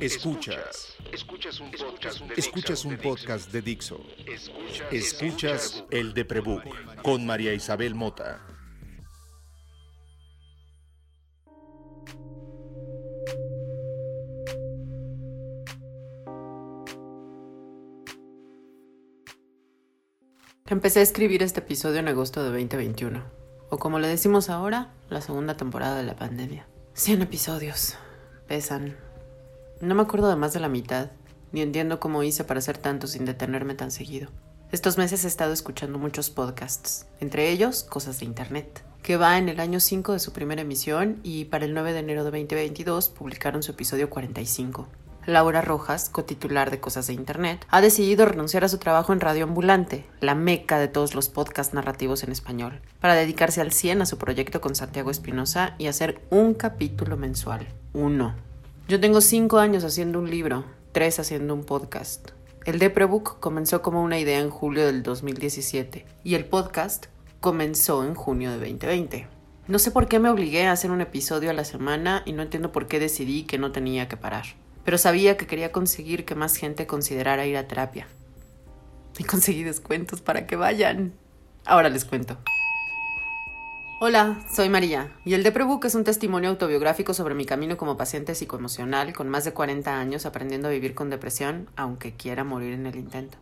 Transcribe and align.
Escuchas. 0.00 0.96
Escuchas 2.36 2.84
un 2.86 2.96
podcast 2.96 3.52
de 3.52 3.60
Dixo. 3.60 4.00
Escuchas 4.90 5.84
el 5.90 6.14
de 6.14 6.24
Prebook 6.24 6.64
con 7.02 7.26
María 7.26 7.52
Isabel 7.52 7.94
Mota. 7.94 8.40
Empecé 20.68 21.00
a 21.00 21.02
escribir 21.02 21.42
este 21.42 21.60
episodio 21.60 22.00
en 22.00 22.08
agosto 22.08 22.42
de 22.42 22.48
2021, 22.48 23.22
o 23.70 23.78
como 23.78 23.98
le 23.98 24.08
decimos 24.08 24.48
ahora, 24.48 24.94
la 25.10 25.20
segunda 25.20 25.56
temporada 25.56 25.98
de 25.98 26.04
la 26.04 26.16
pandemia. 26.16 26.66
100 26.94 27.22
episodios. 27.22 27.96
Pesan. 28.48 29.05
No 29.80 29.94
me 29.94 30.02
acuerdo 30.02 30.30
de 30.30 30.36
más 30.36 30.54
de 30.54 30.60
la 30.60 30.70
mitad, 30.70 31.10
ni 31.52 31.60
entiendo 31.60 32.00
cómo 32.00 32.22
hice 32.22 32.44
para 32.44 32.58
hacer 32.58 32.78
tanto 32.78 33.06
sin 33.06 33.26
detenerme 33.26 33.74
tan 33.74 33.90
seguido. 33.90 34.30
Estos 34.72 34.96
meses 34.96 35.24
he 35.24 35.28
estado 35.28 35.52
escuchando 35.52 35.98
muchos 35.98 36.30
podcasts, 36.30 37.06
entre 37.20 37.50
ellos 37.50 37.82
Cosas 37.82 38.18
de 38.18 38.24
Internet, 38.24 38.82
que 39.02 39.18
va 39.18 39.36
en 39.36 39.50
el 39.50 39.60
año 39.60 39.78
5 39.78 40.14
de 40.14 40.18
su 40.18 40.32
primera 40.32 40.62
emisión 40.62 41.20
y 41.22 41.44
para 41.44 41.66
el 41.66 41.74
9 41.74 41.92
de 41.92 41.98
enero 41.98 42.24
de 42.24 42.30
2022 42.30 43.10
publicaron 43.10 43.62
su 43.62 43.72
episodio 43.72 44.08
45. 44.08 44.88
Laura 45.26 45.60
Rojas, 45.60 46.08
cotitular 46.08 46.70
de 46.70 46.80
Cosas 46.80 47.08
de 47.08 47.12
Internet, 47.12 47.66
ha 47.68 47.80
decidido 47.80 48.24
renunciar 48.24 48.64
a 48.64 48.68
su 48.68 48.78
trabajo 48.78 49.12
en 49.12 49.20
Radio 49.20 49.44
Ambulante, 49.44 50.06
la 50.20 50.34
meca 50.34 50.78
de 50.78 50.88
todos 50.88 51.14
los 51.14 51.28
podcasts 51.28 51.74
narrativos 51.74 52.22
en 52.22 52.32
español, 52.32 52.80
para 53.00 53.14
dedicarse 53.14 53.60
al 53.60 53.72
100 53.72 54.02
a 54.02 54.06
su 54.06 54.16
proyecto 54.18 54.60
con 54.60 54.74
Santiago 54.74 55.10
Espinosa 55.10 55.74
y 55.78 55.88
hacer 55.88 56.22
un 56.30 56.54
capítulo 56.54 57.16
mensual. 57.16 57.66
Uno. 57.92 58.46
Yo 58.88 59.00
tengo 59.00 59.20
cinco 59.20 59.58
años 59.58 59.84
haciendo 59.84 60.18
un 60.18 60.30
libro, 60.30 60.64
tres 60.92 61.18
haciendo 61.18 61.54
un 61.54 61.64
podcast. 61.64 62.30
El 62.64 62.78
de 62.78 62.90
Prebook 62.90 63.40
comenzó 63.40 63.82
como 63.82 64.02
una 64.02 64.18
idea 64.18 64.40
en 64.40 64.50
julio 64.50 64.86
del 64.86 65.02
2017 65.02 66.06
y 66.24 66.34
el 66.34 66.44
podcast 66.44 67.06
comenzó 67.40 68.04
en 68.04 68.14
junio 68.14 68.50
de 68.50 68.58
2020. 68.58 69.28
No 69.68 69.78
sé 69.78 69.90
por 69.90 70.08
qué 70.08 70.18
me 70.18 70.30
obligué 70.30 70.66
a 70.66 70.72
hacer 70.72 70.90
un 70.90 71.00
episodio 71.00 71.50
a 71.50 71.54
la 71.54 71.64
semana 71.64 72.22
y 72.24 72.32
no 72.32 72.42
entiendo 72.42 72.72
por 72.72 72.86
qué 72.86 73.00
decidí 73.00 73.44
que 73.44 73.58
no 73.58 73.72
tenía 73.72 74.08
que 74.08 74.16
parar 74.16 74.46
pero 74.86 74.98
sabía 74.98 75.36
que 75.36 75.48
quería 75.48 75.72
conseguir 75.72 76.24
que 76.24 76.36
más 76.36 76.56
gente 76.56 76.86
considerara 76.86 77.44
ir 77.44 77.56
a 77.56 77.66
terapia. 77.66 78.06
Y 79.18 79.24
conseguí 79.24 79.64
descuentos 79.64 80.20
para 80.20 80.46
que 80.46 80.54
vayan. 80.54 81.12
Ahora 81.64 81.88
les 81.88 82.04
cuento. 82.04 82.38
Hola, 83.98 84.44
soy 84.54 84.68
María, 84.68 85.10
y 85.24 85.32
el 85.32 85.42
de 85.42 85.50
Prebook 85.50 85.86
es 85.86 85.94
un 85.94 86.04
testimonio 86.04 86.50
autobiográfico 86.50 87.14
sobre 87.14 87.34
mi 87.34 87.46
camino 87.46 87.78
como 87.78 87.96
paciente 87.96 88.34
psicoemocional 88.34 89.14
con 89.14 89.30
más 89.30 89.46
de 89.46 89.54
40 89.54 89.98
años 89.98 90.26
aprendiendo 90.26 90.68
a 90.68 90.70
vivir 90.70 90.94
con 90.94 91.08
depresión, 91.08 91.70
aunque 91.76 92.12
quiera 92.12 92.44
morir 92.44 92.74
en 92.74 92.84
el 92.84 92.96
intento. 92.96 93.38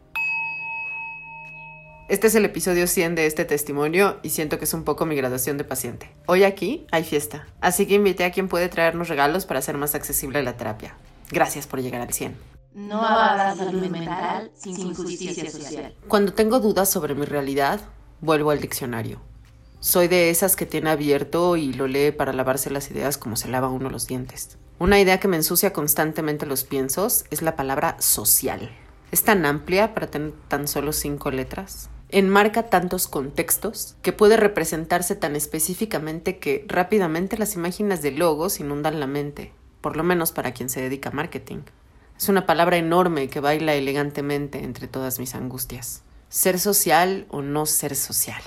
Este 2.08 2.28
es 2.28 2.36
el 2.36 2.44
episodio 2.44 2.86
100 2.86 3.16
de 3.16 3.26
este 3.26 3.44
testimonio 3.44 4.20
y 4.22 4.30
siento 4.30 4.58
que 4.58 4.66
es 4.66 4.74
un 4.74 4.84
poco 4.84 5.06
mi 5.06 5.16
graduación 5.16 5.58
de 5.58 5.64
paciente. 5.64 6.08
Hoy 6.26 6.44
aquí 6.44 6.86
hay 6.92 7.02
fiesta, 7.02 7.48
así 7.60 7.86
que 7.86 7.94
invité 7.94 8.24
a 8.24 8.30
quien 8.30 8.46
puede 8.46 8.68
traernos 8.68 9.08
regalos 9.08 9.46
para 9.46 9.58
hacer 9.58 9.76
más 9.76 9.96
accesible 9.96 10.40
la 10.44 10.56
terapia. 10.56 10.94
Gracias 11.32 11.66
por 11.66 11.82
llegar 11.82 12.00
al 12.00 12.12
100. 12.12 12.36
No 12.74 13.02
habrá 13.02 13.56
salud 13.56 13.88
mental 13.88 14.52
sin 14.54 14.94
justicia 14.94 15.50
social. 15.50 15.96
Cuando 16.06 16.32
tengo 16.32 16.60
dudas 16.60 16.88
sobre 16.88 17.16
mi 17.16 17.24
realidad, 17.24 17.80
vuelvo 18.20 18.52
al 18.52 18.60
diccionario. 18.60 19.33
Soy 19.84 20.08
de 20.08 20.30
esas 20.30 20.56
que 20.56 20.64
tiene 20.64 20.88
abierto 20.88 21.58
y 21.58 21.74
lo 21.74 21.86
lee 21.86 22.10
para 22.10 22.32
lavarse 22.32 22.70
las 22.70 22.90
ideas 22.90 23.18
como 23.18 23.36
se 23.36 23.48
lava 23.48 23.68
uno 23.68 23.90
los 23.90 24.06
dientes. 24.06 24.56
Una 24.78 24.98
idea 24.98 25.20
que 25.20 25.28
me 25.28 25.36
ensucia 25.36 25.74
constantemente 25.74 26.46
los 26.46 26.64
piensos 26.64 27.26
es 27.30 27.42
la 27.42 27.54
palabra 27.54 27.94
social. 28.00 28.74
Es 29.12 29.24
tan 29.24 29.44
amplia 29.44 29.92
para 29.92 30.06
tener 30.06 30.32
tan 30.48 30.68
solo 30.68 30.94
cinco 30.94 31.30
letras. 31.30 31.90
Enmarca 32.08 32.70
tantos 32.70 33.08
contextos 33.08 33.96
que 34.00 34.14
puede 34.14 34.38
representarse 34.38 35.16
tan 35.16 35.36
específicamente 35.36 36.38
que 36.38 36.64
rápidamente 36.66 37.36
las 37.36 37.54
imágenes 37.54 38.00
de 38.00 38.12
logos 38.12 38.60
inundan 38.60 39.00
la 39.00 39.06
mente 39.06 39.52
por 39.82 39.98
lo 39.98 40.02
menos 40.02 40.32
para 40.32 40.54
quien 40.54 40.70
se 40.70 40.80
dedica 40.80 41.10
a 41.10 41.12
marketing. 41.12 41.58
Es 42.16 42.30
una 42.30 42.46
palabra 42.46 42.78
enorme 42.78 43.28
que 43.28 43.40
baila 43.40 43.74
elegantemente 43.74 44.64
entre 44.64 44.88
todas 44.88 45.18
mis 45.18 45.34
angustias. 45.34 46.00
Ser 46.30 46.58
social 46.58 47.26
o 47.28 47.42
no 47.42 47.66
ser 47.66 47.94
social. 47.94 48.42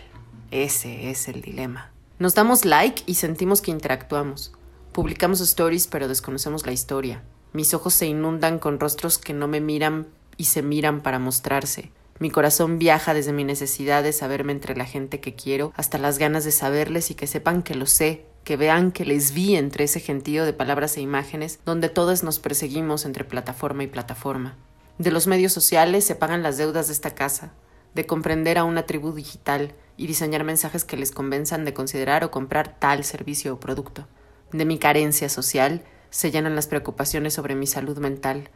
Ese 0.51 1.09
es 1.09 1.27
el 1.27 1.41
dilema. 1.41 1.91
Nos 2.19 2.33
damos 2.33 2.63
like 2.63 3.03
y 3.05 3.15
sentimos 3.15 3.61
que 3.61 3.71
interactuamos. 3.71 4.53
Publicamos 4.93 5.41
stories 5.41 5.87
pero 5.87 6.07
desconocemos 6.07 6.65
la 6.65 6.71
historia. 6.71 7.21
Mis 7.51 7.73
ojos 7.73 7.93
se 7.93 8.05
inundan 8.05 8.57
con 8.57 8.79
rostros 8.79 9.17
que 9.17 9.33
no 9.33 9.47
me 9.47 9.59
miran 9.59 10.07
y 10.37 10.45
se 10.45 10.61
miran 10.61 11.01
para 11.01 11.19
mostrarse. 11.19 11.91
Mi 12.19 12.31
corazón 12.31 12.79
viaja 12.79 13.13
desde 13.13 13.33
mi 13.33 13.43
necesidad 13.43 14.03
de 14.03 14.13
saberme 14.13 14.53
entre 14.53 14.75
la 14.75 14.85
gente 14.85 15.19
que 15.19 15.35
quiero 15.35 15.73
hasta 15.75 15.97
las 15.97 16.17
ganas 16.17 16.45
de 16.45 16.51
saberles 16.51 17.11
y 17.11 17.15
que 17.15 17.27
sepan 17.27 17.61
que 17.61 17.75
lo 17.75 17.85
sé, 17.85 18.25
que 18.43 18.57
vean 18.57 18.91
que 18.91 19.05
les 19.05 19.33
vi 19.33 19.55
entre 19.55 19.83
ese 19.83 19.99
gentío 19.99 20.45
de 20.45 20.53
palabras 20.53 20.95
e 20.97 21.01
imágenes 21.01 21.59
donde 21.65 21.89
todos 21.89 22.23
nos 22.23 22.39
perseguimos 22.39 23.05
entre 23.05 23.25
plataforma 23.25 23.83
y 23.83 23.87
plataforma. 23.87 24.55
De 24.97 25.11
los 25.11 25.27
medios 25.27 25.51
sociales 25.51 26.05
se 26.05 26.15
pagan 26.15 26.41
las 26.41 26.57
deudas 26.57 26.87
de 26.87 26.93
esta 26.93 27.13
casa, 27.13 27.51
de 27.97 28.05
comprender 28.05 28.57
a 28.57 28.63
una 28.63 28.85
tribu 28.85 29.11
digital 29.11 29.73
y 29.97 30.07
diseñar 30.07 30.45
mensajes 30.45 30.85
que 30.85 30.95
les 30.95 31.11
convenzan 31.11 31.65
de 31.65 31.73
considerar 31.73 32.23
o 32.23 32.31
comprar 32.31 32.79
tal 32.79 33.03
servicio 33.03 33.55
o 33.55 33.59
producto. 33.59 34.07
De 34.53 34.63
mi 34.63 34.77
carencia 34.77 35.27
social 35.27 35.83
se 36.09 36.31
llenan 36.31 36.55
las 36.55 36.67
preocupaciones 36.67 37.33
sobre 37.33 37.55
mi 37.55 37.67
salud 37.67 37.97
mental, 37.97 38.49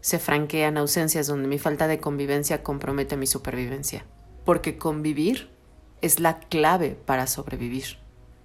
se 0.00 0.18
franquean 0.18 0.76
ausencias 0.76 1.26
donde 1.28 1.48
mi 1.48 1.58
falta 1.58 1.86
de 1.86 2.00
convivencia 2.00 2.62
compromete 2.62 3.16
mi 3.16 3.26
supervivencia. 3.26 4.04
Porque 4.44 4.76
convivir 4.76 5.48
es 6.02 6.20
la 6.20 6.40
clave 6.40 6.98
para 7.06 7.26
sobrevivir 7.26 7.98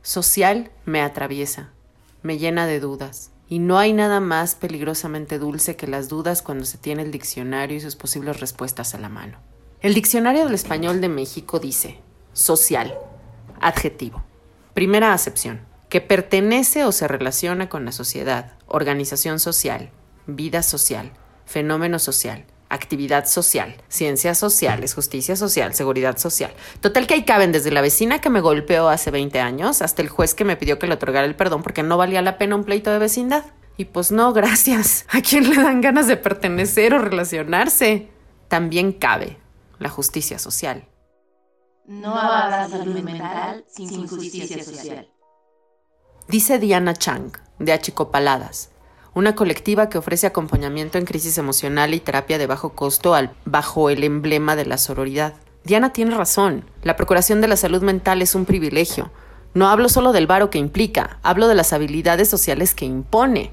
social 0.03 0.69
me 0.85 1.01
atraviesa, 1.01 1.71
me 2.21 2.37
llena 2.37 2.67
de 2.67 2.79
dudas. 2.79 3.31
Y 3.47 3.59
no 3.59 3.77
hay 3.77 3.93
nada 3.93 4.19
más 4.19 4.55
peligrosamente 4.55 5.39
dulce 5.39 5.75
que 5.75 5.87
las 5.87 6.09
dudas 6.09 6.41
cuando 6.41 6.65
se 6.65 6.77
tiene 6.77 7.03
el 7.03 7.11
diccionario 7.11 7.77
y 7.77 7.81
sus 7.81 7.95
posibles 7.95 8.39
respuestas 8.39 8.95
a 8.95 8.99
la 8.99 9.09
mano. 9.09 9.37
El 9.83 9.95
diccionario 9.95 10.45
del 10.45 10.53
español 10.53 11.01
de 11.01 11.09
México 11.09 11.59
dice 11.59 11.99
social, 12.31 12.97
adjetivo. 13.59 14.23
Primera 14.73 15.11
acepción, 15.11 15.59
que 15.89 15.99
pertenece 15.99 16.85
o 16.85 16.93
se 16.93 17.05
relaciona 17.05 17.67
con 17.67 17.83
la 17.83 17.91
sociedad, 17.91 18.53
organización 18.65 19.41
social, 19.41 19.91
vida 20.25 20.63
social, 20.63 21.11
fenómeno 21.45 21.99
social, 21.99 22.45
actividad 22.69 23.25
social, 23.25 23.75
ciencias 23.89 24.37
sociales, 24.37 24.93
justicia 24.93 25.35
social, 25.35 25.73
seguridad 25.73 26.17
social. 26.17 26.53
Total 26.79 27.05
que 27.05 27.15
ahí 27.15 27.25
caben 27.25 27.51
desde 27.51 27.71
la 27.71 27.81
vecina 27.81 28.21
que 28.21 28.29
me 28.29 28.39
golpeó 28.39 28.87
hace 28.87 29.11
20 29.11 29.41
años 29.41 29.81
hasta 29.81 30.01
el 30.01 30.07
juez 30.07 30.33
que 30.33 30.45
me 30.45 30.55
pidió 30.55 30.79
que 30.79 30.87
le 30.87 30.93
otorgara 30.93 31.27
el 31.27 31.35
perdón 31.35 31.61
porque 31.61 31.83
no 31.83 31.97
valía 31.97 32.21
la 32.21 32.37
pena 32.37 32.55
un 32.55 32.63
pleito 32.63 32.89
de 32.89 32.99
vecindad. 32.99 33.43
Y 33.75 33.83
pues 33.83 34.13
no, 34.13 34.31
gracias. 34.33 35.05
¿A 35.09 35.19
quién 35.19 35.49
le 35.49 35.61
dan 35.61 35.81
ganas 35.81 36.07
de 36.07 36.15
pertenecer 36.15 36.93
o 36.93 36.99
relacionarse? 36.99 38.07
También 38.47 38.93
cabe 38.93 39.42
la 39.83 39.89
justicia 39.89 40.39
social. 40.39 40.87
No 41.85 42.15
habrá 42.15 42.67
salud 42.69 42.99
mental 43.01 43.65
sin 43.67 44.07
justicia 44.07 44.63
social. 44.63 45.09
Dice 46.27 46.57
Diana 46.57 46.93
Chang, 46.93 47.33
de 47.59 47.73
Achicopaladas, 47.73 48.69
una 49.13 49.35
colectiva 49.35 49.89
que 49.89 49.97
ofrece 49.97 50.25
acompañamiento 50.25 50.97
en 50.97 51.05
crisis 51.05 51.37
emocional 51.37 51.93
y 51.93 51.99
terapia 51.99 52.37
de 52.37 52.47
bajo 52.47 52.69
costo 52.69 53.13
al, 53.13 53.35
bajo 53.45 53.89
el 53.89 54.03
emblema 54.03 54.55
de 54.55 54.65
la 54.65 54.77
sororidad. 54.77 55.33
Diana 55.65 55.93
tiene 55.93 56.15
razón. 56.15 56.65
La 56.81 56.95
procuración 56.95 57.41
de 57.41 57.49
la 57.49 57.57
salud 57.57 57.83
mental 57.83 58.21
es 58.21 58.33
un 58.33 58.45
privilegio. 58.45 59.11
No 59.53 59.67
hablo 59.67 59.89
solo 59.89 60.13
del 60.13 60.25
varo 60.25 60.49
que 60.49 60.57
implica, 60.57 61.19
hablo 61.21 61.47
de 61.47 61.55
las 61.55 61.73
habilidades 61.73 62.29
sociales 62.29 62.73
que 62.73 62.85
impone. 62.85 63.51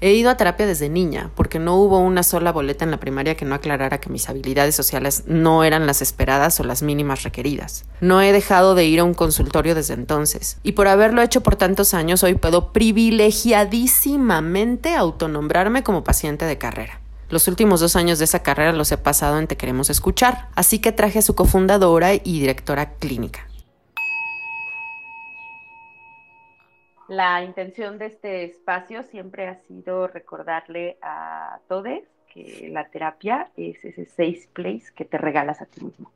He 0.00 0.12
ido 0.12 0.30
a 0.30 0.36
terapia 0.36 0.64
desde 0.64 0.88
niña, 0.88 1.32
porque 1.34 1.58
no 1.58 1.74
hubo 1.74 1.98
una 1.98 2.22
sola 2.22 2.52
boleta 2.52 2.84
en 2.84 2.92
la 2.92 3.00
primaria 3.00 3.34
que 3.34 3.44
no 3.44 3.56
aclarara 3.56 3.98
que 3.98 4.10
mis 4.10 4.28
habilidades 4.28 4.76
sociales 4.76 5.24
no 5.26 5.64
eran 5.64 5.88
las 5.88 6.02
esperadas 6.02 6.60
o 6.60 6.64
las 6.64 6.82
mínimas 6.82 7.24
requeridas. 7.24 7.84
No 8.00 8.22
he 8.22 8.30
dejado 8.32 8.76
de 8.76 8.84
ir 8.84 9.00
a 9.00 9.04
un 9.04 9.14
consultorio 9.14 9.74
desde 9.74 9.94
entonces, 9.94 10.58
y 10.62 10.70
por 10.72 10.86
haberlo 10.86 11.20
hecho 11.20 11.40
por 11.40 11.56
tantos 11.56 11.94
años 11.94 12.22
hoy 12.22 12.34
puedo 12.34 12.72
privilegiadísimamente 12.72 14.94
autonombrarme 14.94 15.82
como 15.82 16.04
paciente 16.04 16.44
de 16.44 16.58
carrera. 16.58 17.00
Los 17.28 17.48
últimos 17.48 17.80
dos 17.80 17.96
años 17.96 18.20
de 18.20 18.26
esa 18.26 18.44
carrera 18.44 18.72
los 18.72 18.92
he 18.92 18.98
pasado 18.98 19.40
en 19.40 19.48
Te 19.48 19.56
Queremos 19.56 19.90
Escuchar, 19.90 20.48
así 20.54 20.78
que 20.78 20.92
traje 20.92 21.18
a 21.18 21.22
su 21.22 21.34
cofundadora 21.34 22.14
y 22.14 22.38
directora 22.38 22.94
clínica. 22.94 23.48
La 27.08 27.42
intención 27.42 27.98
de 27.98 28.06
este 28.06 28.44
espacio 28.44 29.02
siempre 29.02 29.48
ha 29.48 29.56
sido 29.56 30.06
recordarle 30.08 30.98
a 31.00 31.58
todos 31.66 32.02
que 32.26 32.68
la 32.70 32.90
terapia 32.90 33.50
es 33.56 33.82
ese 33.82 34.04
safe 34.04 34.46
place 34.52 34.92
que 34.94 35.06
te 35.06 35.16
regalas 35.16 35.62
a 35.62 35.66
ti 35.66 35.82
mismo. 35.82 36.12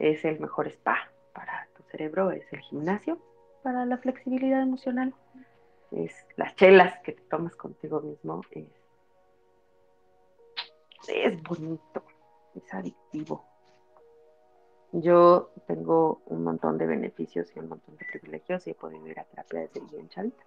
Es 0.00 0.24
el 0.24 0.40
mejor 0.40 0.66
spa 0.66 0.96
para 1.32 1.68
tu 1.76 1.84
cerebro, 1.84 2.32
es 2.32 2.52
el 2.52 2.60
gimnasio 2.60 3.18
para 3.62 3.86
la 3.86 3.98
flexibilidad 3.98 4.62
emocional, 4.62 5.14
es 5.92 6.12
las 6.36 6.56
chelas 6.56 6.98
que 7.00 7.12
te 7.12 7.22
tomas 7.22 7.54
contigo 7.54 8.00
mismo 8.00 8.40
es, 8.50 8.66
es 11.08 11.42
bonito, 11.42 12.02
es 12.54 12.74
adictivo. 12.74 13.49
Yo 14.92 15.50
tengo 15.66 16.20
un 16.26 16.42
montón 16.42 16.76
de 16.78 16.86
beneficios 16.86 17.54
y 17.54 17.60
un 17.60 17.68
montón 17.68 17.96
de 17.96 18.06
privilegios 18.06 18.66
y 18.66 18.70
he 18.70 18.74
podido 18.74 19.06
ir 19.06 19.20
a 19.20 19.24
terapia 19.24 19.60
desde 19.60 19.80
bien 19.80 20.08
chavita. 20.08 20.42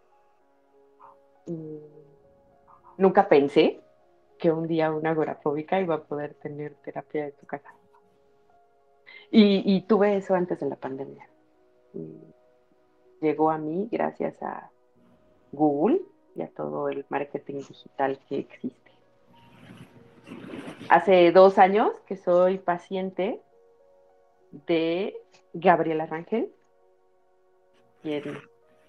Y 1.46 1.80
nunca 2.98 3.30
pensé 3.30 3.82
que 4.38 4.52
un 4.52 4.68
día 4.68 4.92
una 4.92 5.12
agorafóbica 5.12 5.80
iba 5.80 5.96
a 5.96 6.04
poder 6.04 6.34
tener 6.36 6.76
terapia 6.76 7.26
de 7.26 7.32
tu 7.32 7.46
casa. 7.46 7.74
Y, 9.36 9.82
tuve 9.88 10.16
eso 10.18 10.36
antes 10.36 10.60
de 10.60 10.68
la 10.68 10.76
pandemia. 10.76 11.28
llegó 13.20 13.50
a 13.50 13.58
mí 13.58 13.88
gracias 13.92 14.42
a 14.44 14.70
Google 15.52 16.02
y 16.36 16.42
a 16.42 16.50
todo 16.50 16.90
el 16.90 17.06
marketing 17.10 17.60
digital 17.68 18.20
que 18.28 18.40
existe. 18.40 18.92
Hace 20.90 21.32
dos 21.32 21.58
años 21.58 21.92
que 22.06 22.16
soy 22.16 22.60
paciente 22.60 23.42
de 24.68 25.16
Gabriela 25.54 26.06
Rangel, 26.06 26.52
quien 28.02 28.24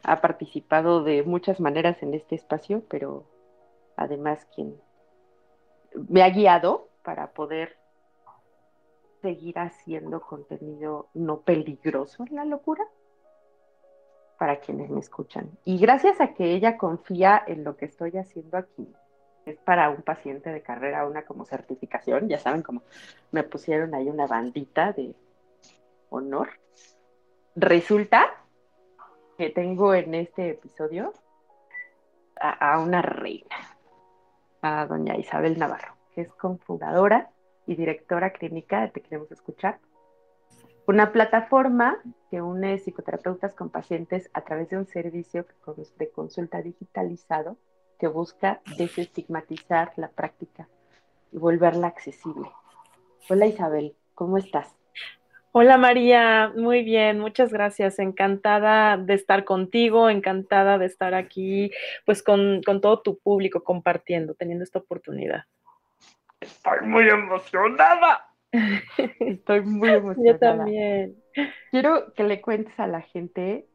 ha 0.02 0.20
participado 0.20 1.02
de 1.02 1.22
muchas 1.22 1.60
maneras 1.60 2.02
en 2.02 2.14
este 2.14 2.34
espacio, 2.34 2.82
pero 2.88 3.24
además 3.96 4.46
quien 4.54 4.76
me 6.08 6.22
ha 6.22 6.30
guiado 6.30 6.88
para 7.02 7.32
poder 7.32 7.76
seguir 9.22 9.58
haciendo 9.58 10.20
contenido 10.20 11.08
no 11.14 11.40
peligroso 11.40 12.24
en 12.28 12.36
la 12.36 12.44
locura 12.44 12.84
para 14.38 14.60
quienes 14.60 14.90
me 14.90 15.00
escuchan. 15.00 15.50
Y 15.64 15.78
gracias 15.78 16.20
a 16.20 16.34
que 16.34 16.52
ella 16.52 16.76
confía 16.76 17.42
en 17.46 17.64
lo 17.64 17.76
que 17.76 17.86
estoy 17.86 18.18
haciendo 18.18 18.58
aquí, 18.58 18.86
es 19.46 19.58
para 19.58 19.90
un 19.90 20.02
paciente 20.02 20.50
de 20.50 20.62
carrera, 20.62 21.06
una 21.06 21.24
como 21.24 21.44
certificación, 21.44 22.28
ya 22.28 22.38
saben, 22.38 22.62
como 22.62 22.82
me 23.30 23.42
pusieron 23.42 23.94
ahí 23.94 24.08
una 24.08 24.26
bandita 24.26 24.92
de 24.92 25.14
honor. 26.10 26.50
Resulta 27.56 28.30
que 29.36 29.50
tengo 29.50 29.94
en 29.94 30.14
este 30.14 30.50
episodio 30.50 31.12
a, 32.40 32.78
una 32.78 33.00
reina, 33.00 33.56
a 34.62 34.86
doña 34.86 35.16
Isabel 35.16 35.58
Navarro, 35.58 35.94
que 36.14 36.22
es 36.22 36.32
cofundadora 36.34 37.30
y 37.66 37.76
directora 37.76 38.32
clínica 38.32 38.82
de 38.82 38.88
Te 38.88 39.00
Queremos 39.00 39.30
Escuchar, 39.32 39.78
una 40.86 41.12
plataforma 41.12 41.98
que 42.30 42.42
une 42.42 42.78
psicoterapeutas 42.78 43.54
con 43.54 43.70
pacientes 43.70 44.30
a 44.34 44.42
través 44.42 44.68
de 44.68 44.76
un 44.76 44.86
servicio 44.86 45.46
de 45.98 46.10
consulta 46.10 46.60
digitalizado 46.60 47.56
que 47.98 48.08
busca 48.08 48.60
desestigmatizar 48.76 49.92
la 49.96 50.08
práctica 50.08 50.68
y 51.32 51.38
volverla 51.38 51.86
accesible. 51.86 52.50
Hola 53.30 53.46
Isabel, 53.46 53.96
¿cómo 54.14 54.36
estás? 54.36 54.74
Hola 55.56 55.78
María, 55.78 56.52
muy 56.56 56.82
bien, 56.82 57.20
muchas 57.20 57.52
gracias. 57.52 58.00
Encantada 58.00 58.96
de 58.96 59.14
estar 59.14 59.44
contigo, 59.44 60.10
encantada 60.10 60.78
de 60.78 60.86
estar 60.86 61.14
aquí, 61.14 61.70
pues 62.04 62.24
con, 62.24 62.60
todo 62.82 63.02
tu 63.02 63.20
público 63.20 63.62
compartiendo, 63.62 64.34
teniendo 64.34 64.64
esta 64.64 64.80
oportunidad. 64.80 65.44
Estoy 66.40 66.80
muy 66.82 67.08
emocionada. 67.08 68.26
Estoy 69.20 69.60
muy 69.60 69.90
emocionada. 69.90 70.32
Yo 70.32 70.38
también. 70.40 71.22
Quiero 71.70 72.12
que 72.14 72.24
le 72.24 72.40
cuentes 72.40 72.80
a 72.80 72.88
la 72.88 73.02
gente 73.02 73.68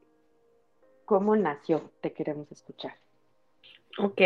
cómo 1.05 1.37
nació 1.37 1.93
Te 2.01 2.11
Queremos 2.11 2.51
Escuchar. 2.51 2.95
Ok. 3.99 4.19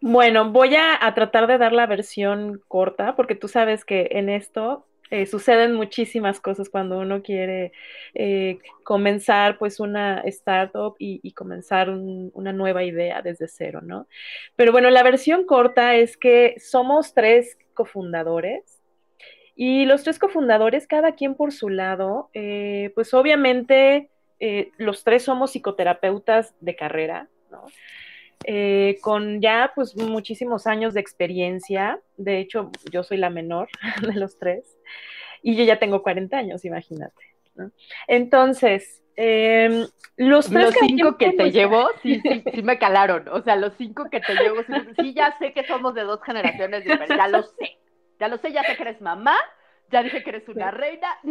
Bueno, 0.00 0.52
voy 0.52 0.76
a, 0.76 1.04
a 1.04 1.14
tratar 1.14 1.48
de 1.48 1.58
dar 1.58 1.72
la 1.72 1.86
versión 1.88 2.62
corta, 2.68 3.16
porque 3.16 3.34
tú 3.34 3.48
sabes 3.48 3.84
que 3.84 4.10
en 4.12 4.28
esto 4.28 4.86
eh, 5.10 5.26
suceden 5.26 5.74
muchísimas 5.74 6.40
cosas 6.40 6.70
cuando 6.70 6.98
uno 6.98 7.22
quiere 7.22 7.72
eh, 8.14 8.58
comenzar 8.84 9.58
pues 9.58 9.78
una 9.78 10.20
startup 10.20 10.96
y, 10.98 11.32
comenzar 11.32 11.90
una 11.90 12.52
nueva 12.52 12.84
idea 12.84 13.20
desde 13.20 13.48
cero, 13.48 13.80
¿no? 13.82 14.08
Pero 14.56 14.72
bueno, 14.72 14.90
la 14.90 15.02
versión 15.02 15.44
corta 15.44 15.94
es 15.94 16.16
que 16.16 16.54
somos 16.58 17.12
tres 17.12 17.58
cofundadores 17.74 18.80
y 19.54 19.84
los 19.84 20.02
tres 20.04 20.18
cofundadores, 20.18 20.86
cada 20.86 21.12
quien 21.12 21.34
por 21.34 21.52
su 21.52 21.68
lado, 21.68 22.30
eh, 22.32 22.90
pues 22.94 23.12
obviamente 23.14 24.10
los 24.76 25.04
tres 25.04 25.22
somos 25.22 25.52
psicoterapeutas 25.52 26.54
de 26.60 26.76
carrera, 26.76 27.28
¿no? 27.50 27.64
Con 29.00 29.40
ya 29.40 29.72
pues 29.74 29.96
muchísimos 29.96 30.66
años 30.66 30.94
de 30.94 31.00
experiencia. 31.00 32.00
De 32.16 32.38
hecho, 32.38 32.70
yo 32.90 33.02
soy 33.02 33.18
la 33.18 33.30
menor 33.30 33.68
de 34.02 34.14
los 34.14 34.38
tres 34.38 34.78
y 35.42 35.56
yo 35.56 35.64
ya 35.64 35.78
tengo 35.78 36.02
40 36.02 36.36
años, 36.36 36.64
imagínate. 36.64 37.34
Entonces, 38.08 39.02
em, 39.16 39.86
los, 40.16 40.50
los 40.50 40.74
cinco 40.74 41.16
que 41.16 41.32
te 41.32 41.50
llevo, 41.50 41.88
sí, 42.02 42.20
sí, 42.20 42.42
sí 42.54 42.62
me 42.62 42.78
calaron. 42.78 43.28
O 43.28 43.42
sea, 43.42 43.56
los 43.56 43.74
cinco 43.76 44.08
que 44.10 44.20
te 44.20 44.34
llevo, 44.34 44.62
sí, 44.98 45.14
ya 45.14 45.36
sé 45.38 45.52
que 45.52 45.66
somos 45.66 45.94
de 45.94 46.02
dos 46.02 46.22
generaciones 46.22 46.84
diferentes, 46.84 47.16
ya 47.16 47.28
lo 47.28 47.42
sé. 47.42 47.78
Ya 48.18 48.28
lo 48.28 48.38
sé, 48.38 48.52
ya 48.52 48.62
sé 48.62 48.76
que 48.76 48.82
eres 48.82 49.00
mamá, 49.00 49.36
ya 49.90 50.02
dije 50.02 50.22
que 50.22 50.30
eres 50.30 50.48
una 50.48 50.70
reina. 50.70 51.08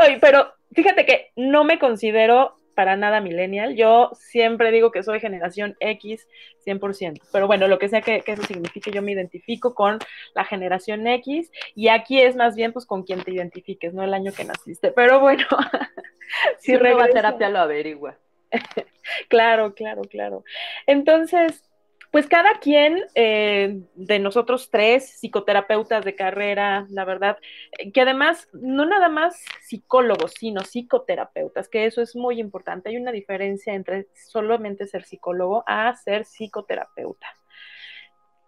Oye, 0.00 0.18
pero 0.20 0.52
fíjate 0.72 1.06
que 1.06 1.30
no 1.34 1.64
me 1.64 1.78
considero 1.78 2.56
para 2.78 2.94
nada 2.94 3.20
millennial. 3.20 3.74
Yo 3.74 4.12
siempre 4.14 4.70
digo 4.70 4.92
que 4.92 5.02
soy 5.02 5.18
generación 5.18 5.76
X 5.80 6.28
100%, 6.64 7.20
pero 7.32 7.48
bueno, 7.48 7.66
lo 7.66 7.76
que 7.80 7.88
sea 7.88 8.02
que, 8.02 8.22
eso 8.24 8.44
signifique, 8.44 8.92
yo 8.92 9.02
me 9.02 9.10
identifico 9.10 9.74
con 9.74 9.98
la 10.32 10.44
generación 10.44 11.04
X 11.08 11.50
y 11.74 11.88
aquí 11.88 12.20
es 12.20 12.36
más 12.36 12.54
bien 12.54 12.72
pues 12.72 12.86
con 12.86 13.02
quien 13.02 13.24
te 13.24 13.32
identifiques, 13.32 13.94
no 13.94 14.04
el 14.04 14.14
año 14.14 14.30
que 14.32 14.44
naciste, 14.44 14.92
pero 14.92 15.18
bueno. 15.18 15.44
si, 16.60 16.76
si 16.76 16.86
a 16.86 17.08
terapia 17.08 17.48
lo 17.48 17.58
averigua. 17.58 18.16
claro, 19.28 19.74
claro, 19.74 20.02
claro. 20.02 20.44
Entonces, 20.86 21.64
pues 22.10 22.26
cada 22.26 22.58
quien 22.60 23.04
eh, 23.14 23.80
de 23.94 24.18
nosotros 24.18 24.70
tres, 24.70 25.18
psicoterapeutas 25.20 26.04
de 26.04 26.14
carrera, 26.14 26.86
la 26.90 27.04
verdad, 27.04 27.38
eh, 27.78 27.92
que 27.92 28.00
además 28.00 28.48
no 28.52 28.86
nada 28.86 29.08
más 29.08 29.44
psicólogos, 29.62 30.32
sino 30.38 30.62
psicoterapeutas, 30.62 31.68
que 31.68 31.86
eso 31.86 32.02
es 32.02 32.16
muy 32.16 32.40
importante. 32.40 32.90
Hay 32.90 32.96
una 32.96 33.12
diferencia 33.12 33.74
entre 33.74 34.08
solamente 34.14 34.86
ser 34.86 35.04
psicólogo 35.04 35.64
a 35.66 35.94
ser 35.96 36.24
psicoterapeuta. 36.24 37.37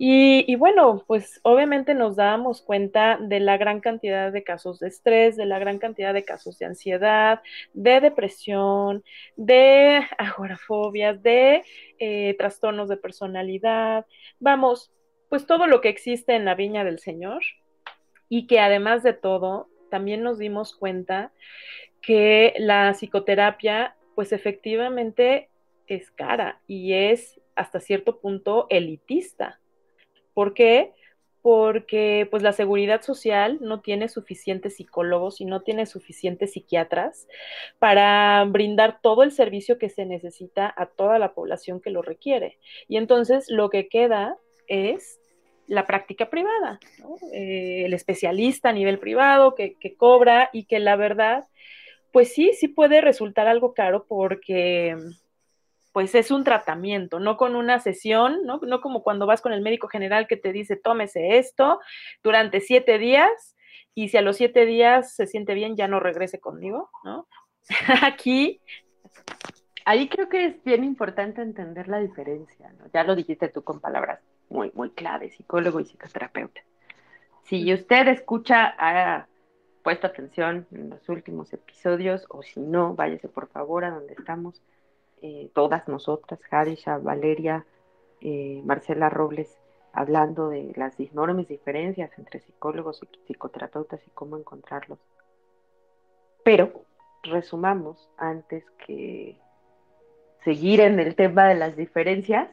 Y, 0.02 0.54
bueno, 0.54 1.04
pues 1.06 1.40
obviamente 1.42 1.92
nos 1.92 2.16
damos 2.16 2.62
cuenta 2.62 3.18
de 3.20 3.38
la 3.38 3.58
gran 3.58 3.80
cantidad 3.80 4.32
de 4.32 4.42
casos 4.42 4.80
de 4.80 4.88
estrés, 4.88 5.36
de 5.36 5.44
la 5.44 5.58
gran 5.58 5.78
cantidad 5.78 6.14
de 6.14 6.24
casos 6.24 6.58
de 6.58 6.64
ansiedad, 6.64 7.42
de 7.74 8.00
depresión, 8.00 9.04
de 9.36 10.00
agorafobias, 10.18 11.22
de 11.22 11.64
eh, 11.98 12.34
trastornos 12.38 12.88
de 12.88 12.96
personalidad, 12.96 14.06
vamos, 14.38 14.90
pues 15.28 15.44
todo 15.44 15.66
lo 15.66 15.82
que 15.82 15.90
existe 15.90 16.34
en 16.34 16.46
la 16.46 16.54
viña 16.54 16.82
del 16.82 16.98
Señor 16.98 17.42
y 18.30 18.46
que 18.46 18.58
además 18.58 19.02
de 19.02 19.12
todo, 19.12 19.68
también 19.90 20.22
nos 20.22 20.38
dimos 20.38 20.74
cuenta 20.74 21.30
que 22.00 22.54
la 22.56 22.94
psicoterapia, 22.94 23.96
pues 24.14 24.32
efectivamente 24.32 25.50
es 25.86 26.10
cara 26.10 26.62
y 26.66 26.94
es 26.94 27.38
hasta 27.54 27.80
cierto 27.80 28.18
punto 28.18 28.66
elitista. 28.70 29.60
¿Por 30.40 30.54
qué? 30.54 30.94
Porque 31.42 32.26
pues 32.30 32.42
la 32.42 32.54
seguridad 32.54 33.02
social 33.02 33.58
no 33.60 33.82
tiene 33.82 34.08
suficientes 34.08 34.76
psicólogos 34.76 35.42
y 35.42 35.44
no 35.44 35.60
tiene 35.60 35.84
suficientes 35.84 36.52
psiquiatras 36.52 37.28
para 37.78 38.42
brindar 38.46 39.02
todo 39.02 39.22
el 39.22 39.32
servicio 39.32 39.76
que 39.76 39.90
se 39.90 40.06
necesita 40.06 40.72
a 40.74 40.86
toda 40.86 41.18
la 41.18 41.34
población 41.34 41.82
que 41.82 41.90
lo 41.90 42.00
requiere. 42.00 42.58
Y 42.88 42.96
entonces 42.96 43.50
lo 43.50 43.68
que 43.68 43.88
queda 43.88 44.38
es 44.66 45.20
la 45.66 45.86
práctica 45.86 46.30
privada, 46.30 46.80
eh, 47.34 47.82
el 47.84 47.92
especialista 47.92 48.70
a 48.70 48.72
nivel 48.72 48.98
privado 48.98 49.54
que, 49.54 49.74
que 49.74 49.94
cobra 49.94 50.48
y 50.54 50.64
que 50.64 50.78
la 50.78 50.96
verdad, 50.96 51.48
pues 52.14 52.32
sí, 52.32 52.52
sí 52.54 52.66
puede 52.66 53.02
resultar 53.02 53.46
algo 53.46 53.74
caro 53.74 54.06
porque 54.08 54.96
pues 55.92 56.14
es 56.14 56.30
un 56.30 56.44
tratamiento, 56.44 57.18
no 57.18 57.36
con 57.36 57.56
una 57.56 57.80
sesión, 57.80 58.44
¿no? 58.44 58.60
No 58.62 58.80
como 58.80 59.02
cuando 59.02 59.26
vas 59.26 59.40
con 59.40 59.52
el 59.52 59.60
médico 59.60 59.88
general 59.88 60.26
que 60.26 60.36
te 60.36 60.52
dice, 60.52 60.76
tómese 60.76 61.38
esto 61.38 61.80
durante 62.22 62.60
siete 62.60 62.98
días 62.98 63.56
y 63.94 64.08
si 64.08 64.16
a 64.16 64.22
los 64.22 64.36
siete 64.36 64.66
días 64.66 65.14
se 65.14 65.26
siente 65.26 65.54
bien, 65.54 65.76
ya 65.76 65.88
no 65.88 66.00
regrese 66.00 66.38
conmigo, 66.38 66.90
¿no? 67.04 67.26
Aquí. 68.02 68.60
Ahí 69.84 70.08
creo 70.08 70.28
que 70.28 70.44
es 70.44 70.64
bien 70.64 70.84
importante 70.84 71.42
entender 71.42 71.88
la 71.88 71.98
diferencia, 71.98 72.72
¿no? 72.78 72.84
Ya 72.92 73.02
lo 73.02 73.16
dijiste 73.16 73.48
tú 73.48 73.64
con 73.64 73.80
palabras 73.80 74.20
muy, 74.48 74.70
muy 74.74 74.90
claves, 74.90 75.34
psicólogo 75.34 75.80
y 75.80 75.84
psicoterapeuta. 75.84 76.60
Si 77.44 77.72
usted 77.72 78.08
escucha, 78.08 78.74
ha 78.78 79.26
puesto 79.82 80.06
atención 80.06 80.66
en 80.70 80.90
los 80.90 81.08
últimos 81.08 81.52
episodios, 81.52 82.26
o 82.28 82.42
si 82.42 82.60
no, 82.60 82.94
váyase 82.94 83.28
por 83.28 83.48
favor 83.48 83.84
a 83.84 83.90
donde 83.90 84.12
estamos 84.12 84.62
eh, 85.22 85.50
todas 85.54 85.86
nosotras, 85.88 86.40
Hadisha, 86.50 86.98
Valeria, 86.98 87.66
eh, 88.20 88.62
Marcela 88.64 89.08
Robles, 89.08 89.58
hablando 89.92 90.48
de 90.50 90.72
las 90.76 90.98
enormes 91.00 91.48
diferencias 91.48 92.10
entre 92.18 92.40
psicólogos 92.40 93.02
y 93.02 93.06
psicoterapeutas 93.26 94.00
y 94.06 94.10
cómo 94.10 94.36
encontrarlos. 94.36 94.98
Pero 96.44 96.84
resumamos 97.22 98.08
antes 98.16 98.64
que 98.86 99.36
seguir 100.44 100.80
en 100.80 100.98
el 101.00 101.14
tema 101.16 101.48
de 101.48 101.54
las 101.54 101.76
diferencias, 101.76 102.48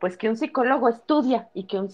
pues 0.00 0.16
que 0.16 0.28
un 0.28 0.36
psicólogo 0.36 0.88
estudia 0.88 1.48
y 1.54 1.64
que 1.64 1.78
un, 1.78 1.88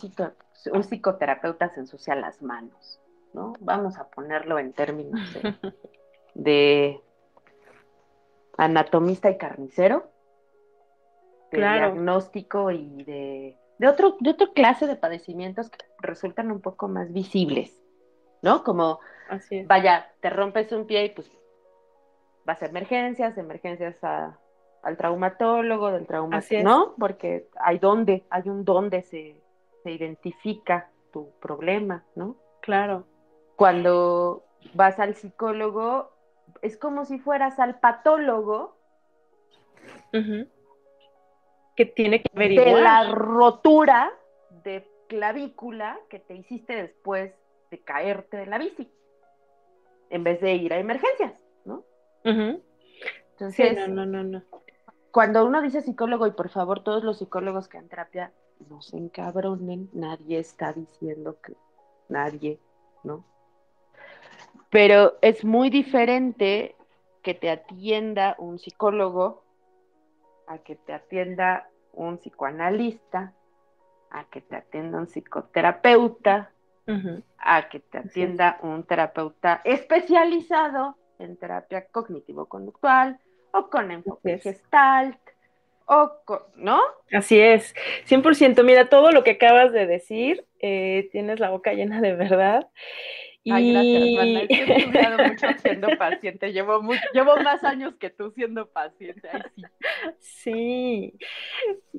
un 0.72 0.84
psicoterapeuta 0.84 1.70
se 1.70 1.80
ensucia 1.80 2.14
las 2.14 2.42
manos, 2.42 3.00
¿no? 3.32 3.54
Vamos 3.60 3.96
a 3.96 4.08
ponerlo 4.08 4.58
en 4.58 4.72
términos 4.72 5.20
de, 6.34 7.00
anatomista 8.64 9.30
y 9.30 9.38
carnicero, 9.38 10.10
de 11.50 11.58
diagnóstico 11.58 12.70
y 12.70 13.04
de, 13.04 13.58
de, 13.78 13.88
otro, 13.88 14.16
de 14.20 14.30
otra 14.30 14.48
clase 14.54 14.86
de 14.86 14.96
padecimientos 14.96 15.70
que 15.70 15.78
resultan 15.98 16.50
un 16.50 16.60
poco 16.60 16.88
más 16.88 17.12
visibles, 17.12 17.78
¿no? 18.40 18.64
Como, 18.64 19.00
vaya, 19.66 20.10
te 20.20 20.30
rompes 20.30 20.72
un 20.72 20.86
pie 20.86 21.06
y 21.06 21.10
pues 21.10 21.30
vas 22.44 22.62
a 22.62 22.66
emergencias, 22.66 23.36
emergencias 23.36 24.02
a 24.02 24.38
al 24.82 24.96
traumatólogo, 24.96 25.92
del 25.92 26.06
traumatólogo, 26.06 26.68
¿no? 26.68 26.94
Porque 26.98 27.48
hay 27.56 27.78
donde, 27.78 28.24
hay 28.30 28.48
un 28.48 28.64
donde 28.64 29.02
se, 29.02 29.40
se 29.82 29.90
identifica 29.92 30.90
tu 31.12 31.30
problema, 31.40 32.04
¿no? 32.16 32.36
Claro. 32.60 33.06
Cuando 33.56 34.44
vas 34.74 34.98
al 34.98 35.14
psicólogo, 35.14 36.11
es 36.62 36.78
como 36.78 37.04
si 37.04 37.18
fueras 37.18 37.58
al 37.58 37.78
patólogo. 37.80 38.76
Que 41.76 41.86
tiene 41.86 42.22
que 42.22 42.30
averiguar. 42.34 42.66
De 42.66 42.82
la 42.82 43.10
rotura 43.12 44.10
de 44.64 44.88
clavícula 45.08 45.98
que 46.08 46.18
te 46.18 46.34
hiciste 46.34 46.74
después 46.74 47.34
de 47.70 47.80
caerte 47.80 48.36
de 48.38 48.46
la 48.46 48.58
bici, 48.58 48.90
en 50.10 50.24
vez 50.24 50.40
de 50.40 50.54
ir 50.54 50.72
a 50.72 50.78
emergencias, 50.78 51.34
¿no? 51.64 51.84
Entonces, 52.24 53.88
no, 53.88 53.88
no, 53.88 54.06
no, 54.06 54.22
no 54.22 54.42
cuando 55.12 55.44
uno 55.44 55.60
dice 55.60 55.82
psicólogo, 55.82 56.26
y 56.26 56.32
por 56.32 56.48
favor 56.48 56.82
todos 56.82 57.04
los 57.04 57.18
psicólogos 57.18 57.68
que 57.68 57.76
en 57.76 57.88
terapia, 57.88 58.32
no 58.68 58.80
se 58.80 58.96
encabronen, 58.96 59.90
nadie 59.92 60.38
está 60.38 60.72
diciendo 60.72 61.36
que 61.42 61.54
nadie, 62.08 62.58
¿no? 63.04 63.24
Pero 64.72 65.18
es 65.20 65.44
muy 65.44 65.68
diferente 65.68 66.74
que 67.22 67.34
te 67.34 67.50
atienda 67.50 68.36
un 68.38 68.58
psicólogo 68.58 69.44
a 70.46 70.58
que 70.58 70.76
te 70.76 70.94
atienda 70.94 71.68
un 71.92 72.16
psicoanalista, 72.16 73.34
a 74.10 74.24
que 74.30 74.40
te 74.40 74.56
atienda 74.56 74.96
un 74.96 75.08
psicoterapeuta, 75.08 76.52
a 77.36 77.68
que 77.68 77.80
te 77.80 77.98
atienda 77.98 78.58
un 78.62 78.84
terapeuta 78.84 79.60
especializado 79.62 80.96
en 81.18 81.36
terapia 81.36 81.84
cognitivo-conductual, 81.92 83.20
o 83.52 83.68
con 83.68 83.90
enfoque 83.90 84.38
gestalt, 84.38 85.18
o 85.84 86.12
con, 86.24 86.40
¿no? 86.56 86.80
Así 87.12 87.38
es, 87.38 87.74
100%. 88.06 88.64
Mira, 88.64 88.88
todo 88.88 89.12
lo 89.12 89.22
que 89.22 89.32
acabas 89.32 89.70
de 89.72 89.86
decir, 89.86 90.46
eh, 90.60 91.10
tienes 91.12 91.40
la 91.40 91.50
boca 91.50 91.74
llena 91.74 92.00
de 92.00 92.14
verdad. 92.14 92.70
Ay, 93.50 93.72
gracias, 93.72 94.48
He 94.48 94.76
estudiado 94.76 95.28
mucho 95.28 95.46
siendo 95.60 95.88
paciente. 95.98 96.52
Llevo, 96.52 96.80
llevo 97.12 97.36
más 97.38 97.64
años 97.64 97.94
que 97.98 98.10
tú 98.10 98.30
siendo 98.30 98.68
paciente. 98.68 99.28
sí. 100.20 100.52
Sí. 100.52 101.14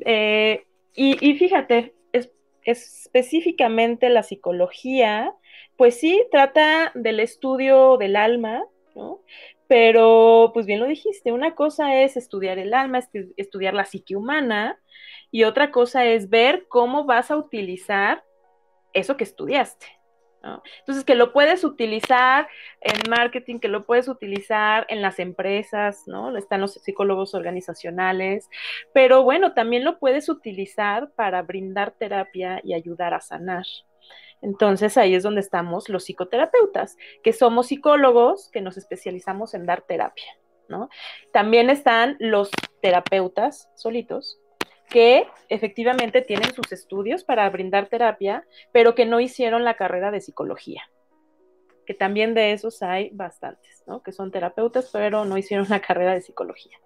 Eh, 0.05 0.65
y, 0.95 1.17
y, 1.27 1.35
fíjate, 1.37 1.93
es, 2.13 2.31
específicamente 2.63 4.09
la 4.09 4.23
psicología, 4.23 5.33
pues 5.75 5.99
sí, 5.99 6.23
trata 6.31 6.91
del 6.95 7.19
estudio 7.19 7.97
del 7.97 8.15
alma, 8.15 8.63
¿no? 8.95 9.21
Pero, 9.67 10.51
pues 10.53 10.65
bien 10.65 10.79
lo 10.79 10.85
dijiste, 10.85 11.31
una 11.31 11.55
cosa 11.55 12.01
es 12.01 12.15
estudiar 12.15 12.59
el 12.59 12.73
alma, 12.73 12.99
estudiar 13.37 13.73
la 13.73 13.85
psique 13.85 14.15
humana, 14.15 14.79
y 15.31 15.45
otra 15.45 15.71
cosa 15.71 16.05
es 16.05 16.29
ver 16.29 16.67
cómo 16.67 17.05
vas 17.05 17.31
a 17.31 17.37
utilizar 17.37 18.23
eso 18.93 19.17
que 19.17 19.23
estudiaste. 19.23 19.87
Entonces, 20.79 21.05
que 21.05 21.15
lo 21.15 21.31
puedes 21.31 21.63
utilizar 21.63 22.47
en 22.81 23.09
marketing, 23.09 23.59
que 23.59 23.69
lo 23.69 23.85
puedes 23.85 24.07
utilizar 24.07 24.85
en 24.89 25.01
las 25.01 25.19
empresas, 25.19 26.03
¿no? 26.05 26.35
Están 26.37 26.61
los 26.61 26.73
psicólogos 26.73 27.33
organizacionales, 27.33 28.49
pero 28.93 29.23
bueno, 29.23 29.53
también 29.53 29.85
lo 29.85 29.99
puedes 29.99 30.27
utilizar 30.27 31.11
para 31.11 31.41
brindar 31.43 31.91
terapia 31.91 32.59
y 32.63 32.73
ayudar 32.73 33.13
a 33.13 33.21
sanar. 33.21 33.65
Entonces 34.41 34.97
ahí 34.97 35.15
es 35.15 35.23
donde 35.23 35.39
estamos 35.39 35.87
los 35.87 36.03
psicoterapeutas, 36.03 36.97
que 37.23 37.31
somos 37.31 37.67
psicólogos 37.67 38.49
que 38.51 38.59
nos 38.59 38.77
especializamos 38.77 39.53
en 39.53 39.65
dar 39.65 39.83
terapia, 39.83 40.37
¿no? 40.67 40.89
También 41.31 41.69
están 41.69 42.17
los 42.19 42.51
terapeutas 42.81 43.69
solitos, 43.75 44.41
que 44.93 45.27
efectivamente 45.49 46.21
tienen 46.21 46.53
sus 46.53 46.71
estudios 46.71 47.23
para 47.23 47.49
brindar 47.49 47.87
terapia, 47.87 48.45
pero 48.71 48.93
que 48.93 49.05
no 49.05 49.19
hicieron 49.19 49.65
la 49.65 49.73
carrera 49.75 50.11
de 50.11 50.21
psicología 50.21 50.83
que 51.85 51.93
también 51.93 52.33
de 52.33 52.53
esos 52.53 52.81
hay 52.81 53.09
bastantes, 53.13 53.83
¿no? 53.87 54.01
Que 54.01 54.11
son 54.11 54.31
terapeutas, 54.31 54.89
pero 54.91 55.25
no 55.25 55.37
hicieron 55.37 55.67
una 55.67 55.81
carrera 55.81 56.13
de 56.13 56.21
psicología. 56.21 56.77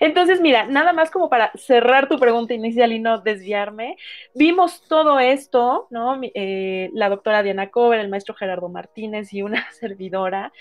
Entonces, 0.00 0.40
mira, 0.40 0.66
nada 0.66 0.92
más 0.92 1.10
como 1.10 1.28
para 1.28 1.52
cerrar 1.54 2.08
tu 2.08 2.18
pregunta 2.18 2.54
inicial 2.54 2.92
y 2.92 2.98
no 2.98 3.20
desviarme, 3.20 3.96
vimos 4.34 4.82
todo 4.88 5.20
esto, 5.20 5.86
¿no? 5.90 6.20
Eh, 6.22 6.90
la 6.92 7.08
doctora 7.08 7.42
Diana 7.42 7.70
Cover, 7.70 8.00
el 8.00 8.08
maestro 8.08 8.34
Gerardo 8.34 8.68
Martínez 8.68 9.32
y 9.32 9.42
una 9.42 9.70
servidora, 9.72 10.52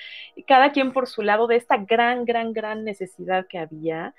cada 0.48 0.72
quien 0.72 0.94
por 0.94 1.08
su 1.08 1.22
lado 1.22 1.48
de 1.48 1.56
esta 1.56 1.78
gran, 1.78 2.26
gran, 2.26 2.54
gran 2.54 2.84
necesidad 2.84 3.48
que 3.48 3.60
había. 3.60 4.14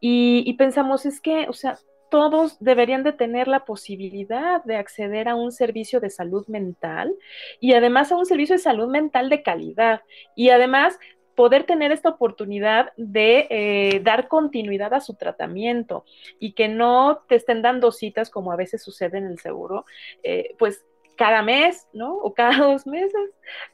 Y, 0.00 0.42
y 0.46 0.54
pensamos, 0.54 1.06
es 1.06 1.20
que, 1.20 1.48
o 1.48 1.54
sea, 1.54 1.78
todos 2.14 2.60
deberían 2.60 3.02
de 3.02 3.12
tener 3.12 3.48
la 3.48 3.64
posibilidad 3.64 4.62
de 4.62 4.76
acceder 4.76 5.28
a 5.28 5.34
un 5.34 5.50
servicio 5.50 5.98
de 5.98 6.10
salud 6.10 6.46
mental 6.46 7.12
y 7.58 7.72
además 7.72 8.12
a 8.12 8.16
un 8.16 8.24
servicio 8.24 8.54
de 8.54 8.62
salud 8.62 8.86
mental 8.86 9.28
de 9.28 9.42
calidad 9.42 10.02
y 10.36 10.50
además 10.50 10.96
poder 11.34 11.64
tener 11.64 11.90
esta 11.90 12.10
oportunidad 12.10 12.92
de 12.96 13.48
eh, 13.50 14.00
dar 14.04 14.28
continuidad 14.28 14.94
a 14.94 15.00
su 15.00 15.14
tratamiento 15.14 16.04
y 16.38 16.52
que 16.52 16.68
no 16.68 17.24
te 17.28 17.34
estén 17.34 17.62
dando 17.62 17.90
citas 17.90 18.30
como 18.30 18.52
a 18.52 18.56
veces 18.56 18.84
sucede 18.84 19.18
en 19.18 19.26
el 19.26 19.40
seguro, 19.40 19.84
eh, 20.22 20.54
pues 20.56 20.86
cada 21.16 21.42
mes, 21.42 21.88
¿no? 21.92 22.14
O 22.14 22.32
cada 22.32 22.58
dos 22.64 22.86
meses, 22.86 23.30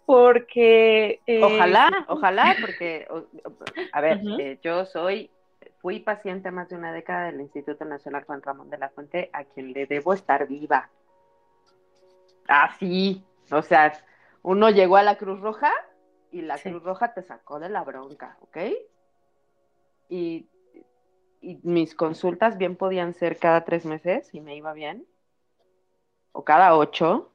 porque... 0.06 1.20
Eh, 1.26 1.44
ojalá, 1.44 1.90
ojalá, 2.08 2.56
porque, 2.58 3.06
a 3.92 4.00
ver, 4.00 4.22
yo 4.62 4.86
soy 4.86 5.30
Fui 5.80 6.00
paciente 6.00 6.50
más 6.50 6.68
de 6.68 6.76
una 6.76 6.92
década 6.92 7.26
del 7.26 7.40
Instituto 7.40 7.84
Nacional 7.84 8.24
Juan 8.24 8.42
Ramón 8.42 8.68
de 8.68 8.76
la 8.76 8.90
Fuente, 8.90 9.30
a 9.32 9.44
quien 9.44 9.72
le 9.72 9.86
debo 9.86 10.12
estar 10.12 10.46
viva. 10.46 10.90
Así, 12.46 13.24
o 13.50 13.62
sea, 13.62 13.92
uno 14.42 14.68
llegó 14.70 14.96
a 14.96 15.02
la 15.02 15.16
Cruz 15.16 15.40
Roja 15.40 15.72
y 16.30 16.42
la 16.42 16.58
Cruz 16.58 16.82
Roja 16.82 17.14
te 17.14 17.22
sacó 17.22 17.58
de 17.60 17.70
la 17.70 17.82
bronca, 17.82 18.36
¿ok? 18.40 18.58
Y, 20.08 20.48
y, 21.40 21.60
mis 21.62 21.94
consultas 21.94 22.58
bien 22.58 22.76
podían 22.76 23.14
ser 23.14 23.38
cada 23.38 23.64
tres 23.64 23.86
meses 23.86 24.34
y 24.34 24.40
me 24.40 24.56
iba 24.56 24.72
bien, 24.74 25.06
o 26.32 26.44
cada 26.44 26.76
ocho, 26.76 27.32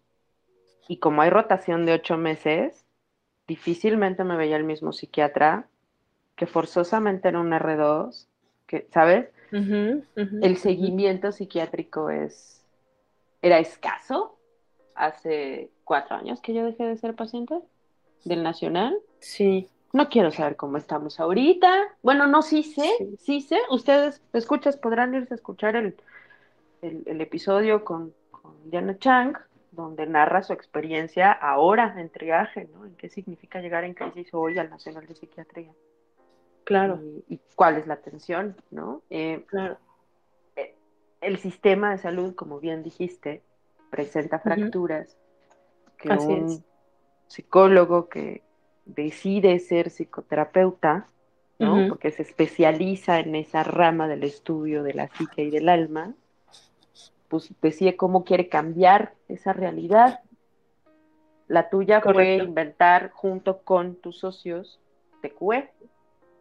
y 0.87 0.97
como 0.97 1.21
hay 1.23 1.31
rotación 1.31 1.85
de 1.85 1.93
ocho 1.93 2.17
meses, 2.17 2.85
difícilmente 3.47 4.23
me 4.23 4.37
veía 4.37 4.57
el 4.57 4.63
mismo 4.63 4.93
psiquiatra 4.93 5.67
que 6.35 6.45
forzosamente 6.45 7.29
era 7.29 7.39
un 7.39 7.51
R2 7.51 8.27
que, 8.75 8.87
¿sabes? 8.91 9.29
el 9.51 10.57
seguimiento 10.57 11.31
psiquiátrico 11.31 12.09
es, 12.09 12.61
era 13.41 13.59
escaso 13.59 14.37
hace 14.95 15.69
cuatro 15.85 16.17
años 16.17 16.41
que 16.41 16.53
yo 16.53 16.65
dejé 16.65 16.83
de 16.85 16.97
ser 16.97 17.15
paciente 17.15 17.61
del 18.25 18.43
Nacional. 18.43 18.97
Sí. 19.19 19.69
No 19.93 20.09
quiero 20.09 20.31
saber 20.31 20.57
cómo 20.57 20.77
estamos 20.77 21.21
ahorita. 21.21 21.69
Bueno, 22.01 22.27
no, 22.27 22.41
sí 22.41 22.63
sé, 22.63 22.89
sí, 23.19 23.39
sé. 23.39 23.57
Ustedes, 23.69 24.21
escuchas, 24.33 24.75
podrán 24.75 25.15
irse 25.15 25.33
a 25.33 25.35
escuchar 25.35 25.77
el, 25.77 25.95
el, 26.81 27.21
episodio 27.21 27.85
con, 27.85 28.13
con, 28.29 28.51
Diana 28.69 28.97
Chang, 28.97 29.37
donde 29.71 30.05
narra 30.05 30.43
su 30.43 30.51
experiencia 30.51 31.31
ahora 31.31 31.95
en 31.97 32.09
triaje, 32.09 32.67
¿no? 32.73 32.85
En 32.85 32.95
qué 32.95 33.07
significa 33.07 33.61
llegar 33.61 33.85
en 33.85 33.93
crisis 33.93 34.33
hoy 34.33 34.57
al 34.57 34.69
Nacional 34.69 35.07
de 35.07 35.15
Psiquiatría. 35.15 35.71
Claro. 36.65 36.99
Y, 37.29 37.39
cuál 37.55 37.77
es 37.77 37.87
la 37.87 37.93
atención, 37.93 38.55
¿no? 38.71 39.01
Eh, 39.09 39.45
claro. 39.47 39.77
Eh, 40.57 40.75
el 41.21 41.37
sistema 41.37 41.91
de 41.91 41.99
salud, 41.99 42.35
como 42.35 42.59
bien 42.59 42.83
dijiste, 42.83 43.41
presenta 43.89 44.39
fracturas 44.39 45.17
que 45.97 46.09
un 46.09 46.65
psicólogo 47.27 48.09
que 48.09 48.43
decide 48.85 49.57
ser 49.59 49.89
psicoterapeuta 49.89 51.07
¿no? 51.59 51.87
Porque 51.87 52.11
se 52.11 52.21
especializa 52.21 53.19
en 53.19 53.35
esa 53.35 53.63
rama 53.63 54.07
del 54.07 54.23
estudio 54.23 54.83
de 54.83 54.93
la 54.93 55.07
psique 55.07 55.43
y 55.43 55.49
del 55.49 55.69
alma, 55.69 56.13
pues 57.29 57.53
decide 57.61 57.95
cómo 57.95 58.23
quiere 58.23 58.49
cambiar 58.49 59.13
esa 59.27 59.53
realidad. 59.53 60.19
La 61.47 61.69
tuya 61.69 62.01
fue 62.01 62.13
Correcto. 62.13 62.43
inventar 62.45 63.11
junto 63.11 63.59
con 63.59 63.95
tus 63.95 64.19
socios 64.19 64.79
TQE. 65.21 65.71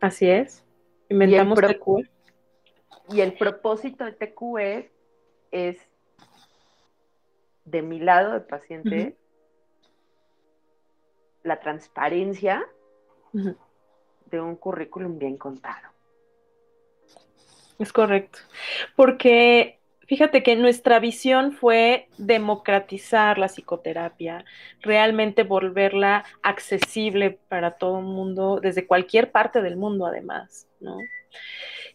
Así 0.05 0.29
es. 0.29 0.63
Inventamos 1.09 1.59
TQ. 1.59 2.07
Y 3.09 3.23
el 3.23 3.33
propósito 3.39 4.05
de 4.05 4.13
TQE 4.13 4.93
es, 5.51 5.79
de 7.65 7.81
mi 7.81 7.99
lado 8.01 8.35
de 8.35 8.41
paciente, 8.41 9.17
la 11.43 11.59
transparencia 11.59 12.67
de 13.33 14.41
un 14.43 14.57
currículum 14.57 15.19
bien 15.19 15.39
contado. 15.39 15.89
Es 17.79 17.91
correcto. 17.91 18.41
Porque 18.97 19.81
fíjate 20.07 20.43
que 20.43 20.57
nuestra 20.57 20.99
visión 21.01 21.53
fue 21.53 22.09
democratizar 22.19 23.39
la 23.39 23.49
psicoterapia, 23.49 24.45
realmente 24.81 25.43
volverla 25.43 26.25
accesible 26.43 27.39
para 27.49 27.73
todo 27.73 27.99
el 27.99 28.05
mundo, 28.05 28.61
desde 28.61 28.87
cualquier 28.87 29.31
parte 29.31 29.63
del 29.63 29.77
mundo 29.77 30.07
además, 30.07 30.69
¿no? 30.81 30.99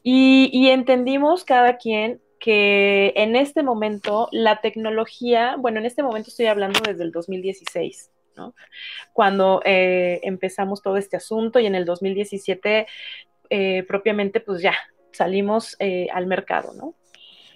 Y, 0.04 0.70
entendimos 0.70 1.44
cada 1.44 1.78
quien 1.78 2.22
que 2.40 3.12
en 3.18 3.36
este 3.36 3.64
momento 3.64 4.30
la 4.32 4.62
tecnología, 4.62 5.56
bueno, 5.58 5.80
en 5.80 5.86
este 5.86 6.04
momento 6.04 6.30
estoy 6.30 6.46
hablando 6.46 6.80
desde 6.80 7.04
el 7.04 7.12
2016, 7.12 8.10
¿no? 8.38 8.56
Cuando 9.12 9.62
eh, 9.66 10.22
empezamos 10.24 10.82
todo 10.82 10.96
este 10.96 11.18
asunto 11.18 11.60
y 11.60 11.66
en 11.66 11.76
el 11.76 11.84
2017 11.84 12.88
eh, 13.50 13.84
propiamente 13.88 14.40
pues 14.40 14.62
ya 14.62 14.74
salimos 15.12 15.76
eh, 15.80 16.08
al 16.14 16.28
mercado, 16.28 16.74
¿no? 16.74 16.96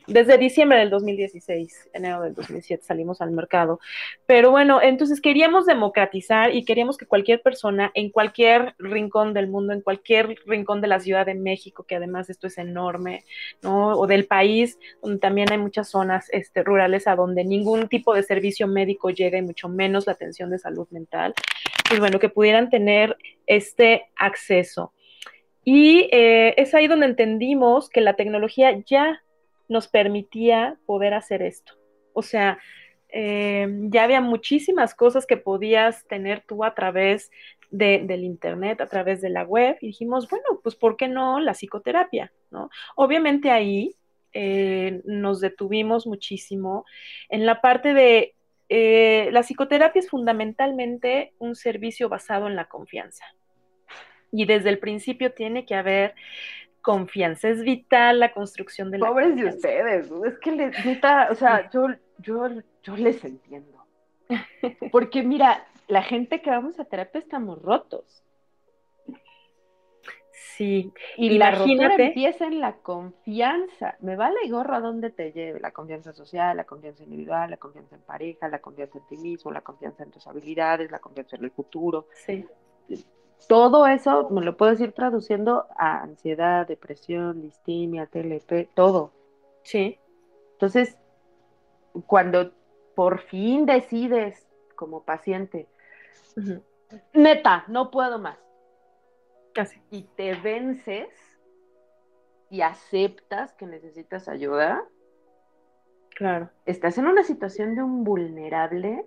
Desde 0.08 0.38
diciembre 0.38 0.80
del 0.80 0.90
2016, 0.90 1.90
enero 1.94 2.22
del 2.22 2.34
2017 2.34 2.84
salimos 2.84 3.22
al 3.22 3.32
mercado. 3.32 3.80
Pero 4.26 4.52
bueno, 4.52 4.82
entonces 4.82 5.22
queríamos 5.22 5.66
democratizar 5.66 6.54
y 6.54 6.66
queríamos 6.66 6.98
que 6.98 7.06
cualquier 7.06 7.42
persona 7.42 7.90
en 7.94 8.10
cualquier 8.10 8.76
rincón 8.80 9.34
del 9.34 9.48
mundo, 9.48 9.72
en 9.72 9.82
cualquier 9.82 10.36
rincón 10.46 10.82
de 10.82 10.88
la 10.88 11.00
Ciudad 11.00 11.26
de 11.26 11.36
México, 11.36 11.84
que 11.84 11.96
además 11.96 12.30
esto 12.30 12.48
es 12.48 12.58
enorme, 12.58 13.24
¿no? 13.62 13.98
O 13.98 14.06
del 14.06 14.26
país, 14.26 14.78
donde 15.02 15.20
también 15.20 15.52
hay 15.52 15.58
muchas 15.58 15.90
zonas 15.90 16.28
este, 16.32 16.64
rurales 16.64 17.08
a 17.08 17.16
donde 17.16 17.46
ningún 17.46 17.88
tipo 17.88 18.14
de 18.14 18.24
servicio 18.24 18.68
médico 18.68 19.10
llega 19.10 19.38
y 19.38 19.42
mucho 19.42 19.70
menos 19.70 20.06
la 20.06 20.14
atención 20.14 20.50
de 20.50 20.60
salud 20.60 20.88
mental, 20.92 21.34
pues 21.88 22.00
bueno, 22.02 22.20
que 22.20 22.30
pudieran 22.30 22.70
tener 22.70 23.18
este 23.48 24.08
acceso. 24.18 24.92
Y 25.64 26.10
eh, 26.12 26.56
es 26.58 26.74
ahí 26.74 26.88
donde 26.88 27.06
entendimos 27.06 27.90
que 27.90 28.02
la 28.02 28.16
tecnología 28.16 28.78
ya 28.86 29.24
nos 29.68 29.88
permitía 29.88 30.78
poder 30.86 31.14
hacer 31.14 31.42
esto. 31.42 31.74
O 32.14 32.22
sea, 32.22 32.60
eh, 33.10 33.68
ya 33.90 34.04
había 34.04 34.22
muchísimas 34.22 34.96
cosas 34.96 35.26
que 35.26 35.38
podías 35.38 36.06
tener 36.08 36.44
tú 36.48 36.64
a 36.64 36.74
través 36.74 37.30
de, 37.70 38.04
del 38.06 38.24
Internet, 38.24 38.82
a 38.82 38.88
través 38.88 39.22
de 39.22 39.30
la 39.30 39.44
web, 39.44 39.78
y 39.82 39.88
dijimos, 39.88 40.30
bueno, 40.30 40.46
pues 40.62 40.76
¿por 40.76 40.98
qué 40.98 41.08
no 41.08 41.40
la 41.40 41.54
psicoterapia? 41.54 42.32
¿no? 42.52 42.70
Obviamente 42.96 43.52
ahí 43.52 43.96
eh, 44.34 45.02
nos 45.06 45.42
detuvimos 45.42 46.08
muchísimo 46.08 46.86
en 47.30 47.46
la 47.46 47.62
parte 47.62 47.94
de, 47.94 48.36
eh, 48.70 49.30
la 49.32 49.44
psicoterapia 49.44 50.00
es 50.00 50.10
fundamentalmente 50.10 51.34
un 51.38 51.56
servicio 51.56 52.10
basado 52.10 52.48
en 52.48 52.56
la 52.56 52.66
confianza. 52.66 53.24
Y 54.32 54.46
desde 54.46 54.70
el 54.70 54.80
principio 54.80 55.34
tiene 55.34 55.68
que 55.68 55.76
haber 55.76 56.16
confianza. 56.84 57.50
Es 57.50 57.64
vital 57.64 58.20
la 58.20 58.32
construcción 58.32 58.92
de 58.92 59.00
la 59.00 59.08
Pobres 59.08 59.36
de 59.36 59.44
confianza. 59.44 59.58
ustedes, 59.58 60.12
es 60.34 60.40
que 60.40 60.52
les, 60.52 60.86
neta, 60.86 61.30
o 61.32 61.36
sea, 61.36 61.70
yo, 61.72 61.88
yo, 62.20 62.48
yo 62.84 62.96
les 62.96 63.24
entiendo. 63.26 63.84
Porque 64.92 65.24
mira, 65.24 65.66
la 65.88 66.04
gente 66.04 66.42
que 66.42 66.52
vamos 66.52 66.80
a 66.80 66.86
terapia 66.86 67.20
estamos 67.20 67.62
rotos. 67.62 68.24
Sí, 70.56 70.94
Y 71.18 71.32
la 71.32 71.50
rotura 71.50 71.74
Imagínate. 71.74 72.06
empieza 72.08 72.46
en 72.46 72.60
la 72.60 72.74
confianza. 72.74 73.96
Me 74.02 74.16
vale 74.16 74.38
gorro 74.50 74.76
a 74.76 74.82
dónde 74.82 75.10
te 75.10 75.32
lleve. 75.32 75.60
La 75.60 75.72
confianza 75.72 76.14
social, 76.14 76.56
la 76.58 76.66
confianza 76.66 77.04
individual, 77.04 77.50
la 77.50 77.58
confianza 77.58 77.96
en 77.96 78.02
pareja, 78.02 78.48
la 78.50 78.60
confianza 78.60 79.00
en 79.00 79.08
ti 79.08 79.18
mismo, 79.18 79.52
la 79.52 79.62
confianza 79.62 80.04
en 80.04 80.12
tus 80.12 80.28
habilidades, 80.28 80.92
la 80.92 81.00
confianza 81.00 81.38
en 81.38 81.46
el 81.46 81.52
futuro. 81.52 82.08
sí, 82.14 82.46
Todo 83.48 83.86
eso 83.88 84.30
me 84.30 84.42
lo 84.42 84.56
puedes 84.58 84.80
ir 84.80 84.94
traduciendo 84.94 85.68
a 85.78 86.02
ansiedad, 86.02 86.68
depresión, 86.68 87.42
listimia, 87.42 88.06
TLP, 88.08 88.70
todo. 88.74 89.12
sí, 89.64 90.00
Entonces, 90.54 90.98
cuando 92.08 92.52
por 92.96 93.20
fin 93.20 93.66
decides 93.66 94.48
como 94.76 95.04
paciente, 95.04 95.68
neta, 97.14 97.66
no 97.68 97.92
puedo 97.92 98.20
más, 98.20 98.38
casi. 99.54 99.82
y 99.92 100.04
te 100.04 100.36
vences 100.36 101.10
y 102.50 102.62
aceptas 102.62 103.54
que 103.54 103.66
necesitas 103.66 104.28
ayuda, 104.30 104.84
Claro. 106.16 106.50
estás 106.66 106.98
en 107.00 107.08
una 107.08 107.24
situación 107.24 107.76
de 107.76 107.82
un 107.82 108.04
vulnerable 108.04 109.06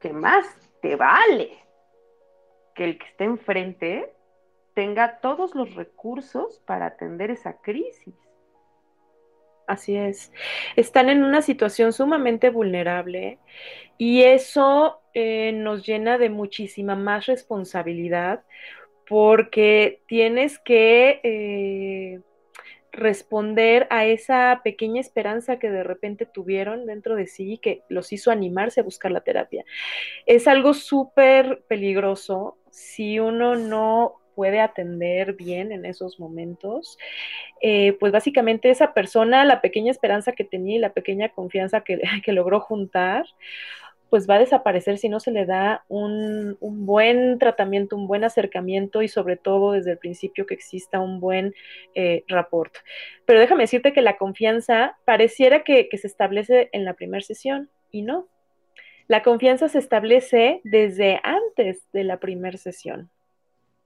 que 0.00 0.12
más 0.12 0.46
te 0.80 0.94
vale 0.96 1.58
que 2.74 2.84
el 2.84 2.98
que 2.98 3.06
esté 3.06 3.24
enfrente 3.24 4.12
tenga 4.74 5.20
todos 5.20 5.54
los 5.54 5.74
recursos 5.74 6.60
para 6.66 6.86
atender 6.86 7.30
esa 7.30 7.60
crisis. 7.60 8.14
Así 9.66 9.96
es. 9.96 10.32
Están 10.76 11.08
en 11.08 11.24
una 11.24 11.40
situación 11.40 11.92
sumamente 11.92 12.50
vulnerable 12.50 13.38
y 13.96 14.22
eso 14.22 15.00
eh, 15.14 15.52
nos 15.52 15.86
llena 15.86 16.18
de 16.18 16.28
muchísima 16.28 16.96
más 16.96 17.26
responsabilidad 17.26 18.44
porque 19.08 20.02
tienes 20.06 20.58
que 20.58 21.20
eh, 21.22 22.20
responder 22.94 23.86
a 23.90 24.06
esa 24.06 24.60
pequeña 24.64 25.00
esperanza 25.00 25.58
que 25.58 25.70
de 25.70 25.82
repente 25.82 26.26
tuvieron 26.26 26.86
dentro 26.86 27.16
de 27.16 27.26
sí 27.26 27.58
que 27.58 27.82
los 27.88 28.12
hizo 28.12 28.30
animarse 28.30 28.80
a 28.80 28.84
buscar 28.84 29.10
la 29.10 29.20
terapia. 29.20 29.64
Es 30.26 30.48
algo 30.48 30.74
súper 30.74 31.62
peligroso 31.68 32.56
si 32.70 33.18
uno 33.18 33.56
no 33.56 34.20
puede 34.34 34.60
atender 34.60 35.34
bien 35.34 35.72
en 35.72 35.84
esos 35.84 36.18
momentos, 36.18 36.98
eh, 37.60 37.96
pues 38.00 38.12
básicamente 38.12 38.70
esa 38.70 38.92
persona, 38.92 39.44
la 39.44 39.60
pequeña 39.60 39.90
esperanza 39.90 40.32
que 40.32 40.44
tenía 40.44 40.76
y 40.76 40.80
la 40.80 40.92
pequeña 40.92 41.28
confianza 41.28 41.82
que, 41.82 42.00
que 42.24 42.32
logró 42.32 42.60
juntar, 42.60 43.26
pues 44.14 44.30
va 44.30 44.36
a 44.36 44.38
desaparecer 44.38 44.96
si 44.98 45.08
no 45.08 45.18
se 45.18 45.32
le 45.32 45.44
da 45.44 45.84
un, 45.88 46.56
un, 46.60 46.86
buen 46.86 47.36
tratamiento, 47.40 47.96
un 47.96 48.06
buen 48.06 48.22
acercamiento 48.22 49.02
y 49.02 49.08
sobre 49.08 49.36
todo 49.36 49.72
desde 49.72 49.90
el 49.90 49.98
principio 49.98 50.46
que 50.46 50.54
exista 50.54 51.00
un 51.00 51.18
buen 51.18 51.52
eh, 51.96 52.22
rapport. 52.28 52.72
Pero 53.26 53.40
déjame 53.40 53.64
decirte 53.64 53.92
que 53.92 54.02
la 54.02 54.16
confianza 54.16 54.96
pareciera 55.04 55.64
que, 55.64 55.88
que 55.88 55.98
se 55.98 56.06
establece 56.06 56.68
en 56.70 56.84
la 56.84 56.94
primera 56.94 57.24
sesión 57.24 57.70
y 57.90 58.02
no. 58.02 58.28
La 59.08 59.24
confianza 59.24 59.68
se 59.68 59.80
establece 59.80 60.60
desde 60.62 61.20
antes 61.24 61.82
de 61.92 62.04
la 62.04 62.20
primera 62.20 62.56
sesión. 62.56 63.10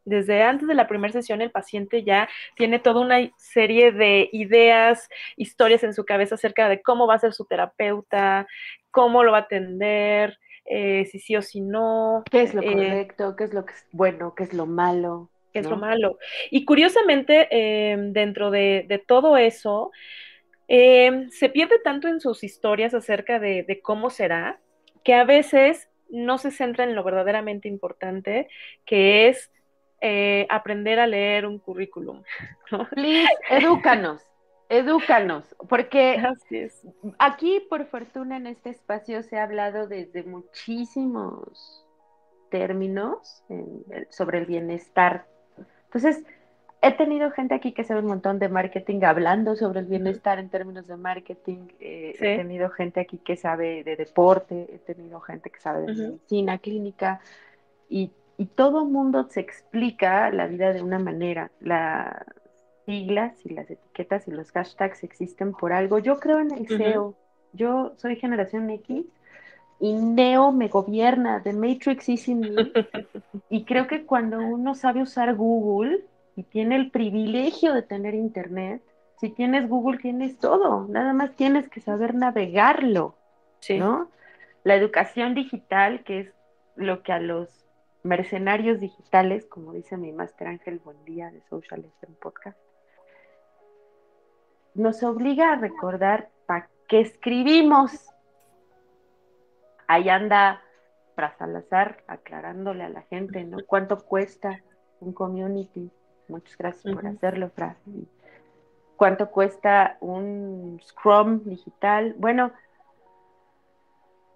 Desde 0.08 0.42
antes 0.42 0.66
de 0.66 0.74
la 0.74 0.88
primera 0.88 1.12
sesión 1.12 1.42
el 1.42 1.50
paciente 1.50 2.02
ya 2.02 2.28
tiene 2.56 2.78
toda 2.78 3.02
una 3.02 3.30
serie 3.36 3.92
de 3.92 4.30
ideas, 4.32 5.08
historias 5.36 5.84
en 5.84 5.92
su 5.92 6.06
cabeza 6.06 6.36
acerca 6.36 6.68
de 6.68 6.80
cómo 6.80 7.06
va 7.06 7.14
a 7.14 7.18
ser 7.18 7.34
su 7.34 7.44
terapeuta, 7.44 8.46
cómo 8.90 9.22
lo 9.22 9.32
va 9.32 9.38
a 9.38 9.42
atender, 9.42 10.38
eh, 10.64 11.04
si 11.10 11.18
sí 11.18 11.36
o 11.36 11.42
si 11.42 11.60
no. 11.60 12.22
¿Qué 12.30 12.42
es 12.42 12.54
lo 12.54 12.62
eh, 12.62 12.72
correcto? 12.72 13.36
¿Qué 13.36 13.44
es 13.44 13.52
lo 13.52 13.66
que 13.66 13.74
es 13.74 13.86
bueno? 13.92 14.34
¿Qué 14.34 14.44
es 14.44 14.54
lo 14.54 14.64
malo? 14.64 15.28
¿Qué 15.52 15.58
es 15.58 15.66
¿no? 15.66 15.72
lo 15.72 15.76
malo? 15.76 16.18
Y 16.50 16.64
curiosamente, 16.64 17.48
eh, 17.50 17.96
dentro 17.98 18.50
de, 18.50 18.86
de, 18.88 18.98
todo 18.98 19.36
eso, 19.36 19.90
eh, 20.68 21.26
se 21.30 21.50
pierde 21.50 21.78
tanto 21.84 22.08
en 22.08 22.20
sus 22.20 22.42
historias 22.44 22.94
acerca 22.94 23.38
de, 23.38 23.62
de 23.62 23.80
cómo 23.82 24.08
será, 24.08 24.58
que 25.04 25.12
a 25.12 25.24
veces 25.24 25.90
no 26.10 26.38
se 26.38 26.50
centra 26.50 26.84
en 26.84 26.94
lo 26.94 27.04
verdaderamente 27.04 27.68
importante, 27.68 28.48
que 28.84 29.28
es 29.28 29.50
eh, 30.00 30.46
aprender 30.48 30.98
a 31.00 31.06
leer 31.06 31.46
un 31.46 31.58
currículum. 31.58 32.22
¿no? 32.70 32.88
Please, 32.90 33.28
edúcanos, 33.50 34.22
edúcanos, 34.68 35.44
porque 35.68 36.22
aquí, 37.18 37.60
por 37.68 37.86
fortuna, 37.86 38.36
en 38.36 38.46
este 38.46 38.70
espacio 38.70 39.22
se 39.22 39.38
ha 39.38 39.44
hablado 39.44 39.88
desde 39.88 40.22
muchísimos 40.22 41.84
términos 42.50 43.42
en, 43.48 43.84
sobre 44.10 44.38
el 44.38 44.46
bienestar. 44.46 45.26
Entonces, 45.84 46.22
he 46.80 46.92
tenido 46.92 47.30
gente 47.32 47.54
aquí 47.54 47.72
que 47.72 47.82
sabe 47.82 48.00
un 48.00 48.06
montón 48.06 48.38
de 48.38 48.48
marketing 48.48 49.02
hablando 49.02 49.56
sobre 49.56 49.80
el 49.80 49.86
bienestar 49.86 50.38
en 50.38 50.48
términos 50.48 50.86
de 50.86 50.96
marketing. 50.96 51.68
Eh, 51.80 52.14
sí. 52.18 52.24
He 52.24 52.36
tenido 52.36 52.70
gente 52.70 53.00
aquí 53.00 53.18
que 53.18 53.36
sabe 53.36 53.82
de 53.82 53.96
deporte, 53.96 54.68
he 54.72 54.78
tenido 54.78 55.20
gente 55.20 55.50
que 55.50 55.60
sabe 55.60 55.80
de 55.80 55.92
uh 55.92 55.94
-huh. 55.94 56.06
medicina 56.12 56.58
clínica 56.58 57.20
y 57.88 58.12
y 58.38 58.46
todo 58.46 58.84
mundo 58.84 59.26
se 59.28 59.40
explica 59.40 60.30
la 60.30 60.46
vida 60.46 60.72
de 60.72 60.80
una 60.80 61.00
manera. 61.00 61.50
Las 61.60 62.24
siglas 62.86 63.34
y 63.44 63.50
las 63.50 63.68
etiquetas 63.68 64.28
y 64.28 64.30
los 64.30 64.52
hashtags 64.52 65.02
existen 65.02 65.52
por 65.52 65.72
algo. 65.72 65.98
Yo 65.98 66.18
creo 66.20 66.38
en 66.38 66.52
el 66.52 66.68
SEO. 66.68 67.16
Yo 67.52 67.94
soy 67.96 68.14
generación 68.14 68.70
X 68.70 69.04
y 69.80 69.92
Neo 69.92 70.52
me 70.52 70.68
gobierna. 70.68 71.42
The 71.42 71.52
Matrix 71.52 72.08
is 72.08 72.28
in 72.28 72.40
me. 72.40 72.48
y 73.50 73.64
creo 73.64 73.88
que 73.88 74.06
cuando 74.06 74.38
uno 74.38 74.76
sabe 74.76 75.02
usar 75.02 75.34
Google 75.34 76.04
y 76.36 76.44
tiene 76.44 76.76
el 76.76 76.92
privilegio 76.92 77.74
de 77.74 77.82
tener 77.82 78.14
Internet, 78.14 78.82
si 79.20 79.30
tienes 79.30 79.68
Google 79.68 79.98
tienes 79.98 80.38
todo. 80.38 80.86
Nada 80.88 81.12
más 81.12 81.34
tienes 81.34 81.68
que 81.68 81.80
saber 81.80 82.14
navegarlo. 82.14 83.16
¿no? 83.76 84.08
La 84.62 84.76
educación 84.76 85.34
digital, 85.34 86.04
que 86.04 86.20
es 86.20 86.32
lo 86.76 87.02
que 87.02 87.12
a 87.12 87.18
los 87.18 87.67
mercenarios 88.02 88.80
digitales, 88.80 89.46
como 89.46 89.72
dice 89.72 89.96
mi 89.96 90.12
máster 90.12 90.48
Ángel 90.48 90.78
Buendía 90.78 91.30
de 91.30 91.42
Social 91.48 91.84
Podcast, 92.20 92.58
nos 94.74 95.02
obliga 95.02 95.52
a 95.52 95.56
recordar 95.56 96.30
para 96.46 96.68
qué 96.86 97.00
escribimos. 97.00 98.08
Ahí 99.86 100.08
anda 100.08 100.62
Salazar 101.36 102.04
aclarándole 102.06 102.84
a 102.84 102.88
la 102.88 103.02
gente, 103.02 103.42
¿no? 103.44 103.58
¿Cuánto 103.66 103.98
cuesta 103.98 104.62
un 105.00 105.12
community? 105.12 105.90
Muchas 106.28 106.56
gracias 106.56 106.94
por 106.94 107.06
hacerlo, 107.06 107.50
Fra. 107.50 107.76
¿Cuánto 108.96 109.30
cuesta 109.30 109.96
un 110.00 110.80
Scrum 110.82 111.42
digital? 111.44 112.14
Bueno, 112.18 112.52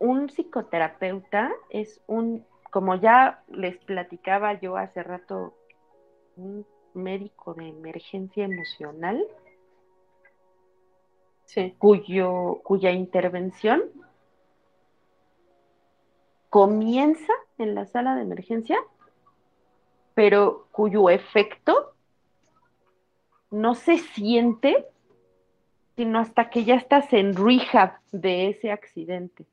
un 0.01 0.29
psicoterapeuta 0.29 1.53
es 1.71 2.01
un 2.09 2.45
como 2.73 2.95
ya 2.95 3.45
les 3.49 3.77
platicaba 3.77 4.59
yo 4.59 4.79
hace 4.79 5.03
rato, 5.03 5.55
un 6.37 6.67
médico 6.95 7.53
de 7.53 7.69
emergencia 7.69 8.47
emocional, 8.47 9.23
cuyo, 11.77 12.63
cuya 12.65 12.93
intervención 12.93 13.83
comienza 16.49 17.35
en 17.59 17.75
la 17.75 17.85
sala 17.85 18.17
de 18.17 18.23
emergencia, 18.23 18.79
pero 20.15 20.67
cuyo 20.73 21.11
efecto 21.11 21.93
no 23.51 23.75
se 23.75 23.99
siente 23.99 24.89
sino 25.95 26.21
hasta 26.21 26.49
que 26.49 26.65
ya 26.65 26.77
estás 26.77 27.13
en 27.13 27.35
rehab 27.35 27.99
de 28.13 28.49
ese 28.49 28.73
accidente. 28.73 29.45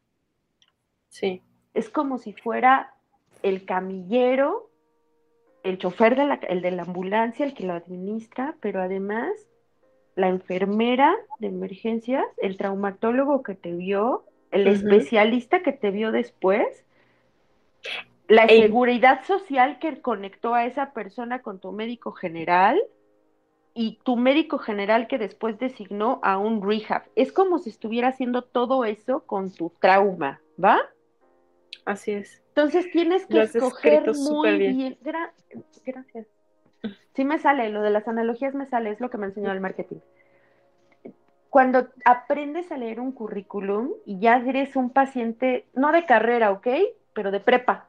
Sí. 1.09 1.43
Es 1.73 1.89
como 1.89 2.17
si 2.17 2.31
fuera 2.31 2.95
el 3.43 3.65
camillero, 3.65 4.69
el 5.63 5.77
chofer 5.77 6.15
de 6.15 6.25
la, 6.25 6.35
el 6.35 6.61
de 6.61 6.71
la 6.71 6.83
ambulancia, 6.83 7.45
el 7.45 7.53
que 7.53 7.65
lo 7.65 7.73
administra, 7.73 8.55
pero 8.61 8.81
además 8.81 9.31
la 10.15 10.27
enfermera 10.27 11.15
de 11.39 11.47
emergencias, 11.47 12.25
el 12.37 12.57
traumatólogo 12.57 13.41
que 13.43 13.55
te 13.55 13.73
vio, 13.73 14.25
el 14.51 14.67
especialista 14.67 15.61
que 15.61 15.71
te 15.71 15.91
vio 15.91 16.11
después, 16.11 16.85
la 18.27 18.47
seguridad 18.47 19.23
social 19.25 19.79
que 19.79 20.01
conectó 20.01 20.53
a 20.53 20.65
esa 20.65 20.91
persona 20.93 21.41
con 21.41 21.59
tu 21.59 21.71
médico 21.71 22.11
general 22.11 22.79
y 23.73 23.99
tu 24.03 24.17
médico 24.17 24.57
general 24.57 25.07
que 25.07 25.17
después 25.17 25.57
designó 25.57 26.19
a 26.21 26.37
un 26.37 26.61
rehab. 26.61 27.03
Es 27.15 27.31
como 27.31 27.59
si 27.59 27.69
estuviera 27.69 28.09
haciendo 28.09 28.41
todo 28.41 28.85
eso 28.85 29.21
con 29.21 29.51
tu 29.51 29.71
trauma, 29.79 30.41
¿va? 30.63 30.79
Así 31.85 32.11
es. 32.11 32.43
Entonces 32.59 32.91
tienes 32.91 33.25
que 33.25 33.41
escoger 33.41 34.11
muy 34.15 34.57
bien. 34.57 34.97
gracias. 35.85 36.27
Sí 37.13 37.23
me 37.23 37.39
sale, 37.39 37.69
lo 37.69 37.81
de 37.81 37.89
las 37.89 38.07
analogías 38.07 38.53
me 38.53 38.65
sale, 38.65 38.91
es 38.91 38.99
lo 38.99 39.09
que 39.09 39.17
me 39.17 39.27
enseñó 39.27 39.51
el 39.51 39.61
marketing. 39.61 39.99
Cuando 41.49 41.87
aprendes 42.05 42.71
a 42.71 42.77
leer 42.77 42.99
un 42.99 43.13
currículum 43.13 43.91
y 44.05 44.19
ya 44.19 44.37
eres 44.37 44.75
un 44.75 44.89
paciente, 44.89 45.67
no 45.73 45.91
de 45.91 46.05
carrera, 46.05 46.51
¿ok? 46.51 46.67
Pero 47.13 47.31
de 47.31 47.39
prepa, 47.39 47.87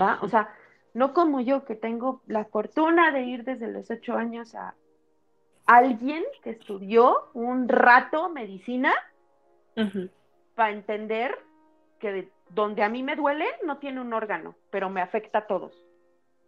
¿va? 0.00 0.18
O 0.22 0.28
sea, 0.28 0.54
no 0.92 1.14
como 1.14 1.40
yo 1.40 1.64
que 1.64 1.74
tengo 1.74 2.20
la 2.26 2.44
fortuna 2.44 3.12
de 3.12 3.22
ir 3.22 3.44
desde 3.44 3.68
los 3.68 3.90
ocho 3.90 4.14
años 4.14 4.54
a 4.54 4.74
alguien 5.66 6.22
que 6.42 6.50
estudió 6.50 7.30
un 7.32 7.68
rato 7.68 8.28
medicina 8.28 8.92
para 10.54 10.70
entender 10.70 11.34
que 11.98 12.30
donde 12.50 12.82
a 12.82 12.88
mí 12.88 13.02
me 13.02 13.16
duele 13.16 13.46
no 13.64 13.78
tiene 13.78 14.00
un 14.00 14.12
órgano, 14.12 14.54
pero 14.70 14.90
me 14.90 15.00
afecta 15.00 15.38
a 15.38 15.46
todos. 15.46 15.86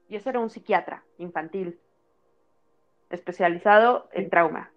Y 0.09 0.17
ese 0.17 0.31
era 0.31 0.41
un 0.41 0.51
psiquiatra 0.51 1.05
infantil, 1.19 1.81
especializado 3.11 4.09
en 4.13 4.29
trauma 4.29 4.71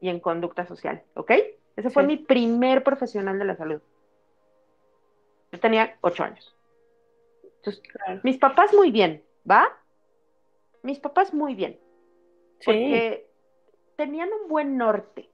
y 0.00 0.08
en 0.08 0.20
conducta 0.20 0.66
social, 0.66 1.02
¿ok? 1.14 1.32
Ese 1.76 1.90
fue 1.90 2.04
mi 2.04 2.16
primer 2.16 2.82
profesional 2.82 3.38
de 3.38 3.44
la 3.44 3.56
salud. 3.56 3.82
Yo 5.52 5.60
tenía 5.60 5.96
ocho 6.00 6.24
años. 6.24 6.54
Entonces, 7.56 7.82
mis 8.22 8.38
papás 8.38 8.72
muy 8.72 8.90
bien, 8.90 9.22
¿va? 9.48 9.68
Mis 10.82 11.00
papás 11.00 11.34
muy 11.34 11.54
bien. 11.54 11.78
Porque 12.64 13.28
tenían 13.96 14.30
un 14.32 14.48
buen 14.48 14.76
norte 14.76 15.28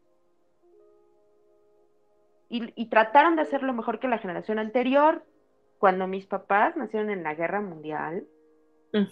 y, 2.52 2.86
trataron 2.86 3.36
de 3.36 3.42
hacerlo 3.42 3.72
mejor 3.72 3.98
que 3.98 4.08
la 4.08 4.18
generación 4.18 4.58
anterior. 4.58 5.24
Cuando 5.78 6.06
mis 6.06 6.26
papás 6.26 6.76
nacieron 6.76 7.10
en 7.10 7.22
la 7.22 7.34
guerra 7.34 7.60
mundial, 7.60 8.24
mm. 8.92 9.06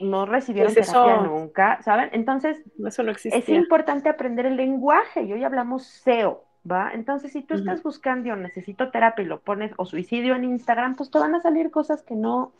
no 0.00 0.26
recibieron 0.26 0.74
pues 0.74 0.88
terapia 0.88 1.22
nunca, 1.22 1.80
¿saben? 1.82 2.10
Entonces, 2.12 2.60
eso 2.84 3.02
no 3.02 3.12
es 3.12 3.48
importante 3.48 4.08
aprender 4.08 4.46
el 4.46 4.56
lenguaje 4.56 5.22
y 5.22 5.32
hoy 5.32 5.44
hablamos 5.44 5.86
SEO, 5.86 6.44
¿va? 6.70 6.90
Entonces, 6.92 7.32
si 7.32 7.42
tú 7.42 7.54
estás 7.54 7.82
buscando 7.82 8.34
necesito 8.34 8.90
terapia 8.90 9.22
y 9.22 9.28
lo 9.28 9.40
pones 9.40 9.72
o 9.76 9.86
suicidio 9.86 10.34
en 10.34 10.44
Instagram, 10.44 10.96
pues 10.96 11.10
te 11.10 11.18
van 11.18 11.34
a 11.36 11.40
salir 11.40 11.70
cosas 11.70 12.02
que 12.02 12.14
no 12.14 12.52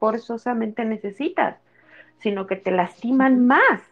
forzosamente 0.00 0.84
necesitas, 0.84 1.58
sino 2.18 2.46
que 2.46 2.56
te 2.56 2.70
lastiman 2.70 3.46
más. 3.46 3.82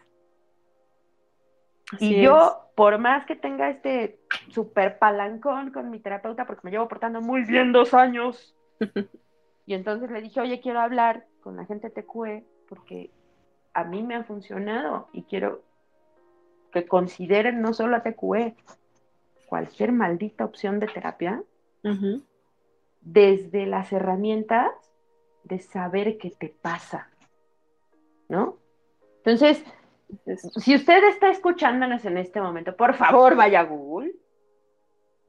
Y 1.99 2.21
yo, 2.21 2.69
por 2.75 2.97
más 2.97 3.25
que 3.25 3.35
tenga 3.35 3.69
este 3.69 4.19
super 4.49 4.97
palancón 4.97 5.71
con 5.71 5.89
mi 5.89 5.99
terapeuta, 5.99 6.45
porque 6.45 6.61
me 6.63 6.71
llevo 6.71 6.87
portando 6.87 7.21
muy 7.21 7.43
bien 7.43 7.71
dos 7.71 7.93
años, 7.93 8.55
y 9.65 9.73
entonces 9.73 10.09
le 10.11 10.21
dije, 10.21 10.41
oye, 10.41 10.59
quiero 10.61 10.79
hablar 10.79 11.25
con 11.41 11.55
la 11.55 11.65
gente 11.65 11.89
TQE, 11.89 12.43
porque 12.67 13.11
a 13.73 13.83
mí 13.83 14.03
me 14.03 14.15
ha 14.15 14.23
funcionado 14.23 15.09
y 15.13 15.23
quiero 15.23 15.61
que 16.71 16.87
consideren 16.87 17.61
no 17.61 17.73
solo 17.73 17.95
a 17.95 18.03
TQE, 18.03 18.55
cualquier 19.47 19.91
maldita 19.91 20.43
opción 20.43 20.79
de 20.79 20.87
terapia, 20.87 21.43
desde 23.01 23.67
las 23.67 23.93
herramientas 23.93 24.71
de 25.43 25.59
saber 25.59 26.17
qué 26.17 26.31
te 26.31 26.49
pasa, 26.49 27.09
¿no? 28.27 28.57
Entonces, 29.17 29.63
si 30.57 30.75
usted 30.75 31.03
está 31.09 31.29
escuchándonos 31.29 32.05
en 32.05 32.17
este 32.17 32.41
momento, 32.41 32.75
por 32.75 32.95
favor 32.95 33.35
vaya 33.35 33.61
a 33.61 33.63
Google 33.63 34.13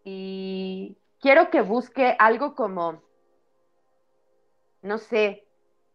y 0.05 0.97
quiero 1.21 1.51
que 1.51 1.63
busque 1.63 2.15
algo 2.19 2.55
como, 2.55 3.03
no 4.83 4.99
sé, 4.99 5.47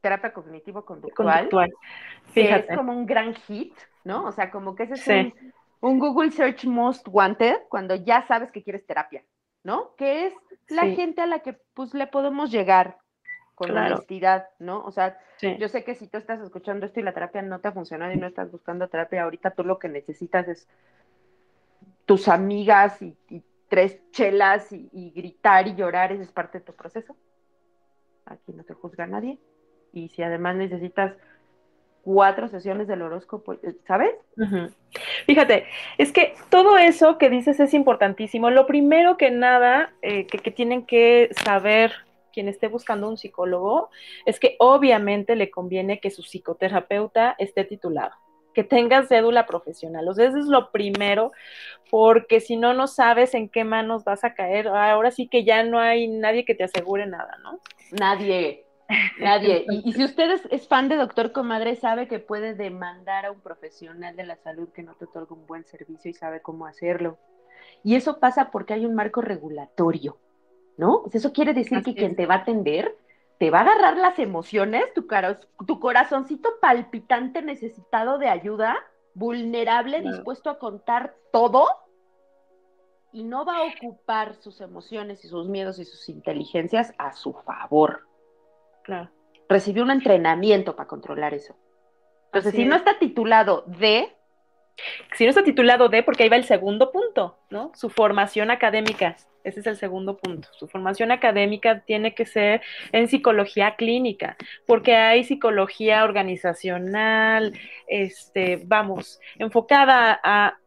terapia 0.02 0.34
cognitivo-conductual. 0.34 1.50
es 2.36 2.76
como 2.76 2.92
un 2.92 3.06
gran 3.06 3.36
hit, 3.36 3.74
¿no? 4.04 4.26
O 4.26 4.32
sea, 4.32 4.52
como 4.52 4.76
que 4.76 4.84
ese 4.84 4.94
es 4.96 5.34
un, 5.80 6.00
Google 6.00 6.32
Search 6.32 6.66
Most 6.66 7.08
Wanted 7.10 7.62
cuando 7.70 7.96
ya 7.96 8.26
sabes 8.28 8.52
que 8.52 8.64
quieres 8.64 8.86
terapia, 8.86 9.24
¿no? 9.64 9.96
Que 9.96 10.28
es 10.28 10.34
la 10.68 10.88
gente 10.88 11.22
a 11.22 11.28
la 11.28 11.40
que 11.40 11.54
pues 11.74 11.94
le 11.94 12.08
podemos 12.08 12.52
llegar 12.52 12.98
con 13.68 13.78
honestidad, 13.78 14.48
¿no? 14.60 14.84
O 14.84 14.92
sea, 14.92 15.20
yo 15.60 15.68
sé 15.68 15.84
que 15.84 15.96
si 15.96 16.08
tú 16.08 16.18
estás 16.18 16.42
escuchando 16.42 16.86
esto 16.86 17.00
y 17.00 17.04
la 17.04 17.14
terapia 17.14 17.42
no 17.42 17.60
te 17.60 17.68
ha 17.68 17.72
funcionado 17.72 18.12
y 18.12 18.18
no 18.18 18.28
estás 18.28 18.52
buscando 18.52 18.88
terapia, 18.88 19.24
ahorita 19.24 19.52
tú 19.52 19.64
lo 19.64 19.78
que 19.78 19.90
necesitas 19.90 20.48
es 20.48 20.68
tus 22.06 22.28
amigas 22.28 23.02
y, 23.02 23.16
tres 23.70 24.02
chelas 24.12 24.70
y, 24.74 25.14
gritar 25.16 25.66
y 25.68 25.76
llorar, 25.76 26.12
esa 26.12 26.24
es 26.24 26.32
parte 26.32 26.60
de 26.60 26.66
tu 26.66 26.74
proceso. 26.74 27.16
Aquí 28.26 28.52
no 28.52 28.64
te 28.64 28.74
juzga 28.74 29.08
nadie. 29.08 29.38
Y 29.94 30.10
si 30.10 30.22
además 30.22 30.58
necesitas 30.58 31.14
cuatro 32.02 32.50
sesiones 32.50 32.88
del 32.88 33.02
horóscopo, 33.02 33.56
¿sabes? 33.88 34.12
Fíjate, 35.26 35.68
es 35.98 36.12
que 36.12 36.36
todo 36.50 36.78
eso 36.78 37.18
que 37.18 37.30
dices 37.30 37.62
es 37.62 37.74
importantísimo. 37.74 38.50
Lo 38.50 38.66
primero 38.66 39.16
que 39.16 39.32
nada 39.32 39.94
eh, 40.02 40.26
que, 40.26 40.40
que 40.40 40.52
tienen 40.52 40.86
que 40.86 41.30
saber 41.46 41.94
quien 42.32 42.48
esté 42.48 42.68
buscando 42.68 43.08
un 43.10 43.18
psicólogo 43.18 43.90
es 44.26 44.40
que 44.40 44.56
obviamente 44.60 45.36
le 45.36 45.52
conviene 45.52 46.00
que 46.00 46.12
su 46.12 46.24
psicoterapeuta 46.24 47.36
esté 47.38 47.64
titulado, 47.64 48.16
que 48.54 48.64
tenga 48.64 49.04
cédula 49.04 49.46
profesional. 49.46 50.08
O 50.08 50.14
sea, 50.14 50.28
eso 50.28 50.38
es 50.38 50.48
lo 50.48 50.72
primero, 50.72 51.32
porque 51.90 52.40
si 52.40 52.58
no, 52.58 52.74
no 52.74 52.88
sabes 52.88 53.34
en 53.34 53.50
qué 53.50 53.64
manos 53.64 54.04
vas 54.04 54.24
a 54.24 54.34
caer. 54.34 54.68
Ahora 54.68 55.12
sí 55.12 55.28
que 55.28 55.44
ya 55.44 55.64
no 55.64 55.80
hay 55.80 56.08
nadie 56.08 56.46
que 56.46 56.56
te 56.56 56.64
asegure 56.64 57.06
nada, 57.06 57.38
¿no? 57.44 57.60
Nadie. 57.92 58.66
Nadie. 59.20 59.66
Y, 59.70 59.94
si 59.94 60.04
usted 60.04 60.32
es, 60.32 60.42
es 60.52 60.68
fan 60.68 60.90
de 60.90 60.98
Doctor 60.98 61.32
Comadre, 61.32 61.76
sabe 61.76 62.08
que 62.08 62.20
puede 62.20 62.54
demandar 62.54 63.26
a 63.26 63.32
un 63.32 63.40
profesional 63.40 64.16
de 64.16 64.26
la 64.26 64.36
salud 64.38 64.70
que 64.74 64.84
no 64.84 64.96
te 64.96 65.06
otorga 65.06 65.34
un 65.34 65.48
buen 65.48 65.66
servicio 65.66 66.12
y 66.12 66.14
sabe 66.14 66.42
cómo 66.42 66.66
hacerlo. 66.66 67.18
Y 67.84 67.96
eso 67.96 68.20
pasa 68.20 68.52
porque 68.52 68.74
hay 68.74 68.86
un 68.86 68.96
marco 68.96 69.22
regulatorio, 69.22 70.18
¿no? 70.78 71.02
Pues 71.04 71.16
eso 71.16 71.32
quiere 71.34 71.54
decir 71.54 71.78
Así 71.80 71.94
que 71.94 72.00
quien 72.00 72.16
te 72.16 72.26
va 72.26 72.36
a 72.36 72.38
atender 72.40 72.98
te 73.38 73.50
va 73.50 73.60
a 73.60 73.62
agarrar 73.62 73.98
las 73.98 74.20
emociones, 74.20 74.94
tu, 74.94 75.08
caro- 75.08 75.38
tu 75.66 75.80
corazoncito 75.80 76.50
palpitante 76.62 77.42
necesitado 77.42 78.20
de 78.20 78.28
ayuda, 78.30 78.78
vulnerable, 79.16 80.00
Claro. 80.02 80.16
dispuesto 80.16 80.50
a 80.52 80.60
contar 80.60 81.16
todo, 81.32 81.66
y 83.12 83.24
no 83.24 83.44
va 83.44 83.58
a 83.58 83.64
ocupar 83.64 84.36
sus 84.36 84.62
emociones 84.62 85.26
y 85.26 85.28
sus 85.28 85.48
miedos 85.50 85.80
y 85.80 85.86
sus 85.86 86.08
inteligencias 86.08 86.94
a 86.98 87.14
su 87.14 87.34
favor. 87.34 88.08
Claro. 88.84 89.10
Recibió 89.50 89.84
un 89.84 89.92
entrenamiento 89.92 90.76
para 90.76 90.88
controlar 90.88 91.34
eso. 91.34 91.56
Entonces, 92.28 92.54
Así 92.54 92.62
si 92.64 92.66
no 92.70 92.76
es. 92.76 92.82
está 92.82 93.00
titulado 93.00 93.64
de, 93.68 94.16
Si 95.16 95.24
no 95.24 95.30
está 95.30 95.44
titulado 95.44 95.90
de, 95.90 96.04
porque 96.04 96.24
ahí 96.24 96.30
va 96.30 96.36
el 96.36 96.46
segundo 96.46 96.92
punto, 96.92 97.38
¿no? 97.50 97.72
Su 97.76 97.90
formación 97.90 98.52
académica. 98.52 99.16
Ese 99.44 99.62
es 99.62 99.68
el 99.68 99.78
segundo 99.78 100.18
punto. 100.18 100.48
Su 100.54 100.68
formación 100.68 101.12
académica 101.12 101.82
tiene 101.82 102.14
que 102.14 102.26
ser 102.26 102.62
en 102.92 103.08
psicología 103.08 103.76
clínica, 103.76 104.38
porque 104.68 104.96
hay 104.96 105.24
psicología 105.24 106.04
organizacional, 106.04 107.54
este, 107.88 108.62
vamos, 108.66 109.20
enfocada 109.40 110.20
a 110.24 110.61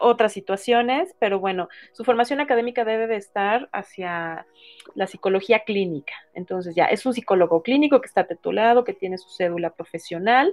otras 0.00 0.32
situaciones, 0.32 1.14
pero 1.18 1.40
bueno, 1.40 1.68
su 1.92 2.04
formación 2.04 2.40
académica 2.40 2.84
debe 2.84 3.06
de 3.06 3.16
estar 3.16 3.68
hacia 3.72 4.46
la 4.94 5.06
psicología 5.06 5.60
clínica. 5.64 6.14
Entonces 6.34 6.74
ya 6.74 6.86
es 6.86 7.06
un 7.06 7.14
psicólogo 7.14 7.62
clínico 7.62 8.00
que 8.00 8.06
está 8.06 8.26
titulado, 8.26 8.84
que 8.84 8.94
tiene 8.94 9.18
su 9.18 9.28
cédula 9.30 9.70
profesional. 9.70 10.52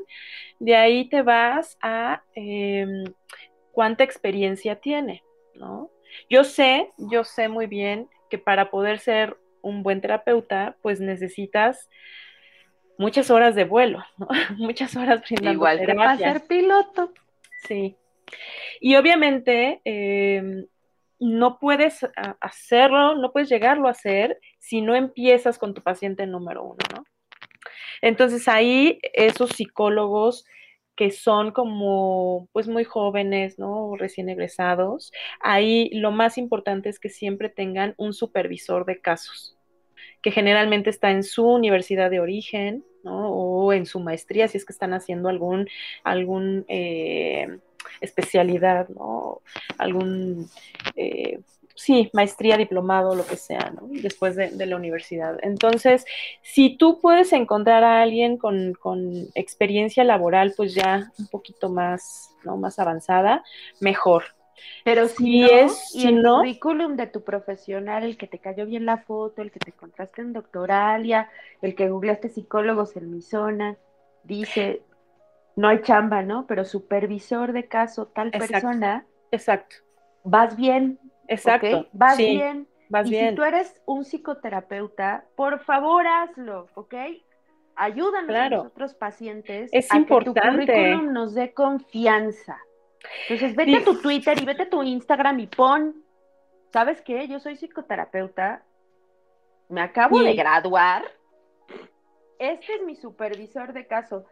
De 0.59 0.75
ahí 0.75 1.09
te 1.09 1.21
vas 1.21 1.77
a 1.81 2.23
eh, 2.35 3.03
cuánta 3.71 4.03
experiencia 4.03 4.77
tiene, 4.77 5.23
¿no? 5.55 5.89
Yo 6.29 6.43
sé, 6.43 6.91
yo 6.97 7.23
sé 7.23 7.47
muy 7.49 7.67
bien 7.67 8.07
que 8.29 8.37
para 8.37 8.69
poder 8.69 8.99
ser 8.99 9.37
un 9.61 9.83
buen 9.83 10.01
terapeuta, 10.01 10.77
pues 10.81 10.99
necesitas 10.99 11.89
muchas 12.97 13.31
horas 13.31 13.55
de 13.55 13.63
vuelo, 13.63 14.03
¿no? 14.17 14.27
muchas 14.57 14.95
horas 14.95 15.21
brindando 15.21 15.53
igual 15.53 15.85
que 15.85 15.93
para 15.93 16.17
ser 16.17 16.47
piloto. 16.47 17.11
Sí. 17.67 17.97
Y 18.79 18.95
obviamente 18.95 19.81
eh, 19.85 20.65
no 21.19 21.59
puedes 21.59 22.03
a- 22.03 22.37
hacerlo, 22.41 23.15
no 23.15 23.31
puedes 23.31 23.49
llegarlo 23.49 23.87
a 23.87 23.91
hacer 23.91 24.39
si 24.59 24.81
no 24.81 24.95
empiezas 24.95 25.57
con 25.57 25.73
tu 25.73 25.81
paciente 25.81 26.27
número 26.27 26.63
uno, 26.63 26.77
¿no? 26.95 27.03
Entonces 28.01 28.47
ahí 28.47 28.99
esos 29.13 29.51
psicólogos 29.51 30.45
que 30.95 31.09
son 31.11 31.51
como 31.51 32.47
pues 32.51 32.67
muy 32.67 32.83
jóvenes, 32.83 33.57
¿no? 33.57 33.95
Recién 33.95 34.29
egresados, 34.29 35.11
ahí 35.39 35.89
lo 35.93 36.11
más 36.11 36.37
importante 36.37 36.89
es 36.89 36.99
que 36.99 37.09
siempre 37.09 37.49
tengan 37.49 37.95
un 37.97 38.13
supervisor 38.13 38.85
de 38.85 38.99
casos, 39.01 39.57
que 40.21 40.31
generalmente 40.31 40.89
está 40.89 41.11
en 41.11 41.23
su 41.23 41.47
universidad 41.47 42.11
de 42.11 42.19
origen, 42.19 42.85
¿no? 43.03 43.29
O 43.31 43.73
en 43.73 43.85
su 43.85 43.99
maestría, 43.99 44.47
si 44.47 44.57
es 44.57 44.65
que 44.65 44.73
están 44.73 44.93
haciendo 44.93 45.29
algún, 45.29 45.67
algún 46.03 46.65
eh, 46.67 47.47
especialidad, 48.01 48.87
¿no? 48.89 49.41
Algún, 49.77 50.49
eh, 50.95 51.39
sí, 51.75 52.09
maestría, 52.13 52.57
diplomado, 52.57 53.15
lo 53.15 53.25
que 53.25 53.35
sea, 53.37 53.71
¿no? 53.75 53.87
Después 53.89 54.35
de, 54.35 54.49
de 54.51 54.65
la 54.65 54.75
universidad. 54.75 55.37
Entonces, 55.41 56.05
si 56.41 56.77
tú 56.77 56.99
puedes 57.01 57.33
encontrar 57.33 57.83
a 57.83 58.01
alguien 58.01 58.37
con, 58.37 58.73
con 58.73 59.27
experiencia 59.35 60.03
laboral, 60.03 60.53
pues 60.55 60.73
ya 60.75 61.11
un 61.17 61.27
poquito 61.27 61.69
más, 61.69 62.29
¿no? 62.43 62.57
Más 62.57 62.79
avanzada, 62.79 63.43
mejor. 63.79 64.23
Pero 64.85 65.07
Si 65.07 65.15
si 65.15 65.39
no, 65.41 65.47
es- 65.47 65.95
y 65.95 66.01
si 66.01 66.07
el 66.07 66.21
no- 66.21 66.37
currículum 66.37 66.95
de 66.95 67.07
tu 67.07 67.23
profesional, 67.23 68.03
el 68.03 68.17
que 68.17 68.27
te 68.27 68.39
cayó 68.39 68.65
bien 68.65 68.85
la 68.85 68.97
foto, 68.97 69.41
el 69.41 69.51
que 69.51 69.59
te 69.59 69.71
encontraste 69.71 70.21
en 70.21 70.33
Doctoralia, 70.33 71.29
el 71.61 71.75
que 71.75 71.89
googleaste 71.89 72.29
psicólogos 72.29 72.95
en 72.95 73.11
mi 73.11 73.21
zona, 73.21 73.77
dice, 74.23 74.81
no 75.55 75.67
hay 75.67 75.81
chamba, 75.81 76.21
¿no? 76.23 76.45
Pero 76.47 76.65
supervisor 76.65 77.51
de 77.53 77.67
caso, 77.67 78.07
tal 78.07 78.27
Exacto. 78.29 78.51
persona, 78.51 79.05
Exacto, 79.31 79.75
vas 80.23 80.55
bien, 80.55 80.99
exacto. 81.27 81.87
Vas 81.93 82.17
sí, 82.17 82.25
bien. 82.37 82.67
vas 82.89 83.07
y 83.07 83.11
bien. 83.11 83.29
si 83.29 83.35
tú 83.35 83.43
eres 83.43 83.81
un 83.85 84.03
psicoterapeuta, 84.05 85.25
por 85.35 85.59
favor 85.59 86.05
hazlo, 86.07 86.67
¿ok? 86.75 86.93
Ayúdanos 87.75 88.27
Claro. 88.27 88.55
a 88.55 88.63
nosotros 88.65 88.93
pacientes 88.93 89.69
Es 89.73 89.91
a 89.91 89.95
que 89.95 89.99
importante. 90.01 90.41
tu 90.41 90.71
currículum 90.73 91.11
nos 91.13 91.33
dé 91.33 91.53
confianza. 91.53 92.57
Entonces, 93.27 93.55
vete 93.55 93.71
Sí. 93.71 93.77
a 93.77 93.83
tu 93.83 94.01
Twitter 94.01 94.41
y 94.41 94.45
vete 94.45 94.63
a 94.63 94.69
tu 94.69 94.81
Instagram 94.83 95.39
y 95.39 95.47
pon, 95.47 96.03
¿sabes 96.71 97.01
qué? 97.01 97.27
Yo 97.27 97.39
soy 97.39 97.55
psicoterapeuta, 97.57 98.63
me 99.69 99.81
acabo 99.81 100.19
Sí. 100.19 100.25
de 100.25 100.35
graduar, 100.35 101.03
este 102.39 102.75
es 102.75 102.83
mi 102.83 102.95
supervisor 102.95 103.73
de 103.73 103.87
caso. 103.87 104.25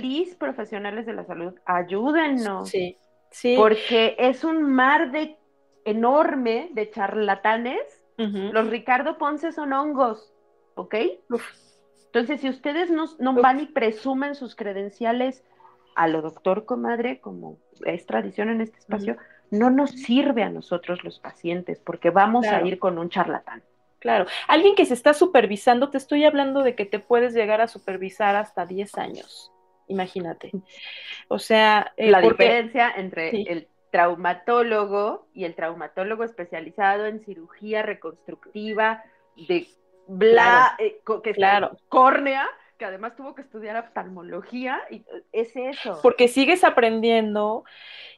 Please, 0.00 0.34
profesionales 0.36 1.06
de 1.06 1.12
la 1.12 1.24
salud, 1.24 1.54
ayúdennos, 1.66 2.68
Sí, 2.68 2.96
sí. 3.30 3.54
porque 3.56 4.16
es 4.18 4.42
un 4.42 4.62
mar 4.64 5.12
de 5.12 5.36
enorme 5.84 6.70
de 6.72 6.90
charlatanes 6.90 7.78
los 8.16 8.70
Ricardo 8.70 9.18
Ponce 9.18 9.50
son 9.52 9.72
hongos, 9.72 10.32
¿ok? 10.76 10.94
Uf. 11.30 11.42
Entonces, 12.06 12.40
si 12.40 12.48
ustedes 12.48 12.90
no, 12.90 13.06
no 13.18 13.34
van 13.34 13.58
y 13.60 13.66
presumen 13.66 14.34
sus 14.36 14.54
credenciales 14.54 15.42
a 15.96 16.06
lo 16.08 16.22
doctor 16.22 16.64
comadre, 16.64 17.20
como 17.20 17.58
es 17.84 18.06
tradición 18.06 18.50
en 18.50 18.60
este 18.60 18.78
espacio, 18.78 19.16
no 19.50 19.68
nos 19.70 19.90
sirve 19.90 20.42
a 20.44 20.48
nosotros 20.48 21.02
los 21.04 21.18
pacientes, 21.20 21.80
porque 21.80 22.10
vamos 22.10 22.46
Claro. 22.46 22.64
a 22.64 22.68
ir 22.68 22.78
con 22.78 22.98
un 22.98 23.10
charlatán. 23.10 23.62
Claro, 23.98 24.26
alguien 24.48 24.74
que 24.76 24.84
se 24.86 24.94
está 24.94 25.12
supervisando, 25.14 25.88
te 25.90 25.98
estoy 25.98 26.24
hablando 26.24 26.62
de 26.62 26.74
que 26.76 26.84
te 26.84 26.98
puedes 27.00 27.32
llegar 27.34 27.60
a 27.60 27.66
supervisar 27.68 28.36
hasta 28.36 28.64
10 28.66 28.96
años, 28.98 29.50
imagínate. 29.88 30.50
O 31.28 31.38
sea, 31.38 31.92
eh, 31.96 32.10
La 32.10 32.20
porque- 32.20 32.44
diferencia 32.44 32.92
entre 32.96 33.30
Sí. 33.30 33.44
el 33.48 33.68
traumatólogo 33.90 35.28
y 35.34 35.44
el 35.44 35.54
traumatólogo 35.54 36.24
especializado 36.24 37.06
en 37.06 37.24
cirugía 37.24 37.82
reconstructiva 37.82 39.04
de 39.48 39.66
bla, 40.06 40.74
eh, 40.78 41.00
co- 41.04 41.22
que 41.22 41.32
Claro. 41.32 41.76
córnea, 41.88 42.46
que 42.76 42.84
además 42.84 43.14
tuvo 43.16 43.34
que 43.34 43.42
estudiar 43.42 43.76
oftalmología, 43.76 44.80
y 44.90 44.96
eh, 44.96 45.04
es 45.32 45.54
eso. 45.56 46.00
porque 46.02 46.28
sigues 46.28 46.64
aprendiendo 46.64 47.64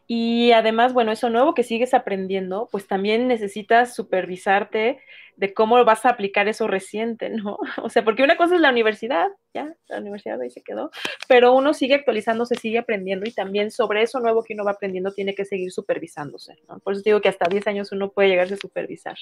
y 0.07 0.53
además, 0.53 0.93
bueno, 0.93 1.13
eso 1.13 1.31
nuevo 1.31 1.55
que 1.55 1.65
sigues 1.65 1.93
aprendiendo, 1.93 2.69
pues 2.71 2.87
también 2.87 3.27
necesitas 3.27 3.95
supervisarte 3.95 5.01
de 5.37 5.53
cómo 5.53 5.85
vas 5.85 6.07
a 6.07 6.11
aplicar 6.11 6.49
eso 6.49 6.67
reciente, 6.67 7.29
¿no? 7.29 7.59
O 7.83 7.89
sea, 7.89 8.05
porque 8.05 8.23
una 8.23 8.37
cosa 8.37 8.55
es 8.55 8.61
la 8.61 8.71
universidad, 8.71 9.29
ya, 9.53 9.75
la 9.89 9.99
universidad 9.99 10.41
ahí 10.41 10.51
se 10.51 10.63
quedó, 10.63 10.91
pero 11.29 11.53
uno 11.53 11.75
sigue 11.75 11.95
actualizándose, 11.95 12.55
sigue 12.55 12.79
aprendiendo 12.79 13.29
y 13.29 13.33
también 13.33 13.71
sobre 13.71 14.03
eso 14.03 14.21
nuevo 14.21 14.43
que 14.43 14.55
uno 14.55 14.65
va 14.65 14.73
aprendiendo 14.73 15.13
tiene 15.13 15.35
que 15.35 15.45
seguir 15.45 15.73
supervisándose, 15.73 16.57
¿no? 16.69 16.79
Por 16.79 16.95
eso 16.95 17.03
digo 17.05 17.21
que 17.21 17.29
hasta 17.29 17.49
10 17.49 17.67
años 17.67 17.93
uno 17.93 18.11
puede 18.11 18.29
llegarse 18.29 18.55
a 18.55 18.59
supervisar. 18.59 19.17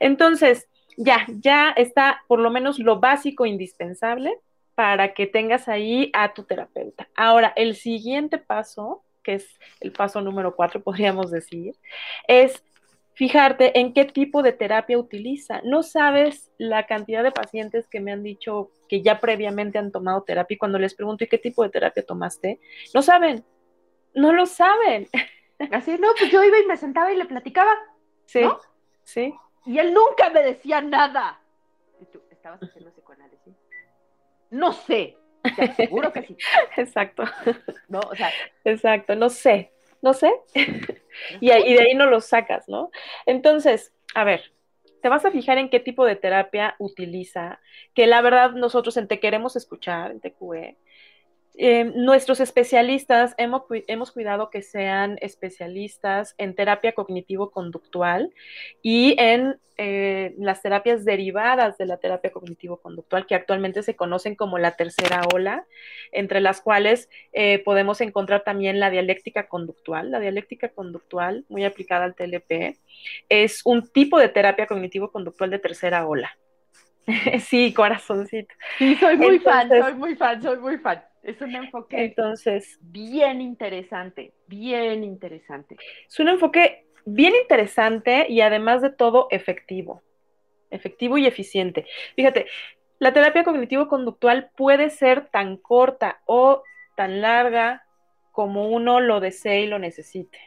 Entonces, 0.00 0.68
ya, 0.96 1.26
ya 1.28 1.70
está 1.70 2.22
por 2.28 2.38
lo 2.38 2.50
menos 2.50 2.78
lo 2.78 3.00
básico 3.00 3.46
indispensable 3.46 4.38
para 4.74 5.14
que 5.14 5.26
tengas 5.26 5.68
ahí 5.68 6.10
a 6.14 6.34
tu 6.34 6.44
terapeuta. 6.44 7.08
Ahora, 7.16 7.52
el 7.56 7.76
siguiente 7.76 8.38
paso, 8.38 9.02
que 9.24 9.34
es 9.34 9.58
el 9.80 9.90
paso 9.90 10.20
número 10.20 10.54
cuatro, 10.54 10.80
podríamos 10.84 11.32
decir, 11.32 11.74
es 12.28 12.62
fijarte 13.14 13.78
en 13.80 13.92
qué 13.92 14.04
tipo 14.04 14.42
de 14.42 14.52
terapia 14.52 14.98
utiliza. 14.98 15.60
No 15.64 15.82
sabes 15.82 16.52
la 16.58 16.86
cantidad 16.86 17.22
de 17.22 17.32
pacientes 17.32 17.88
que 17.88 18.00
me 18.00 18.12
han 18.12 18.22
dicho 18.22 18.70
que 18.88 19.02
ya 19.02 19.20
previamente 19.20 19.78
han 19.78 19.90
tomado 19.90 20.22
terapia 20.22 20.54
y 20.54 20.58
cuando 20.58 20.78
les 20.78 20.94
pregunto, 20.94 21.24
¿y 21.24 21.28
qué 21.28 21.38
tipo 21.38 21.62
de 21.62 21.70
terapia 21.70 22.04
tomaste? 22.04 22.60
No 22.92 23.02
saben, 23.02 23.44
no 24.14 24.32
lo 24.32 24.46
saben. 24.46 25.08
Así, 25.72 25.96
no, 25.98 26.08
pues 26.18 26.30
yo 26.30 26.42
iba 26.44 26.58
y 26.58 26.66
me 26.66 26.76
sentaba 26.76 27.12
y 27.12 27.16
le 27.16 27.24
platicaba, 27.24 27.70
Sí, 28.26 28.40
¿No? 28.40 28.58
sí, 29.02 29.34
y 29.66 29.78
él 29.78 29.92
nunca 29.94 30.30
me 30.30 30.42
decía 30.42 30.80
nada. 30.80 31.40
Y 32.00 32.06
tú, 32.06 32.20
¿estabas 32.30 32.62
haciendo 32.62 32.90
psicoanálisis? 32.90 33.54
No 34.50 34.72
sé, 34.72 35.16
te 35.56 35.64
aseguro 35.64 36.12
que 36.12 36.22
sí. 36.22 36.36
exacto, 36.76 37.24
No, 37.88 38.00
o 38.00 38.14
sea, 38.14 38.30
exacto, 38.64 39.14
no 39.14 39.28
sé, 39.30 39.72
no 40.02 40.12
sé. 40.14 40.32
y, 41.40 41.52
y 41.52 41.74
de 41.74 41.82
ahí 41.82 41.94
no 41.94 42.06
lo 42.06 42.20
sacas, 42.20 42.68
¿no? 42.68 42.90
Entonces, 43.26 43.92
a 44.14 44.24
ver, 44.24 44.52
te 45.04 45.10
vas 45.10 45.24
a 45.26 45.30
fijar 45.30 45.58
en 45.58 45.68
qué 45.68 45.80
tipo 45.80 46.06
de 46.06 46.16
terapia 46.16 46.76
utiliza, 46.78 47.60
que 47.94 48.06
la 48.06 48.22
verdad 48.22 48.52
nosotros 48.52 48.96
en 48.96 49.06
Te 49.06 49.20
Queremos 49.20 49.54
Escuchar, 49.54 50.10
en 50.12 50.20
TQE, 50.20 50.78
Eh, 51.56 51.84
nuestros 51.94 52.40
especialistas 52.40 53.34
hemos, 53.38 53.62
hemos, 53.70 54.10
cuidado 54.10 54.50
que 54.50 54.60
sean 54.60 55.18
especialistas 55.20 56.34
en 56.36 56.56
terapia 56.56 56.92
cognitivo-conductual 56.92 58.32
y 58.82 59.14
en 59.20 59.60
eh, 59.76 60.34
las 60.36 60.62
terapias 60.62 61.04
derivadas 61.04 61.78
de 61.78 61.86
la 61.86 61.98
terapia 61.98 62.32
cognitivo-conductual, 62.32 63.26
que 63.26 63.36
actualmente 63.36 63.84
se 63.84 63.94
conocen 63.94 64.34
como 64.34 64.58
la 64.58 64.72
tercera 64.72 65.22
ola, 65.32 65.64
entre 66.10 66.40
las 66.40 66.60
cuales 66.60 67.08
eh, 67.32 67.60
podemos 67.60 68.00
encontrar 68.00 68.42
también 68.42 68.80
la 68.80 68.90
dialéctica 68.90 69.46
conductual. 69.46 70.10
La 70.10 70.18
dialéctica 70.18 70.70
conductual, 70.70 71.44
muy 71.48 71.64
aplicada 71.64 72.04
al 72.04 72.16
TLP, 72.16 72.78
es 73.28 73.62
un 73.64 73.88
tipo 73.88 74.18
de 74.18 74.28
terapia 74.28 74.66
cognitivo-conductual 74.66 75.50
de 75.50 75.60
tercera 75.60 76.04
ola. 76.06 76.36
sí, 77.40 77.72
corazoncito. 77.72 78.54
Sí, 78.78 78.96
soy 78.96 79.16
muy 79.16 79.38
fan, 79.38 79.68
soy 79.68 79.94
muy 79.94 80.16
fan, 80.16 80.42
soy 80.42 80.58
muy 80.58 80.78
fan. 80.78 81.02
Es 81.24 81.40
un 81.40 81.54
enfoque 81.54 82.04
entonces 82.04 82.78
bien 82.82 83.40
interesante, 83.40 84.34
bien 84.46 85.02
interesante. 85.02 85.76
Es 86.06 86.20
un 86.20 86.28
enfoque 86.28 86.86
bien 87.06 87.34
interesante 87.34 88.26
y 88.28 88.42
además 88.42 88.82
de 88.82 88.90
todo 88.90 89.28
efectivo, 89.30 90.02
efectivo 90.70 91.16
y 91.16 91.26
eficiente. 91.26 91.86
Fíjate, 92.14 92.46
la 92.98 93.14
terapia 93.14 93.42
cognitivo-conductual 93.42 94.50
puede 94.54 94.90
ser 94.90 95.28
tan 95.30 95.56
corta 95.56 96.20
o 96.26 96.62
tan 96.94 97.22
larga 97.22 97.84
como 98.30 98.68
uno 98.68 99.00
lo 99.00 99.20
desee 99.20 99.62
y 99.62 99.66
lo 99.66 99.78
necesite. 99.78 100.38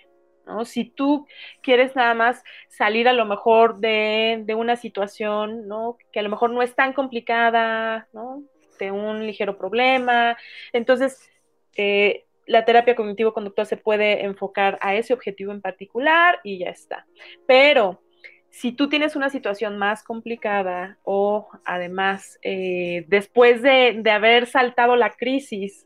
¿no? 0.46 0.63
Si 0.63 0.86
tú 0.86 1.26
quieres 1.62 1.96
nada 1.96 2.13
más 2.13 2.44
salir 2.70 3.08
a 3.08 3.13
lo 3.13 3.26
mejor 3.26 3.80
de, 3.80 4.44
de, 4.46 4.56
una 4.56 4.76
situación, 4.76 5.68
¿no? 5.68 5.98
Que 6.12 6.20
a 6.20 6.24
lo 6.24 6.30
mejor 6.30 6.52
no 6.52 6.62
es 6.62 6.74
tan 6.74 6.94
complicada, 6.94 8.08
¿no? 8.13 8.44
Un 8.92 9.26
ligero 9.26 9.58
problema. 9.58 10.38
Entonces, 10.74 11.30
eh, 11.76 12.26
la 12.46 12.66
terapia 12.66 12.96
cognitivo-conductual 12.96 13.68
se 13.68 13.78
puede 13.78 14.24
enfocar 14.24 14.78
a 14.82 14.96
ese 14.96 15.13
objetivo 15.13 15.52
en 15.52 15.62
particular 15.62 16.40
y 16.44 16.60
ya 16.60 16.70
está. 16.70 17.06
Pero 17.46 18.02
si 18.50 18.72
tú 18.72 18.90
tienes 18.90 19.16
una 19.16 19.30
situación 19.30 19.78
más 19.78 20.04
complicada 20.04 20.98
o 21.04 21.50
además 21.66 22.40
eh, 22.42 23.06
después 23.08 23.62
de, 23.62 24.00
de, 24.02 24.12
haber 24.12 24.48
saltado 24.48 24.96
la 24.96 25.12
crisis, 25.12 25.86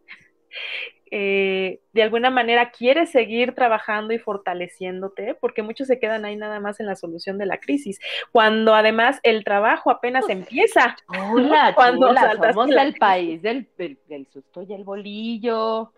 eh, 1.13 1.81
de 1.91 2.03
alguna 2.03 2.29
manera 2.29 2.71
quieres 2.71 3.11
seguir 3.11 3.53
trabajando 3.53 4.13
y 4.13 4.17
fortaleciendo,te 4.17 5.35
porque 5.35 5.61
muchos 5.61 5.87
se 5.87 5.99
quedan 5.99 6.23
ahí 6.23 6.37
nada 6.37 6.61
más 6.61 6.79
en 6.79 6.85
la 6.85 6.95
solución 6.95 7.37
de 7.37 7.45
la 7.45 7.59
crisis, 7.59 7.99
cuando 8.31 8.73
además 8.73 9.19
el 9.23 9.43
trabajo 9.43 9.91
apenas 9.91 10.29
empieza. 10.29 10.95
Hola, 11.09 11.73
cuando 11.75 12.13
somos 12.15 12.71
el 12.71 12.93
país 12.95 13.41
del, 13.41 13.67
del, 13.77 14.25
susto 14.31 14.61
y 14.61 14.73
el 14.73 14.85
bolillo. 14.85 15.91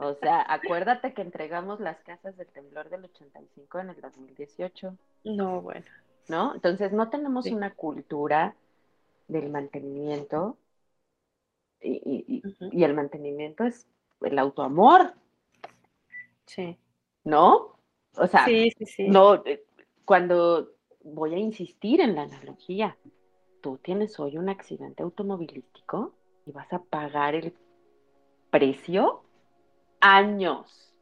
O 0.00 0.14
sea, 0.14 0.44
acuérdate 0.48 1.14
que 1.14 1.22
entregamos 1.22 1.78
las 1.78 2.00
casas 2.00 2.36
del 2.36 2.48
temblor 2.48 2.90
del 2.90 3.04
85 3.04 3.78
en 3.78 3.90
el 3.90 4.00
2018. 4.00 4.96
No, 5.24 5.60
bueno. 5.60 5.86
¿No? 6.26 6.54
Entonces 6.54 6.90
no 6.92 7.08
tenemos 7.08 7.46
una 7.46 7.70
cultura 7.70 8.56
del 9.28 9.48
mantenimiento 9.48 10.56
y, 11.82 12.42
el 12.84 12.94
mantenimiento 12.94 13.64
es 13.64 13.86
el 14.22 14.38
autoamor. 14.38 15.14
Sí. 16.46 16.78
¿No? 17.24 17.76
O 18.16 18.26
sea, 18.26 18.44
sí, 18.44 18.70
sí, 18.76 18.86
sí. 18.86 19.08
no, 19.08 19.44
eh, 19.44 19.64
cuando 20.04 20.70
voy 21.04 21.34
a 21.34 21.38
insistir 21.38 22.00
en 22.00 22.14
la 22.14 22.22
analogía, 22.22 22.96
tú 23.60 23.78
tienes 23.78 24.18
hoy 24.18 24.36
un 24.36 24.48
accidente 24.48 25.02
automovilístico 25.02 26.12
y 26.46 26.52
vas 26.52 26.72
a 26.72 26.82
pagar 26.82 27.34
el 27.34 27.54
precio 28.50 29.22
años. 30.00 30.92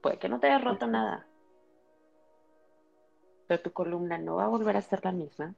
Puede 0.00 0.18
que 0.18 0.28
no 0.28 0.40
te 0.40 0.46
haya 0.46 0.64
roto 0.64 0.86
nada, 0.86 1.26
pero 3.46 3.60
tu 3.60 3.72
columna 3.72 4.16
no 4.16 4.36
va 4.36 4.44
a 4.44 4.48
volver 4.48 4.76
a 4.76 4.82
ser 4.82 5.04
la 5.04 5.12
misma 5.12 5.54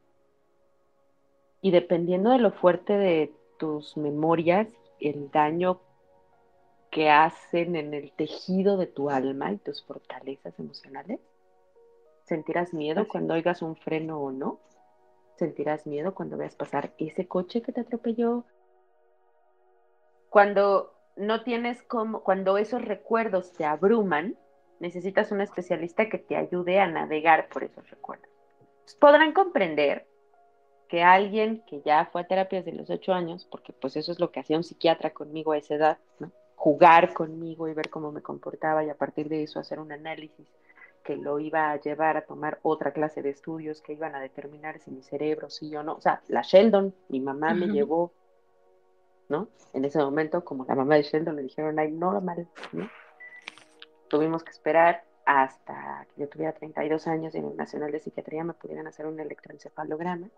y 1.62 1.70
dependiendo 1.70 2.30
de 2.30 2.38
lo 2.38 2.50
fuerte 2.50 2.92
de 2.92 3.32
tus 3.56 3.96
memorias, 3.96 4.68
el 5.00 5.30
daño 5.30 5.80
que 6.90 7.08
hacen 7.08 7.76
en 7.76 7.94
el 7.94 8.12
tejido 8.12 8.76
de 8.76 8.88
tu 8.88 9.08
alma 9.08 9.52
y 9.52 9.58
tus 9.58 9.84
fortalezas 9.84 10.58
emocionales, 10.58 11.20
sentirás 12.24 12.74
miedo 12.74 13.06
cuando 13.08 13.34
oigas 13.34 13.62
un 13.62 13.76
freno 13.76 14.20
o 14.20 14.32
no, 14.32 14.58
sentirás 15.36 15.86
miedo 15.86 16.14
cuando 16.14 16.36
veas 16.36 16.56
pasar 16.56 16.92
ese 16.98 17.28
coche 17.28 17.62
que 17.62 17.72
te 17.72 17.80
atropelló, 17.80 18.44
cuando 20.28 20.92
no 21.14 21.44
tienes 21.44 21.80
como, 21.84 22.22
cuando 22.24 22.58
esos 22.58 22.84
recuerdos 22.84 23.52
te 23.52 23.64
abruman, 23.64 24.36
necesitas 24.80 25.30
un 25.30 25.40
especialista 25.40 26.08
que 26.08 26.18
te 26.18 26.36
ayude 26.36 26.80
a 26.80 26.88
navegar 26.88 27.48
por 27.48 27.62
esos 27.62 27.88
recuerdos. 27.88 28.28
Podrán 28.98 29.32
comprender 29.32 30.06
que 30.92 31.02
alguien 31.02 31.62
que 31.66 31.80
ya 31.80 32.04
fue 32.04 32.20
a 32.20 32.26
terapias 32.26 32.66
de 32.66 32.72
los 32.72 32.90
ocho 32.90 33.14
años, 33.14 33.48
porque 33.50 33.72
pues 33.72 33.96
eso 33.96 34.12
es 34.12 34.20
lo 34.20 34.30
que 34.30 34.40
hacía 34.40 34.58
un 34.58 34.62
psiquiatra 34.62 35.08
conmigo 35.08 35.52
a 35.52 35.56
esa 35.56 35.76
edad, 35.76 35.98
jugar 36.54 37.14
conmigo 37.14 37.66
y 37.66 37.72
ver 37.72 37.88
cómo 37.88 38.12
me 38.12 38.20
comportaba 38.20 38.84
y 38.84 38.90
a 38.90 38.94
partir 38.94 39.30
de 39.30 39.42
eso 39.42 39.58
hacer 39.58 39.80
un 39.80 39.90
análisis 39.90 40.46
que 41.02 41.16
lo 41.16 41.40
iba 41.40 41.70
a 41.70 41.80
llevar 41.80 42.18
a 42.18 42.26
tomar 42.26 42.58
otra 42.60 42.92
clase 42.92 43.22
de 43.22 43.30
estudios 43.30 43.80
que 43.80 43.94
iban 43.94 44.14
a 44.14 44.20
determinar 44.20 44.80
si 44.80 44.90
mi 44.90 45.02
cerebro 45.02 45.48
sí 45.48 45.74
o 45.74 45.82
no. 45.82 45.94
O 45.94 46.00
sea, 46.02 46.20
la 46.28 46.42
Sheldon, 46.42 46.94
mi 47.08 47.20
mamá 47.20 47.54
me 47.54 47.68
llevó, 47.68 48.12
¿no? 49.30 49.48
En 49.72 49.86
ese 49.86 49.98
momento, 49.98 50.44
como 50.44 50.66
la 50.66 50.74
mamá 50.74 50.96
de 50.96 51.04
Sheldon 51.04 51.36
le 51.36 51.42
dijeron, 51.44 51.78
ay, 51.78 51.90
normal, 51.90 52.46
¿no? 52.72 52.90
Tuvimos 54.08 54.44
que 54.44 54.50
esperar 54.50 55.04
hasta 55.24 56.06
que 56.14 56.20
yo 56.20 56.28
tuviera 56.28 56.52
32 56.52 57.06
años 57.06 57.34
y 57.34 57.38
en 57.38 57.46
el 57.46 57.56
Nacional 57.56 57.92
de 57.92 58.00
Psiquiatría 58.00 58.44
me 58.44 58.52
pudieran 58.52 58.86
hacer 58.86 59.06
un 59.06 59.18
electroencefalograma 59.18 60.28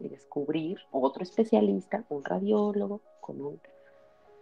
y 0.00 0.08
descubrir 0.08 0.78
otro 0.90 1.22
especialista, 1.22 2.04
un 2.08 2.24
radiólogo, 2.24 3.00
con 3.20 3.60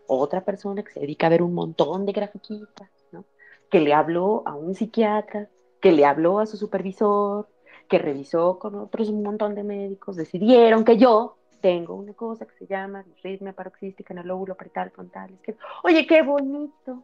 otra 0.06 0.44
persona 0.44 0.82
que 0.82 0.92
se 0.92 1.00
dedica 1.00 1.26
a 1.26 1.30
ver 1.30 1.42
un 1.42 1.54
montón 1.54 2.06
de 2.06 2.12
grafiquitas, 2.12 2.88
¿no? 3.12 3.24
que 3.70 3.80
le 3.80 3.92
habló 3.92 4.42
a 4.46 4.54
un 4.54 4.74
psiquiatra, 4.74 5.48
que 5.80 5.92
le 5.92 6.04
habló 6.04 6.38
a 6.40 6.46
su 6.46 6.56
supervisor, 6.56 7.48
que 7.88 7.98
revisó 7.98 8.58
con 8.58 8.74
otros 8.76 9.08
un 9.08 9.22
montón 9.22 9.54
de 9.54 9.64
médicos, 9.64 10.16
decidieron 10.16 10.84
que 10.84 10.96
yo 10.96 11.36
tengo 11.60 11.94
una 11.94 12.12
cosa 12.14 12.46
que 12.46 12.54
se 12.54 12.66
llama 12.66 13.04
ritmia 13.22 13.52
paroxística 13.52 14.14
en 14.14 14.18
el 14.18 14.28
lóbulo 14.28 14.54
pretal 14.54 14.90
frontal. 14.90 15.38
que, 15.42 15.56
oye, 15.84 16.06
qué 16.06 16.22
bonito. 16.22 17.02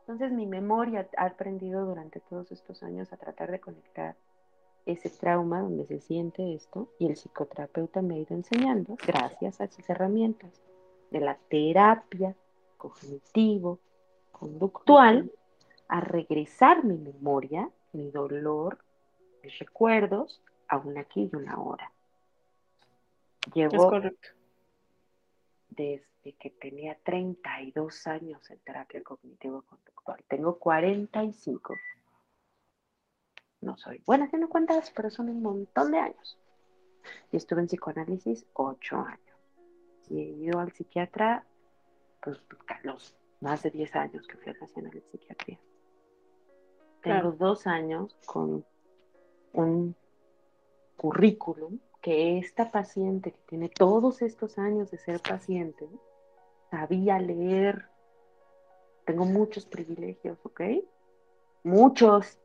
Entonces 0.00 0.32
mi 0.32 0.46
memoria 0.46 1.08
ha 1.16 1.26
aprendido 1.26 1.86
durante 1.86 2.20
todos 2.20 2.50
estos 2.50 2.82
años 2.82 3.12
a 3.12 3.16
tratar 3.16 3.50
de 3.50 3.60
conectar 3.60 4.16
ese 4.86 5.10
trauma 5.10 5.60
donde 5.60 5.86
se 5.86 6.00
siente 6.00 6.54
esto 6.54 6.88
y 6.98 7.06
el 7.06 7.16
psicoterapeuta 7.16 8.02
me 8.02 8.14
ha 8.14 8.18
ido 8.18 8.34
enseñando, 8.34 8.96
gracias 9.06 9.60
a 9.60 9.64
esas 9.64 9.88
herramientas 9.88 10.50
de 11.10 11.20
la 11.20 11.36
terapia 11.48 12.34
cognitivo, 12.76 13.78
conductual, 14.32 15.30
a 15.88 16.00
regresar 16.00 16.84
mi 16.84 16.96
memoria, 16.96 17.70
mi 17.92 18.10
dolor, 18.10 18.78
mis 19.42 19.58
recuerdos 19.58 20.42
a 20.68 20.78
un 20.78 20.98
aquí 20.98 21.30
y 21.32 21.36
una 21.36 21.60
hora. 21.60 21.92
Llevo 23.54 23.92
desde 25.68 26.32
que 26.38 26.50
tenía 26.50 26.96
32 27.04 28.06
años 28.06 28.50
en 28.50 28.58
terapia 28.60 29.02
cognitivo-conductual. 29.02 30.22
Tengo 30.28 30.58
45 30.58 31.74
no 33.72 33.78
soy 33.78 34.02
buena 34.04 34.26
haciendo 34.26 34.50
cuentas, 34.50 34.92
pero 34.94 35.10
son 35.10 35.30
un 35.30 35.42
montón 35.42 35.92
de 35.92 35.98
años. 35.98 36.38
Y 37.30 37.38
estuve 37.38 37.60
en 37.62 37.68
psicoanálisis 37.68 38.44
ocho 38.52 38.98
años. 38.98 39.18
Y 40.10 40.20
he 40.20 40.24
ido 40.24 40.60
al 40.60 40.72
psiquiatra, 40.72 41.46
pues, 42.22 42.38
los 42.82 43.16
más 43.40 43.62
de 43.62 43.70
diez 43.70 43.96
años 43.96 44.26
que 44.26 44.36
fui 44.36 44.52
a 44.52 44.56
Nacional 44.60 44.92
de 44.92 45.00
Psiquiatría. 45.00 45.58
Tengo 47.00 47.32
dos 47.32 47.66
años 47.66 48.14
con 48.26 48.64
un 49.54 49.96
currículum 50.98 51.78
que 52.02 52.38
esta 52.38 52.70
paciente 52.70 53.32
que 53.32 53.40
tiene 53.46 53.68
todos 53.70 54.20
estos 54.22 54.58
años 54.58 54.90
de 54.90 54.98
ser 54.98 55.20
paciente 55.20 55.88
sabía 56.70 57.18
leer. 57.18 57.88
Tengo 59.06 59.24
muchos 59.24 59.64
privilegios, 59.64 60.38
¿ok? 60.44 60.60
Muchos 61.64 62.38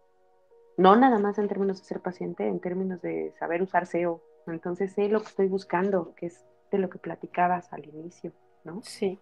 no 0.78 0.96
nada 0.96 1.18
más 1.20 1.40
en 1.40 1.48
términos 1.48 1.80
de 1.80 1.86
ser 1.86 2.00
paciente, 2.02 2.48
en 2.48 2.60
términos 2.60 3.02
de 3.02 3.34
saber 3.40 3.62
usar 3.64 3.88
SEO. 3.88 4.22
Entonces 4.46 4.94
sé 4.94 5.10
lo 5.10 5.20
que 5.22 5.28
estoy 5.28 5.48
buscando, 5.48 6.14
que 6.16 6.28
es 6.28 6.46
de 6.72 6.78
lo 6.78 6.90
que 6.90 7.00
platicabas 7.00 7.74
al 7.74 7.86
inicio, 7.86 8.32
¿no? 8.64 8.82
Sí. 8.84 9.20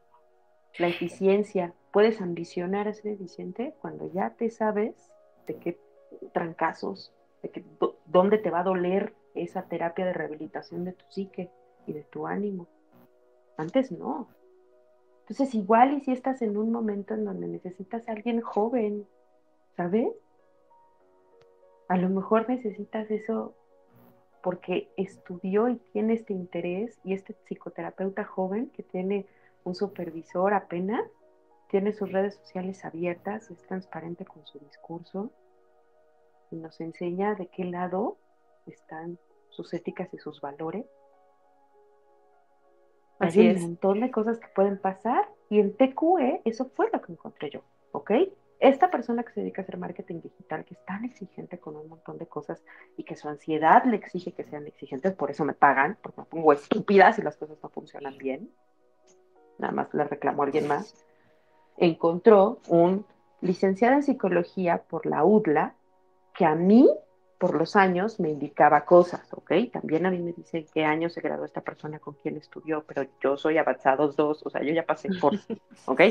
La 0.77 0.87
eficiencia. 0.87 1.73
Puedes 1.91 2.21
ambicionar 2.21 2.89
a 2.89 2.93
ser 2.93 3.13
eficiente 3.13 3.73
cuando 3.81 4.11
ya 4.11 4.31
te 4.31 4.49
sabes 4.49 5.11
de 5.47 5.55
qué 5.55 5.79
trancazos, 6.33 7.13
de 7.41 7.49
qué, 7.49 7.63
dónde 8.05 8.37
te 8.37 8.51
va 8.51 8.59
a 8.59 8.63
doler 8.63 9.13
esa 9.33 9.63
terapia 9.63 10.05
de 10.05 10.13
rehabilitación 10.13 10.83
de 10.83 10.93
tu 10.93 11.05
psique. 11.09 11.49
y 11.87 11.93
de 11.93 12.01
tu 12.03 12.25
ánimo. 12.25 12.67
Antes 13.57 13.91
no. 13.91 14.27
Entonces, 15.19 15.53
igual 15.53 15.93
y 15.93 16.01
si 16.01 16.11
estás 16.11 16.41
en 16.41 16.57
un 16.57 16.71
momento 16.71 17.13
en 17.13 17.25
donde 17.25 17.47
necesitas 17.47 18.09
a 18.09 18.13
alguien 18.13 18.41
joven, 18.41 19.07
¿sabes? 19.77 20.09
A 21.87 21.97
lo 21.97 22.09
mejor 22.09 22.49
necesitas 22.49 23.09
eso 23.11 23.53
porque 24.41 24.89
estudió 24.97 25.69
y 25.69 25.77
tiene 25.91 26.13
este 26.13 26.33
interés 26.33 26.99
y 27.03 27.13
este 27.13 27.33
psicoterapeuta 27.45 28.23
joven 28.23 28.69
que 28.69 28.83
tiene 28.83 29.25
un 29.63 29.75
supervisor 29.75 30.53
apenas, 30.53 31.03
tiene 31.69 31.93
sus 31.93 32.11
redes 32.11 32.35
sociales 32.35 32.85
abiertas, 32.85 33.49
es 33.49 33.61
transparente 33.63 34.25
con 34.25 34.45
su 34.45 34.59
discurso 34.59 35.31
y 36.51 36.57
nos 36.57 36.79
enseña 36.79 37.35
de 37.35 37.47
qué 37.47 37.65
lado 37.65 38.17
están 38.67 39.17
sus 39.49 39.73
éticas 39.73 40.13
y 40.13 40.17
sus 40.17 40.41
valores. 40.41 40.85
Así 43.19 43.41
Hay 43.41 43.55
un 43.55 43.61
montón 43.61 44.01
de 44.01 44.11
cosas 44.11 44.39
que 44.39 44.47
pueden 44.49 44.79
pasar 44.79 45.27
y 45.49 45.59
en 45.59 45.75
TQE 45.75 46.41
eso 46.45 46.65
fue 46.75 46.89
lo 46.91 47.01
que 47.01 47.13
encontré 47.13 47.49
yo, 47.49 47.61
¿ok? 47.93 48.11
Esta 48.59 48.89
persona 48.89 49.23
que 49.23 49.33
se 49.33 49.41
dedica 49.41 49.61
a 49.61 49.63
hacer 49.63 49.77
marketing 49.77 50.21
digital, 50.21 50.63
que 50.63 50.75
es 50.75 50.85
tan 50.85 51.03
exigente 51.03 51.59
con 51.59 51.75
un 51.75 51.89
montón 51.89 52.17
de 52.17 52.27
cosas 52.27 52.63
y 52.97 53.03
que 53.03 53.15
su 53.15 53.27
ansiedad 53.27 53.83
le 53.85 53.97
exige 53.97 54.31
que 54.31 54.45
sean 54.45 54.65
exigentes, 54.65 55.13
por 55.13 55.29
eso 55.29 55.43
me 55.43 55.53
pagan, 55.53 55.97
porque 56.01 56.21
me 56.21 56.27
pongo 56.27 56.53
estúpida 56.53 57.11
si 57.11 57.21
las 57.21 57.35
cosas 57.35 57.57
no 57.61 57.69
funcionan 57.69 58.17
bien, 58.17 58.49
nada 59.57 59.73
más 59.73 59.93
le 59.93 60.05
reclamó 60.05 60.43
alguien 60.43 60.67
más, 60.67 61.05
encontró 61.77 62.59
un 62.69 63.05
licenciado 63.41 63.95
en 63.95 64.03
psicología 64.03 64.83
por 64.83 65.05
la 65.05 65.25
UDLA 65.25 65.75
que 66.33 66.45
a 66.45 66.55
mí 66.55 66.89
por 67.45 67.59
los 67.59 67.75
años 67.75 68.19
me 68.19 68.31
indicaba 68.31 68.85
cosas, 68.85 69.31
¿ok? 69.31 69.51
También 69.71 70.07
a 70.07 70.09
mí 70.09 70.17
me 70.17 70.33
dice 70.33 70.65
qué 70.73 70.83
año 70.83 71.09
se 71.09 71.21
graduó 71.21 71.45
esta 71.45 71.61
persona 71.61 71.99
con 71.99 72.15
quien 72.15 72.37
estudió, 72.37 72.83
pero 72.87 73.05
yo 73.21 73.37
soy 73.37 73.59
avanzados 73.59 74.15
dos, 74.15 74.43
o 74.43 74.49
sea, 74.49 74.63
yo 74.63 74.73
ya 74.73 74.83
pasé 74.83 75.09
por, 75.21 75.33
¿ok? 75.85 76.01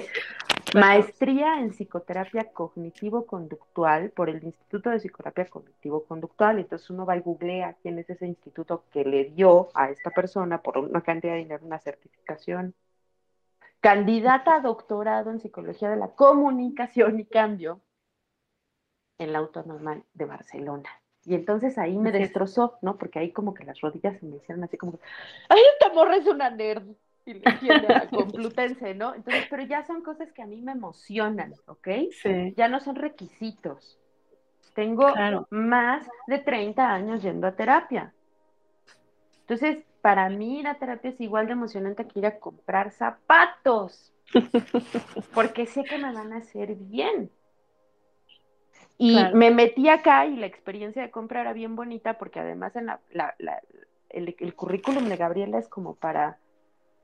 Maestría 0.76 1.58
en 1.58 1.70
psicoterapia 1.70 2.52
cognitivo-conductual 2.52 4.10
por 4.10 4.30
el 4.30 4.44
Instituto 4.44 4.90
de 4.90 5.00
Psicoterapia 5.00 5.50
Cognitivo-Conductual. 5.50 6.60
Entonces 6.60 6.88
uno 6.90 7.04
va 7.04 7.16
y 7.16 7.20
googlea 7.20 7.74
quién 7.82 7.98
es 7.98 8.08
ese 8.08 8.28
instituto 8.28 8.84
que 8.92 9.04
le 9.04 9.24
dio 9.24 9.70
a 9.74 9.90
esta 9.90 10.10
persona 10.10 10.62
por 10.62 10.78
una 10.78 11.00
cantidad 11.00 11.32
de 11.32 11.40
dinero 11.40 11.66
una 11.66 11.80
certificación. 11.80 12.76
Candidata 13.80 14.54
a 14.54 14.60
doctorado 14.60 15.32
en 15.32 15.40
psicología 15.40 15.90
de 15.90 15.96
la 15.96 16.14
comunicación 16.14 17.18
y 17.18 17.24
cambio 17.24 17.80
en 19.18 19.32
la 19.32 19.40
Autónoma 19.40 20.00
de 20.12 20.24
Barcelona. 20.26 21.03
Y 21.26 21.34
entonces 21.34 21.78
ahí 21.78 21.96
me 21.96 22.12
destrozó, 22.12 22.78
¿no? 22.82 22.96
Porque 22.96 23.18
ahí 23.18 23.32
como 23.32 23.54
que 23.54 23.64
las 23.64 23.80
rodillas 23.80 24.18
se 24.18 24.26
me 24.26 24.36
hicieron 24.36 24.64
así 24.64 24.76
como, 24.76 24.98
¡ay, 25.48 25.60
esta 25.74 25.92
morra 25.94 26.16
es 26.16 26.26
una 26.26 26.50
nerd! 26.50 26.84
Y 27.26 27.30
entiende 27.30 27.94
a 27.94 28.08
Complutense, 28.10 28.94
¿no? 28.94 29.14
Entonces, 29.14 29.46
pero 29.48 29.62
ya 29.62 29.86
son 29.86 30.02
cosas 30.02 30.30
que 30.32 30.42
a 30.42 30.46
mí 30.46 30.60
me 30.60 30.72
emocionan, 30.72 31.54
¿ok? 31.66 31.88
Sí. 32.10 32.52
Ya 32.54 32.68
no 32.68 32.80
son 32.80 32.96
requisitos. 32.96 33.98
Tengo 34.74 35.06
más 35.50 36.06
de 36.26 36.38
30 36.38 36.92
años 36.92 37.22
yendo 37.22 37.46
a 37.46 37.52
terapia. 37.52 38.12
Entonces, 39.40 39.84
para 40.02 40.28
mí 40.28 40.62
la 40.62 40.74
terapia 40.74 41.10
es 41.10 41.20
igual 41.20 41.46
de 41.46 41.52
emocionante 41.52 42.06
que 42.06 42.18
ir 42.18 42.26
a 42.26 42.38
comprar 42.38 42.90
zapatos, 42.90 44.12
porque 45.32 45.64
sé 45.64 45.84
que 45.84 45.96
me 45.96 46.12
van 46.12 46.32
a 46.32 46.38
hacer 46.38 46.74
bien. 46.74 47.30
Y 48.96 49.18
me 49.32 49.50
metí 49.50 49.88
acá 49.88 50.26
y 50.26 50.36
la 50.36 50.46
experiencia 50.46 51.02
de 51.02 51.10
compra 51.10 51.40
era 51.40 51.52
bien 51.52 51.74
bonita 51.74 52.16
porque 52.16 52.40
además 52.40 52.76
en 52.76 52.86
la, 52.86 53.00
el, 54.10 54.54
currículum 54.54 55.08
de 55.08 55.16
Gabriela 55.16 55.58
es 55.58 55.68
como 55.68 55.96
para, 55.96 56.38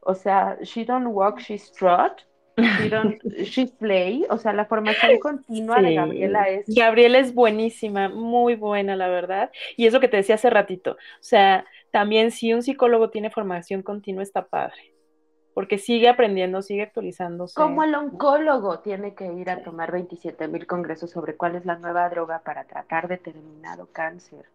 o 0.00 0.14
sea, 0.14 0.56
she 0.62 0.84
don't 0.84 1.08
walk, 1.08 1.40
she 1.40 1.54
strut. 1.58 2.12
She, 2.56 2.88
don't, 2.90 3.16
she 3.44 3.66
play, 3.66 4.26
o 4.28 4.36
sea, 4.36 4.52
la 4.52 4.66
formación 4.66 5.18
continua 5.18 5.80
de 5.80 5.94
Gabriela 5.94 6.48
es... 6.48 6.66
Gabriela 6.68 7.18
es 7.18 7.34
buenísima, 7.34 8.08
muy 8.08 8.54
buena, 8.54 8.96
la 8.96 9.08
verdad. 9.08 9.50
Y 9.76 9.86
es 9.86 9.94
lo 9.94 10.00
que 10.00 10.08
te 10.08 10.18
decía 10.18 10.34
hace 10.34 10.50
ratito. 10.50 10.92
O 10.92 11.22
sea, 11.22 11.64
también 11.90 12.30
si 12.30 12.52
un 12.52 12.62
psicólogo 12.62 13.08
tiene 13.10 13.30
formación 13.30 13.82
continua 13.82 14.22
está 14.22 14.46
padre 14.46 14.92
porque 15.54 15.78
sigue 15.78 16.08
aprendiendo, 16.08 16.62
sigue 16.62 16.82
actualizándose. 16.82 17.54
Como 17.54 17.82
el 17.82 17.94
oncólogo 17.94 18.80
tiene 18.80 19.14
que 19.14 19.32
ir 19.32 19.50
a 19.50 19.62
tomar 19.62 19.92
27 19.92 20.48
mil 20.48 20.66
congresos 20.66 21.10
sobre 21.10 21.36
cuál 21.36 21.56
es 21.56 21.66
la 21.66 21.76
nueva 21.76 22.08
droga 22.08 22.40
para 22.44 22.64
tratar 22.64 23.08
determinado 23.08 23.88
cáncer. 23.92 24.46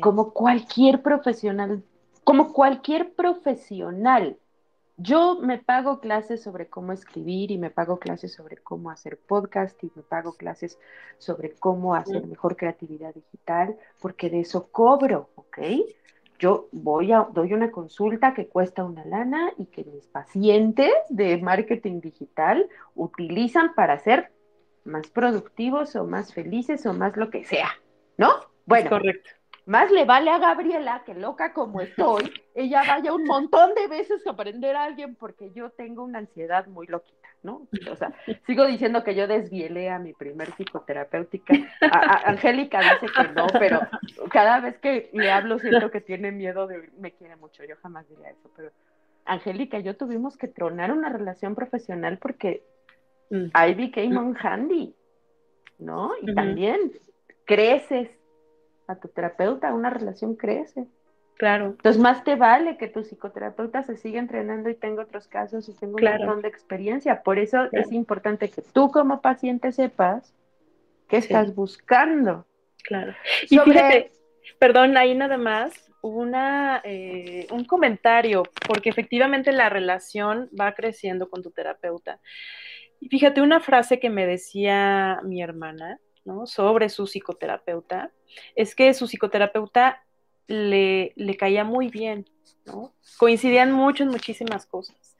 Como 0.00 0.32
cualquier 0.32 1.02
profesional, 1.02 1.82
como 2.22 2.52
cualquier 2.52 3.12
profesional. 3.12 4.38
Yo 4.96 5.40
me 5.40 5.58
pago 5.58 5.98
clases 5.98 6.40
sobre 6.40 6.68
cómo 6.68 6.92
escribir 6.92 7.50
y 7.50 7.58
me 7.58 7.70
pago 7.70 7.98
clases 7.98 8.32
sobre 8.32 8.58
cómo 8.58 8.90
hacer 8.90 9.18
podcast 9.18 9.82
y 9.82 9.90
me 9.96 10.02
pago 10.02 10.34
clases 10.34 10.78
sobre 11.18 11.50
cómo 11.50 11.96
hacer 11.96 12.24
mejor 12.28 12.56
creatividad 12.56 13.12
digital, 13.12 13.76
porque 14.00 14.30
de 14.30 14.40
eso 14.40 14.68
cobro, 14.70 15.30
¿ok? 15.34 15.58
Yo 16.38 16.68
voy 16.72 17.12
a, 17.12 17.28
doy 17.32 17.52
una 17.52 17.70
consulta 17.70 18.34
que 18.34 18.48
cuesta 18.48 18.84
una 18.84 19.04
lana 19.04 19.52
y 19.56 19.66
que 19.66 19.84
mis 19.84 20.06
pacientes 20.06 20.92
de 21.08 21.38
marketing 21.38 22.00
digital 22.00 22.68
utilizan 22.94 23.74
para 23.74 23.98
ser 23.98 24.32
más 24.84 25.08
productivos 25.08 25.96
o 25.96 26.04
más 26.04 26.34
felices 26.34 26.84
o 26.86 26.92
más 26.92 27.16
lo 27.16 27.30
que 27.30 27.44
sea, 27.44 27.70
¿no? 28.16 28.30
Bueno, 28.66 28.90
correcto. 28.90 29.30
Más 29.66 29.90
le 29.90 30.04
vale 30.04 30.30
a 30.30 30.38
Gabriela, 30.38 31.02
que 31.06 31.14
loca 31.14 31.54
como 31.54 31.80
estoy, 31.80 32.30
ella 32.54 32.82
vaya 32.86 33.14
un 33.14 33.24
montón 33.24 33.74
de 33.74 33.88
veces 33.88 34.26
a 34.26 34.32
aprender 34.32 34.76
a 34.76 34.84
alguien 34.84 35.16
porque 35.16 35.52
yo 35.52 35.70
tengo 35.70 36.04
una 36.04 36.18
ansiedad 36.18 36.66
muy 36.66 36.86
loquita, 36.86 37.23
¿no? 37.44 37.68
O 37.90 37.96
sea, 37.96 38.12
sigo 38.46 38.66
diciendo 38.66 39.04
que 39.04 39.14
yo 39.14 39.28
desvielé 39.28 39.90
a 39.90 39.98
mi 39.98 40.14
primer 40.14 40.50
psicoterapéutica. 40.52 41.54
Angélica 42.24 42.80
dice 42.80 43.06
que 43.14 43.32
no, 43.34 43.46
pero 43.58 43.80
cada 44.32 44.60
vez 44.60 44.78
que 44.78 45.10
le 45.12 45.30
hablo 45.30 45.58
siento 45.58 45.90
que 45.90 46.00
tiene 46.00 46.32
miedo 46.32 46.66
de, 46.66 46.90
me 46.98 47.12
quiere 47.12 47.36
mucho, 47.36 47.62
yo 47.64 47.76
jamás 47.82 48.08
diría 48.08 48.30
eso, 48.30 48.50
pero 48.56 48.70
Angélica 49.26 49.78
y 49.78 49.82
yo 49.82 49.96
tuvimos 49.96 50.36
que 50.36 50.48
tronar 50.48 50.90
una 50.90 51.10
relación 51.10 51.54
profesional 51.54 52.18
porque 52.18 52.64
mm. 53.30 53.44
I 53.54 53.74
became 53.74 54.34
handy, 54.40 54.94
¿no? 55.78 56.12
Y 56.22 56.34
también 56.34 56.92
creces 57.44 58.10
a 58.86 58.96
tu 58.96 59.08
terapeuta, 59.08 59.72
una 59.74 59.90
relación 59.90 60.34
crece. 60.34 60.86
Claro. 61.36 61.66
Entonces, 61.66 62.00
más 62.00 62.22
te 62.22 62.36
vale 62.36 62.76
que 62.76 62.88
tu 62.88 63.02
psicoterapeuta 63.02 63.82
se 63.82 63.96
siga 63.96 64.20
entrenando 64.20 64.70
y 64.70 64.74
tenga 64.74 65.02
otros 65.02 65.26
casos 65.26 65.68
y 65.68 65.74
tenga 65.74 65.96
un 65.96 66.18
montón 66.18 66.42
de 66.42 66.48
experiencia. 66.48 67.22
Por 67.22 67.38
eso 67.38 67.68
es 67.72 67.90
importante 67.92 68.50
que 68.50 68.62
tú 68.62 68.90
como 68.90 69.20
paciente 69.20 69.72
sepas 69.72 70.32
qué 71.08 71.16
estás 71.16 71.54
buscando. 71.54 72.46
Claro. 72.84 73.14
Y 73.50 73.58
fíjate, 73.58 74.12
perdón, 74.58 74.96
ahí 74.96 75.14
nada 75.14 75.36
más, 75.36 75.72
una, 76.02 76.80
eh, 76.84 77.46
un 77.50 77.64
comentario, 77.64 78.44
porque 78.68 78.90
efectivamente 78.90 79.50
la 79.52 79.68
relación 79.68 80.50
va 80.58 80.74
creciendo 80.74 81.28
con 81.28 81.42
tu 81.42 81.50
terapeuta. 81.50 82.20
Y 83.00 83.08
fíjate, 83.08 83.40
una 83.40 83.60
frase 83.60 83.98
que 83.98 84.10
me 84.10 84.26
decía 84.26 85.18
mi 85.24 85.42
hermana, 85.42 85.98
sobre 86.46 86.88
su 86.88 87.06
psicoterapeuta, 87.06 88.10
es 88.54 88.74
que 88.74 88.94
su 88.94 89.06
psicoterapeuta 89.06 90.02
le, 90.46 91.12
le 91.16 91.36
caía 91.36 91.64
muy 91.64 91.88
bien, 91.88 92.26
¿no? 92.66 92.94
Coincidían 93.18 93.72
mucho 93.72 94.02
en 94.02 94.10
muchísimas 94.10 94.66
cosas. 94.66 95.16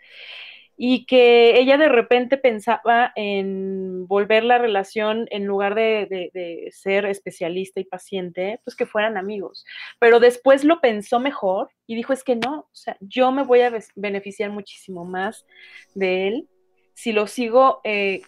Y 0.77 1.07
que 1.07 1.59
ella 1.61 1.79
de 1.79 1.89
repente 1.89 2.37
pensaba 2.37 3.12
en 3.14 4.09
volver 4.09 4.43
la 4.43 4.59
relación, 4.59 5.29
en 5.31 5.47
lugar 5.47 5.77
de, 5.77 6.31
de, 6.35 6.68
ser 6.72 7.07
especialista 7.07 7.79
y 7.79 7.85
paciente, 7.85 8.61
pues 8.64 8.75
que 8.75 8.87
fueran 8.87 9.16
amigos. 9.16 9.64
Pero 10.01 10.18
después 10.18 10.64
lo 10.64 10.81
pensó 10.81 11.20
mejor 11.20 11.68
y 11.87 11.95
dijo, 11.95 12.12
es 12.12 12.25
que 12.25 12.35
no, 12.35 12.61
o 12.61 12.75
sea, 12.75 12.97
yo 13.01 13.31
me 13.31 13.45
voy 13.45 13.61
a 13.61 13.72
beneficiar 13.95 14.51
muchísimo 14.51 15.05
más 15.05 15.47
de 15.95 16.27
él 16.29 16.49
si 16.95 17.12
lo 17.12 17.27
sigo 17.27 17.81
eh, 17.85 18.22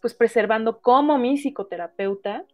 pues 0.00 0.14
preservando 0.14 0.80
como 0.80 1.18
mi 1.18 1.36
psicoterapeuta, 1.36 2.44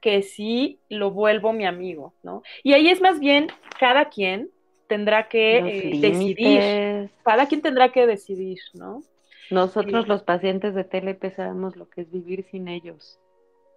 que 0.00 0.22
sí 0.22 0.80
lo 0.88 1.10
vuelvo 1.10 1.52
mi 1.52 1.66
amigo, 1.66 2.14
¿no? 2.22 2.42
Y 2.62 2.74
ahí 2.74 2.88
es 2.88 3.00
más 3.00 3.20
bien 3.20 3.48
cada 3.78 4.06
quien 4.06 4.50
tendrá 4.86 5.28
que 5.28 5.58
eh, 5.58 6.00
decidir, 6.00 7.10
cada 7.24 7.46
quien 7.46 7.62
tendrá 7.62 7.90
que 7.90 8.06
decidir, 8.06 8.58
¿no? 8.74 9.02
Nosotros 9.50 10.08
los 10.08 10.22
pacientes 10.22 10.74
de 10.74 10.84
TLP 10.84 11.34
sabemos 11.34 11.76
lo 11.76 11.88
que 11.88 12.02
es 12.02 12.10
vivir 12.10 12.44
sin 12.50 12.68
ellos. 12.68 13.20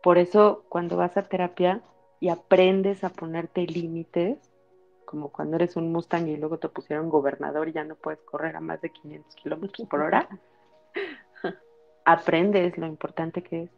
Por 0.02 0.18
eso 0.18 0.66
cuando 0.70 0.98
vas 0.98 1.16
a 1.18 1.24
terapia 1.24 1.82
y 2.20 2.30
aprendes 2.30 3.04
a 3.04 3.10
ponerte 3.10 3.66
límites, 3.66 4.38
como 5.06 5.30
cuando 5.30 5.56
eres 5.56 5.76
un 5.76 5.92
Mustang 5.92 6.28
y 6.28 6.38
luego 6.38 6.58
te 6.58 6.70
pusieron 6.70 7.10
gobernador 7.10 7.68
y 7.68 7.74
ya 7.74 7.84
no 7.84 7.96
puedes 7.96 8.22
correr 8.22 8.56
a 8.56 8.62
más 8.62 8.82
de 8.82 8.92
500 8.92 9.36
kilómetros 9.36 9.88
por 9.88 10.02
hora, 10.02 10.28
aprendes 12.06 12.78
lo 12.78 12.88
importante 12.88 13.42
que 13.44 13.64
es. 13.64 13.70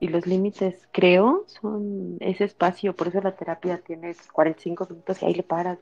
Y 0.00 0.08
los 0.08 0.26
límites, 0.26 0.88
creo, 0.92 1.44
son 1.46 2.16
ese 2.20 2.44
espacio. 2.44 2.96
Por 2.96 3.08
eso 3.08 3.20
la 3.20 3.36
terapia 3.36 3.82
tiene 3.82 4.16
45 4.32 4.86
minutos 4.88 5.22
y 5.22 5.26
ahí 5.26 5.34
le 5.34 5.42
paras, 5.42 5.78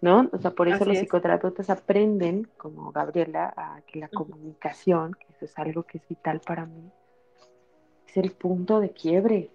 ¿no? 0.00 0.28
O 0.32 0.38
sea, 0.38 0.50
por 0.50 0.66
eso 0.66 0.78
Así 0.78 0.84
los 0.86 0.94
es. 0.94 1.00
psicoterapeutas 1.02 1.70
aprenden, 1.70 2.50
como 2.56 2.90
Gabriela, 2.90 3.54
a 3.56 3.80
que 3.86 4.00
la 4.00 4.08
comunicación, 4.08 5.14
que 5.14 5.26
eso 5.30 5.44
es 5.44 5.56
algo 5.58 5.84
que 5.84 5.98
es 5.98 6.08
vital 6.08 6.40
para 6.40 6.66
mí, 6.66 6.90
es 8.08 8.16
el 8.16 8.32
punto 8.32 8.80
de 8.80 8.90
quiebre 8.90 9.52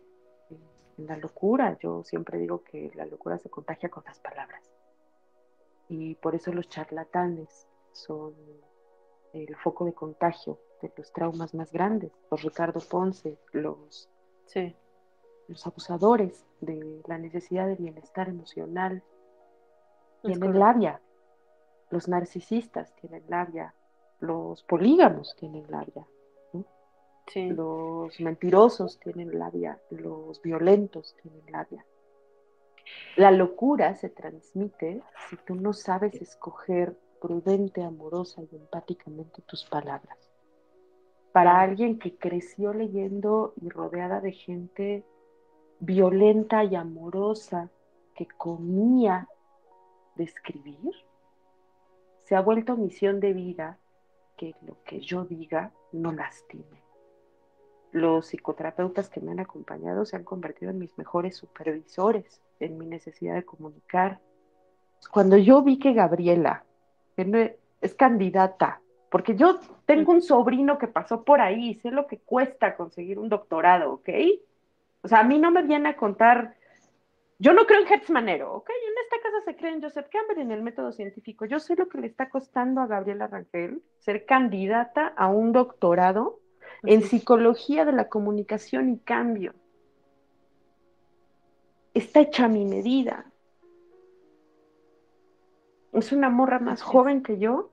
en 0.98 1.08
la 1.08 1.18
locura. 1.18 1.78
Yo 1.82 2.04
siempre 2.06 2.38
digo 2.38 2.64
que 2.64 2.92
la 2.96 3.06
locura 3.06 3.38
se 3.38 3.50
contagia 3.50 3.90
con 3.90 4.04
las 4.06 4.20
palabras. 4.20 4.64
Y 5.90 6.16
por 6.16 6.34
eso 6.34 6.54
los 6.54 6.70
charlatanes 6.70 7.68
son 7.92 8.34
el 9.34 9.54
foco 9.58 9.84
de 9.84 9.94
contagio 9.94 10.58
de 10.82 10.92
los 10.98 11.12
traumas 11.14 11.54
más 11.54 11.72
grandes. 11.72 12.12
Los 12.30 12.42
Ricardo 12.44 12.80
Ponce, 12.80 13.38
los, 13.52 14.10
Sí, 14.46 14.76
los 15.48 15.66
abusadores 15.68 16.46
de 16.62 17.02
la 17.08 17.18
necesidad 17.18 17.68
de 17.68 17.76
bienestar 17.76 18.30
emocional, 18.30 19.04
es 20.24 20.24
tienen 20.24 20.54
correcto. 20.54 20.60
labia. 20.60 21.02
Los 21.90 22.08
narcisistas 22.08 22.94
tienen 22.96 23.24
labia. 23.28 23.74
Los 24.20 24.64
polígamos 24.64 25.36
tienen 25.36 25.66
labia. 25.70 26.08
Sí, 27.28 27.50
Los 27.50 28.20
mentirosos 28.20 29.00
tienen 29.00 29.38
labia. 29.40 29.80
Los 29.90 30.42
violentos 30.42 31.16
tienen 31.22 31.44
labia. 31.52 31.86
La 33.16 33.32
locura 33.32 33.96
se 33.96 34.10
transmite 34.10 35.02
si 35.30 35.38
tú 35.38 35.56
no 35.56 35.72
sabes 35.74 36.22
escoger 36.22 36.98
prudente, 37.22 37.84
amorosa 37.84 38.42
y 38.44 38.56
empáticamente 38.56 39.42
tus 39.44 39.64
palabras. 39.66 40.31
Para 41.32 41.62
alguien 41.62 41.98
que 41.98 42.16
creció 42.16 42.74
leyendo 42.74 43.54
y 43.62 43.70
rodeada 43.70 44.20
de 44.20 44.34
gente 44.34 45.04
violenta 45.80 46.64
y 46.64 46.76
amorosa 46.76 47.70
que 48.16 48.28
comía 48.28 49.28
de 50.16 50.26
escribir, 50.26 50.94
se 52.24 52.36
ha 52.36 52.42
vuelto 52.42 52.76
misión 52.76 53.20
de 53.20 53.34
vida 53.34 53.78
que 54.38 54.56
lo 54.66 54.78
que 54.84 55.00
yo 55.00 55.26
diga 55.26 55.72
no 55.92 56.12
lastime. 56.12 56.82
Los 57.92 58.28
psicoterapeutas 58.28 59.10
que 59.10 59.22
me 59.22 59.32
han 59.32 59.40
acompañado 59.40 60.06
se 60.06 60.16
han 60.16 60.24
convertido 60.24 60.72
en 60.72 60.80
mis 60.80 60.98
mejores 60.98 61.36
supervisores 61.36 62.42
en 62.60 62.78
mi 62.78 62.86
necesidad 62.86 63.36
de 63.36 63.44
comunicar. 63.44 64.20
Cuando 65.12 65.36
yo 65.38 65.62
vi 65.62 65.80
que 65.80 65.94
Gabriela 65.94 66.64
que 67.16 67.26
no 67.26 67.38
es 67.82 67.96
candidata, 67.96 68.82
porque 69.12 69.36
yo 69.36 69.60
tengo 69.86 70.14
un 70.14 70.22
sobrino 70.22 70.78
que 70.80 70.88
pasó 70.88 71.24
por 71.24 71.42
ahí, 71.42 71.76
sé 71.76 71.92
lo 71.92 72.08
que 72.08 72.18
cuesta 72.18 72.78
conseguir 72.78 73.20
un 73.20 73.28
doctorado, 73.28 73.92
¿ok? 73.94 74.10
O 75.04 75.08
sea, 75.10 75.20
a 75.20 75.24
mí 75.24 75.38
no 75.38 75.52
me 75.52 75.64
viene 75.64 75.90
a 75.90 75.98
contar 75.98 76.56
yo 77.38 77.54
no 77.54 77.66
creo 77.66 77.82
en 77.82 77.92
Hertz 77.92 78.12
Manero, 78.12 78.54
¿ok? 78.54 78.70
En 78.70 78.94
esta 79.04 79.18
casa 79.20 79.44
se 79.44 79.56
cree 79.56 79.74
en 79.74 79.82
Joseph 79.82 80.08
Campbell 80.12 80.44
en 80.44 80.52
el 80.52 80.62
método 80.62 80.92
científico. 80.92 81.46
Yo 81.46 81.60
sé 81.60 81.76
lo 81.76 81.90
que 81.90 81.98
le 81.98 82.06
está 82.06 82.30
costando 82.30 82.82
a 82.82 82.86
Gabriela 82.86 83.26
Rangel 83.26 83.82
ser 83.98 84.28
candidata 84.28 85.08
a 85.18 85.28
un 85.28 85.52
doctorado 85.52 86.40
en 86.84 87.02
psicología 87.02 87.84
de 87.84 87.94
la 87.94 88.10
comunicación 88.10 88.92
y 88.92 89.00
cambio. 89.00 89.56
Está 91.96 92.20
hecha 92.20 92.46
a 92.46 92.48
mi 92.48 92.64
medida. 92.64 93.26
Es 95.94 96.12
una 96.12 96.30
morra 96.30 96.60
más 96.60 96.84
joven 96.84 97.24
que 97.24 97.40
yo 97.40 97.71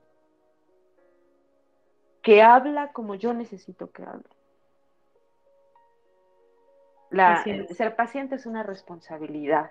que 2.22 2.42
habla 2.42 2.92
como 2.92 3.14
yo 3.14 3.34
necesito 3.34 3.90
que 3.90 4.02
hable. 4.02 4.28
La, 7.10 7.42
ser 7.42 7.96
paciente 7.96 8.34
es 8.34 8.44
una 8.44 8.62
responsabilidad 8.62 9.70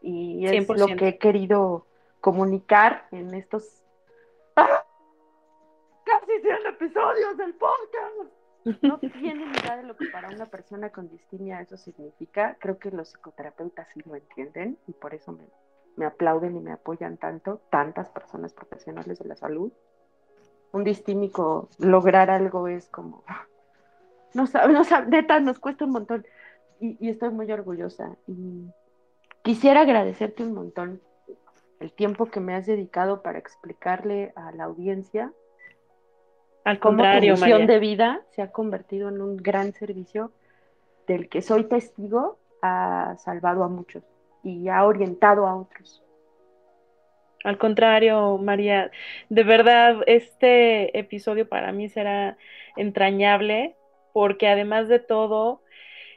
y 0.00 0.46
es 0.46 0.68
lo 0.68 0.86
100%. 0.86 0.96
que 0.96 1.08
he 1.08 1.18
querido 1.18 1.86
comunicar 2.20 3.08
en 3.10 3.34
estos 3.34 3.82
¡Ah! 4.54 4.84
casi 6.04 6.40
100 6.40 6.66
episodios 6.66 7.36
del 7.36 7.54
podcast. 7.54 8.32
No 8.82 8.98
tienen 8.98 9.50
idea 9.50 9.76
de 9.76 9.82
lo 9.84 9.96
que 9.96 10.06
para 10.06 10.28
una 10.28 10.46
persona 10.46 10.90
con 10.90 11.08
distimia 11.08 11.60
eso 11.60 11.76
significa. 11.76 12.56
Creo 12.60 12.78
que 12.78 12.90
los 12.90 13.10
psicoterapeutas 13.10 13.88
sí 13.92 14.00
lo 14.04 14.14
entienden 14.14 14.78
y 14.86 14.92
por 14.92 15.14
eso 15.14 15.32
me, 15.32 15.48
me 15.96 16.06
aplauden 16.06 16.56
y 16.56 16.60
me 16.60 16.72
apoyan 16.72 17.16
tanto, 17.16 17.60
tantas 17.70 18.08
personas 18.10 18.52
profesionales 18.52 19.18
de 19.18 19.28
la 19.28 19.36
salud. 19.36 19.72
Un 20.72 20.84
distímico 20.84 21.68
lograr 21.78 22.30
algo 22.30 22.68
es 22.68 22.88
como, 22.88 23.24
no 24.34 24.46
sabe, 24.46 24.72
no 24.72 24.84
sabe, 24.84 25.08
neta, 25.08 25.40
nos 25.40 25.58
cuesta 25.58 25.84
un 25.84 25.92
montón. 25.92 26.26
Y, 26.80 26.96
y 27.04 27.10
estoy 27.10 27.30
muy 27.30 27.50
orgullosa. 27.50 28.16
Y 28.26 28.66
quisiera 29.42 29.80
agradecerte 29.80 30.42
un 30.42 30.54
montón 30.54 31.00
el 31.80 31.92
tiempo 31.92 32.26
que 32.26 32.40
me 32.40 32.54
has 32.54 32.66
dedicado 32.66 33.22
para 33.22 33.38
explicarle 33.38 34.32
a 34.36 34.52
la 34.52 34.64
audiencia 34.64 35.32
Al 36.64 36.80
cómo 36.80 37.02
tu 37.02 37.20
misión 37.20 37.66
de 37.66 37.78
vida 37.78 38.22
se 38.30 38.42
ha 38.42 38.50
convertido 38.50 39.08
en 39.08 39.20
un 39.20 39.36
gran 39.36 39.72
servicio 39.72 40.32
del 41.06 41.28
que 41.28 41.40
soy 41.40 41.64
testigo, 41.64 42.38
ha 42.62 43.16
salvado 43.18 43.64
a 43.64 43.68
muchos 43.68 44.02
y 44.42 44.68
ha 44.68 44.84
orientado 44.84 45.46
a 45.46 45.56
otros. 45.56 46.02
Al 47.48 47.56
contrario, 47.56 48.36
María, 48.36 48.90
de 49.30 49.42
verdad, 49.42 50.02
este 50.06 50.98
episodio 50.98 51.48
para 51.48 51.72
mí 51.72 51.88
será 51.88 52.36
entrañable 52.76 53.74
porque 54.12 54.48
además 54.48 54.86
de 54.88 54.98
todo, 54.98 55.62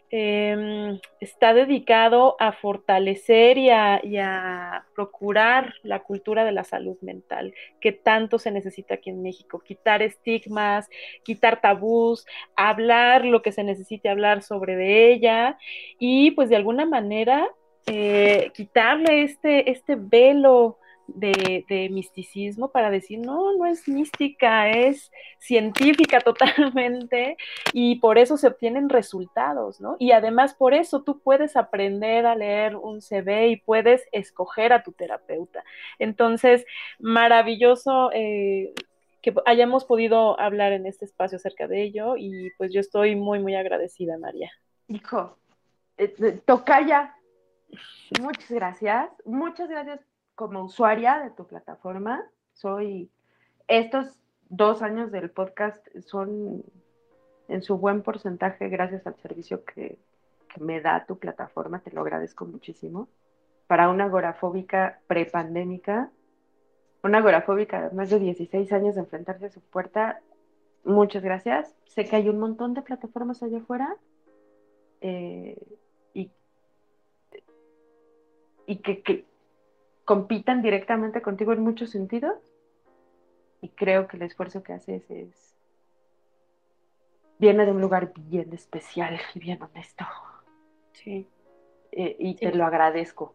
eh, 0.09 0.99
está 1.21 1.53
dedicado 1.53 2.35
a 2.37 2.51
fortalecer 2.51 3.57
y 3.57 3.69
a, 3.69 4.01
y 4.03 4.17
a, 4.17 4.85
procurar 4.93 5.75
la 5.83 5.99
cultura 5.99 6.43
de 6.43 6.51
la 6.51 6.65
salud 6.65 6.97
mental, 6.99 7.53
que 7.79 7.93
tanto 7.93 8.37
se 8.37 8.51
necesita 8.51 8.95
aquí 8.95 9.09
en 9.09 9.21
México, 9.21 9.61
quitar 9.65 10.01
estigmas, 10.01 10.89
quitar 11.23 11.61
tabús, 11.61 12.25
hablar 12.57 13.23
lo 13.23 13.41
que 13.41 13.53
se 13.53 13.63
necesite 13.63 14.09
hablar 14.09 14.43
sobre 14.43 14.75
de 14.75 15.13
ella 15.13 15.57
y 15.97 16.31
pues 16.31 16.49
de 16.49 16.57
alguna 16.57 16.85
manera 16.85 17.47
eh, 17.87 18.51
quitarle 18.53 19.23
este, 19.23 19.71
este 19.71 19.95
velo 19.95 20.77
de, 21.07 21.89
misticismo 21.91 22.71
para 22.71 22.89
decir, 22.89 23.19
no, 23.19 23.55
no 23.57 23.65
es 23.65 23.87
mística, 23.87 24.69
es 24.69 25.11
científica 25.39 26.19
totalmente 26.21 27.37
y 27.73 27.95
por 27.95 28.17
eso 28.17 28.37
se 28.37 28.47
obtienen 28.47 28.89
resultados, 28.89 29.81
¿no? 29.81 29.95
Y 29.99 30.11
además 30.11 30.53
por 30.53 30.73
eso 30.73 31.03
tú 31.03 31.19
puedes 31.19 31.55
aprender 31.55 32.25
a 32.25 32.35
leer 32.35 32.75
un 32.75 33.01
CV 33.01 33.49
y 33.49 33.57
puedes 33.57 34.03
escoger 34.11 34.73
a 34.73 34.83
tu 34.83 34.91
terapeuta. 34.91 35.63
Entonces, 35.99 36.65
maravilloso. 36.99 38.11
Eh, 38.13 38.73
que 39.21 39.35
hayamos 39.45 39.85
podido 39.85 40.39
hablar 40.39 40.73
en 40.73 40.87
este 40.87 41.05
espacio 41.05 41.35
acerca 41.35 41.67
de 41.67 41.83
ello 41.83 42.15
y 42.17 42.49
pues 42.57 42.73
yo 42.73 42.79
estoy 42.79 43.15
muy, 43.15 43.37
muy 43.37 43.53
agradecida, 43.53 44.17
María. 44.17 44.51
Hijo, 44.87 45.37
eh, 45.97 46.41
tocaya, 46.43 47.15
muchas 48.19 48.49
gracias, 48.49 49.11
muchas 49.23 49.69
gracias 49.69 50.10
como 50.41 50.63
usuaria 50.63 51.19
de 51.19 51.29
tu 51.29 51.45
plataforma, 51.45 52.25
soy, 52.53 53.11
estos 53.67 54.07
dos 54.49 54.81
años 54.81 55.11
del 55.11 55.29
podcast 55.29 55.85
son 55.99 56.63
en 57.47 57.61
su 57.61 57.77
buen 57.77 58.01
porcentaje 58.01 58.67
gracias 58.67 59.05
al 59.05 59.15
servicio 59.17 59.63
que, 59.63 59.99
me 60.59 60.81
da 60.81 61.05
tu 61.05 61.19
plataforma, 61.19 61.79
te 61.81 61.91
lo 61.91 62.01
agradezco 62.01 62.45
muchísimo. 62.45 63.07
Para 63.67 63.87
una 63.89 64.05
agorafóbica 64.05 64.99
prepandémica, 65.05 66.09
una 67.03 67.19
agorafóbica 67.19 67.89
de 67.89 67.95
más 67.95 68.09
de 68.09 68.17
16 68.17 68.73
años 68.73 68.95
de 68.95 69.01
enfrentarse 69.01 69.45
a 69.45 69.51
su 69.51 69.61
puerta, 69.61 70.21
muchas 70.83 71.21
gracias. 71.21 71.75
Sé 71.85 72.05
que 72.05 72.15
hay 72.15 72.29
un 72.29 72.39
montón 72.39 72.73
de 72.73 72.81
plataformas 72.81 73.43
allá 73.43 73.59
afuera 73.59 73.95
eh, 75.01 75.55
y, 76.15 76.31
y 78.65 78.77
que 78.77 79.30
compitan 80.05 80.61
directamente 80.61 81.21
contigo 81.21 81.53
en 81.53 81.61
muchos 81.61 81.91
sentidos. 81.91 82.35
Y 83.61 83.69
creo 83.69 84.07
que 84.07 84.17
el 84.17 84.23
esfuerzo 84.23 84.63
que 84.63 84.73
haces 84.73 85.09
es 85.09 85.55
viene 87.37 87.65
de 87.65 87.71
un 87.71 87.81
lugar 87.81 88.13
bien 88.15 88.53
especial 88.53 89.19
y 89.33 89.39
bien 89.39 89.61
honesto. 89.61 90.05
Sí. 90.93 91.27
eh, 91.91 92.15
y 92.19 92.33
sí. 92.33 92.45
te 92.45 92.53
lo 92.53 92.65
agradezco. 92.65 93.33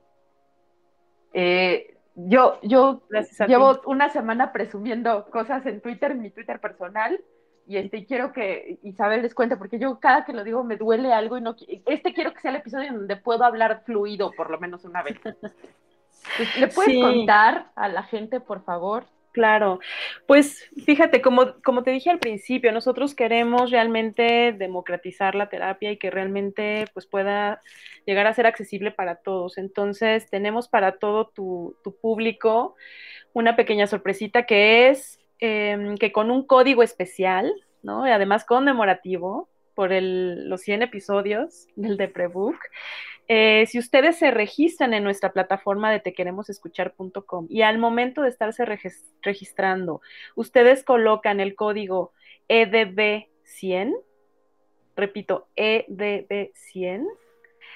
Eh, 1.33 1.97
yo 2.15 2.59
yo 2.63 3.03
Gracias 3.11 3.49
llevo 3.49 3.81
una 3.85 4.09
semana 4.09 4.53
presumiendo 4.53 5.27
cosas 5.31 5.67
en 5.67 5.81
Twitter 5.81 6.13
en 6.13 6.23
mi 6.23 6.31
Twitter 6.31 6.61
personal 6.61 7.21
y 7.67 7.77
este 7.77 8.07
quiero 8.07 8.33
que 8.33 8.79
Isabel 8.83 9.23
les 9.23 9.35
cuente 9.35 9.57
porque 9.57 9.79
yo 9.79 10.01
cada 10.01 10.25
que 10.25 10.33
lo 10.33 10.43
digo 10.43 10.65
me 10.65 10.77
duele 10.77 11.13
algo 11.13 11.37
y 11.37 11.43
no 11.43 11.55
este 11.85 12.15
quiero 12.15 12.33
que 12.33 12.41
sea 12.41 12.53
el 12.53 12.59
episodio 12.59 12.93
donde 12.93 13.17
puedo 13.17 13.45
hablar 13.45 13.83
fluido 13.85 14.33
por 14.33 14.51
lo 14.51 14.59
menos 14.59 14.85
una 14.85 15.03
vez 15.03 15.19
¿Le 16.59 16.69
puedes 16.69 16.93
sí. 16.93 17.01
contar 17.01 17.71
a 17.75 17.89
la 17.89 18.03
gente, 18.03 18.41
por 18.41 18.65
favor? 18.65 19.05
Claro, 19.37 19.81
pues 20.27 20.67
fíjate, 20.87 21.21
como, 21.21 21.61
como 21.63 21.83
te 21.83 21.91
dije 21.91 22.09
al 22.09 22.19
principio, 22.19 22.73
nosotros 22.73 23.15
queremos 23.15 23.71
realmente 23.71 24.55
democratizar 24.57 25.35
la 25.35 25.51
terapia 25.51 25.93
y 25.93 25.99
que 25.99 26.11
realmente 26.11 26.87
pues 26.95 27.05
pueda 27.07 27.61
llegar 28.07 28.27
a 28.27 28.33
ser 28.33 28.47
accesible 28.47 28.93
para 28.93 29.17
todos. 29.17 29.59
Entonces, 29.59 30.31
tenemos 30.31 30.69
para 30.69 30.93
todo 30.93 31.27
tu, 31.29 31.77
público 32.01 32.77
una 33.35 33.57
pequeña 33.57 33.87
sorpresita 33.87 34.47
que 34.47 34.89
es 34.89 35.19
em, 35.39 35.99
que 35.99 36.13
con 36.13 36.31
un 36.31 36.47
código 36.47 36.83
especial, 36.83 37.53
¿no? 37.83 38.09
Y 38.09 38.13
además 38.13 38.47
conmemorativo 38.47 39.51
por 39.77 39.93
los 39.93 40.63
100 40.63 40.83
episodios 40.83 41.69
del 41.77 41.97
de 41.97 42.09
Prebook, 42.09 42.57
eh, 43.29 43.67
si 43.67 43.79
ustedes 43.79 44.17
se 44.17 44.31
registran 44.31 44.95
en 44.95 45.05
nuestra 45.05 45.33
plataforma 45.33 45.91
de 45.93 46.01
tequeremosescuchar.com 46.01 47.47
y 47.49 47.63
al 47.63 47.79
momento 47.79 48.23
de 48.23 48.31
estarse 48.31 48.65
registrando, 49.23 50.01
ustedes 50.35 50.83
colocan 50.83 51.41
el 51.41 51.55
código 51.55 52.13
EDB100, 52.49 53.95
repito, 54.97 55.49
EDB100, 55.57 57.07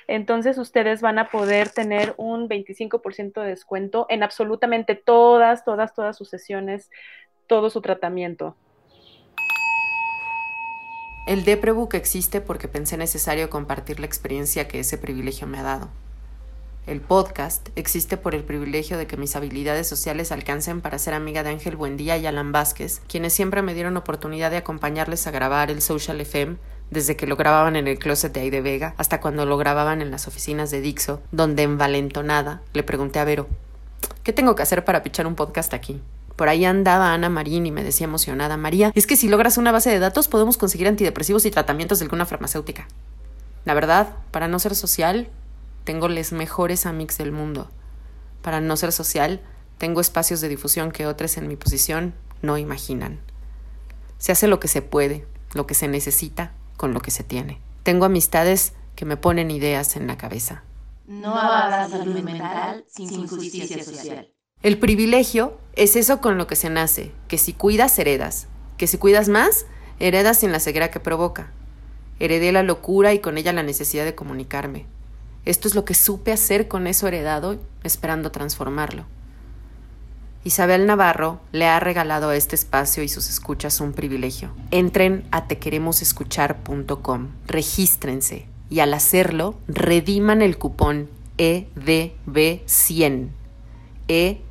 entonces 0.07 0.57
ustedes 0.57 1.03
van 1.03 1.19
a 1.19 1.31
poder 1.31 1.69
tener 1.69 2.15
un 2.17 2.49
25% 2.49 3.43
de 3.43 3.49
descuento 3.49 4.07
en 4.09 4.23
absolutamente 4.23 4.95
todas, 4.95 5.65
todas, 5.65 5.95
todas 5.95 6.17
sus 6.17 6.31
sesiones, 6.31 6.91
todo 7.47 7.71
su 7.71 7.83
tratamiento. 7.83 8.57
El 11.31 11.45
Deprebook 11.45 11.95
existe 11.95 12.41
porque 12.41 12.67
pensé 12.67 12.97
necesario 12.97 13.51
compartir 13.51 14.01
la 14.01 14.07
experiencia 14.07 14.67
que 14.67 14.81
ese 14.81 14.99
privilegio 14.99 15.47
me 15.47 15.61
ha 15.61 15.63
dado. 15.63 15.89
El 16.89 17.01
podcast 17.01 17.69
existe 17.77 18.17
por 18.17 18.35
el 18.35 18.43
privilegio 18.43 18.99
de 18.99 19.07
que 19.07 19.17
mis 19.17 19.37
habilidades 19.37 19.87
sociales 19.87 20.33
alcancen 20.33 20.81
para 20.81 20.99
ser 20.99 21.15
amiga 21.15 21.45
de 21.45 21.51
Ángel 21.51 21.77
Buendía 21.77 22.19
y 22.19 22.27
Alan 22.27 22.51
Vázquez, 22.51 23.01
quienes 23.07 23.33
siempre 23.33 23.63
me 23.63 23.75
dieron 23.75 23.97
oportunidad 23.97 24.51
de 24.51 24.57
acompañarles 24.57 25.25
a 25.29 25.31
grabar 25.31 25.71
el 25.71 25.83
Social 25.83 26.21
FM 26.21 26.57
desde 26.91 27.15
que 27.15 27.29
lo 27.29 27.37
grababan 27.37 27.77
en 27.77 27.87
el 27.87 28.01
closet 28.01 28.33
de 28.33 28.41
Aide 28.41 28.61
Vega 28.61 28.95
hasta 28.97 29.21
cuando 29.21 29.47
lo 29.47 29.57
grababan 29.57 30.03
en 30.03 30.11
las 30.11 30.27
oficinas 30.27 30.73
de 30.73 30.81
Dixo, 30.81 31.23
donde 31.31 31.63
envalentonada 31.63 32.61
le 32.73 32.83
pregunté 32.83 33.21
a 33.21 33.25
Vero, 33.25 33.47
¿qué 34.25 34.33
tengo 34.33 34.57
que 34.57 34.65
hacer 34.65 34.85
para 34.85 35.05
pichar 35.05 35.29
un 35.29 35.37
podcast 35.37 35.75
aquí? 35.75 36.01
Por 36.41 36.49
ahí 36.49 36.65
andaba 36.65 37.13
Ana 37.13 37.29
Marín 37.29 37.67
y 37.67 37.71
me 37.71 37.85
decía 37.85 38.07
emocionada, 38.07 38.57
María, 38.57 38.93
es 38.95 39.07
que 39.07 39.17
si 39.17 39.29
logras 39.29 39.59
una 39.59 39.73
base 39.73 39.91
de 39.91 39.99
datos 39.99 40.27
podemos 40.27 40.57
conseguir 40.57 40.89
antidepresivos 40.89 41.45
y 41.45 41.51
tratamientos 41.51 41.99
de 41.99 42.07
alguna 42.07 42.25
farmacéutica. 42.25 42.89
La 43.67 43.75
verdad, 43.75 44.17
para 44.31 44.49
no 44.49 44.59
ser 44.59 44.75
social, 44.75 45.29
tengo 45.85 46.09
los 46.09 46.33
mejores 46.33 46.87
amics 46.87 47.19
del 47.19 47.31
mundo. 47.31 47.71
Para 48.41 48.63
no 48.63 48.75
ser 48.79 48.91
social, 48.93 49.43
tengo 49.77 50.01
espacios 50.01 50.41
de 50.41 50.49
difusión 50.49 50.93
que 50.93 51.07
otros 51.07 51.37
en 51.37 51.47
mi 51.47 51.57
posición 51.57 52.15
no 52.41 52.57
imaginan. 52.57 53.21
Se 54.17 54.33
hace 54.33 54.49
lo 54.49 54.61
que 54.61 54.69
se 54.69 54.81
puede, 54.81 55.27
lo 55.53 55.67
que 55.67 55.75
se 55.75 55.89
necesita, 55.89 56.55
con 56.79 56.95
lo 56.95 57.03
que 57.03 57.11
se 57.11 57.23
tiene. 57.23 57.61
Tengo 57.83 58.07
amistades 58.07 58.73
que 58.97 59.05
me 59.05 59.19
ponen 59.19 59.51
ideas 59.51 59.95
en 59.95 60.07
la 60.07 60.17
cabeza. 60.17 60.63
No 61.07 61.39
habrá 61.39 61.87
salud 61.87 62.19
mental 62.21 62.87
sin 62.89 63.29
justicia 63.29 63.85
social. 63.85 64.33
El 64.63 64.79
privilegio 64.79 65.59
es 65.75 65.97
eso 65.97 66.21
con 66.21 66.37
lo 66.37 66.47
que 66.47 66.57
se 66.57 66.69
nace, 66.69 67.13
que 67.29 67.39
si 67.39 67.53
cuidas, 67.53 67.99
heredas, 67.99 68.47
que 68.77 68.87
si 68.87 68.99
cuidas 68.99 69.29
más, 69.29 69.67
heredas 69.99 70.41
sin 70.41 70.53
la 70.53 70.61
ceguera 70.61 70.91
que 70.91 71.01
provoca. 71.01 71.51
Heredé 72.19 72.53
la 72.53 72.63
locura 72.63 73.15
y 73.15 73.21
con 73.21 73.39
ella 73.39 73.53
la 73.53 73.63
necesidad 73.63 74.05
de 74.05 74.15
comunicarme. 74.15 74.87
Esto 75.47 75.67
es 75.67 75.75
lo 75.75 75.87
que 75.87 75.95
supe 75.95 76.33
hacer 76.33 76.69
con 76.69 76.87
eso 76.87 77.09
heredado, 77.09 77.59
esperando 77.85 78.31
transformarlo. 78.31 79.07
Isabel 80.45 80.87
Navarro 80.87 81.41
le 81.53 81.67
ha 81.67 81.81
regalado 81.81 82.29
a 82.29 82.37
este 82.37 82.55
espacio 82.55 83.03
y 83.03 83.09
sus 83.09 83.29
escuchas 83.31 83.81
un 83.81 83.93
privilegio. 83.93 84.53
Entren 84.71 85.27
a 85.31 85.49
tequeremosescuchar.com, 85.49 87.29
regístrense 87.47 88.47
y 88.69 88.81
al 88.81 88.93
hacerlo, 88.95 89.55
rediman 89.69 90.43
el 90.43 90.59
cupón 90.59 91.09
EDB100 91.39 93.31
EDB100. 94.11 94.50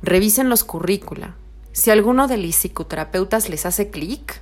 Revisen 0.00 0.48
los 0.48 0.62
currícula. 0.62 1.34
Si 1.72 1.90
alguno 1.90 2.28
de 2.28 2.36
los 2.36 2.54
psicoterapeutas 2.54 3.48
les 3.48 3.66
hace 3.66 3.90
clic, 3.90 4.40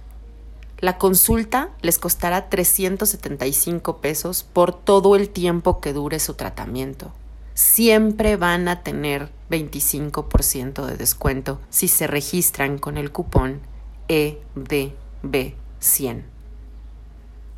la 0.80 0.98
consulta 0.98 1.70
les 1.80 1.98
costará 1.98 2.50
375 2.50 4.02
pesos 4.02 4.42
por 4.42 4.78
todo 4.78 5.16
el 5.16 5.30
tiempo 5.30 5.80
que 5.80 5.94
dure 5.94 6.20
su 6.20 6.34
tratamiento. 6.34 7.10
Siempre 7.54 8.36
van 8.36 8.68
a 8.68 8.82
tener 8.82 9.30
25% 9.48 10.84
de 10.84 10.98
descuento 10.98 11.58
si 11.70 11.88
se 11.88 12.06
registran 12.06 12.76
con 12.76 12.98
el 12.98 13.12
cupón 13.12 13.60
EDB100. 14.08 16.24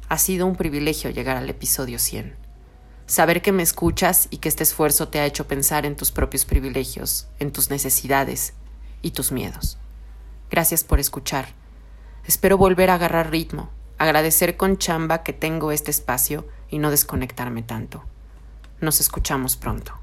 Ha 0.09 0.18
sido 0.18 0.47
un 0.47 0.55
privilegio 0.55 1.11
llegar 1.11 1.36
al 1.36 1.51
episodio 1.51 1.99
100 1.99 2.45
saber 3.07 3.40
que 3.42 3.52
me 3.52 3.62
escuchas 3.62 4.28
y 4.30 4.38
que 4.38 4.48
este 4.48 4.62
esfuerzo 4.62 5.09
te 5.09 5.20
ha 5.20 5.26
hecho 5.26 5.46
pensar 5.46 5.86
en 5.86 5.96
tus 5.96 6.12
propios 6.12 6.44
privilegios, 6.44 7.28
en 7.38 7.52
tus 7.52 7.70
necesidades 7.70 8.54
y 9.02 9.12
tus 9.12 9.32
miedos. 9.32 9.78
Gracias 10.50 10.84
por 10.84 11.00
escuchar. 11.00 11.54
Espero 12.26 12.59
volver 12.59 12.90
a 12.90 12.94
agarrar 12.94 13.30
ritmo, 13.30 13.70
agradecer 13.98 14.57
con 14.57 14.78
chamba 14.78 15.22
que 15.22 15.32
tengo 15.32 15.70
este 15.70 15.90
espacio 15.90 16.46
y 16.68 16.78
no 16.78 16.90
desconectarme 16.90 17.62
tanto. 17.62 18.04
Nos 18.80 19.00
escuchamos 19.00 19.57
pronto. 19.57 19.94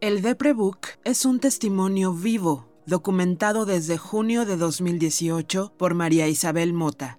El 0.00 0.22
Deprebook 0.22 0.86
es 1.04 1.24
un 1.24 1.40
testimonio 1.40 2.12
vivo, 2.12 2.68
documentado 2.86 3.66
desde 3.66 3.98
junio 3.98 4.44
de 4.44 4.56
2018 4.56 5.72
por 5.76 5.94
María 5.94 6.28
Isabel 6.28 6.72
Mota, 6.72 7.18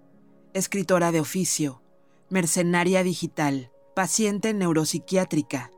escritora 0.53 1.11
de 1.11 1.19
oficio, 1.19 1.81
mercenaria 2.29 3.03
digital, 3.03 3.71
paciente 3.99 4.53
neuropsiquiátrica, 4.53 5.71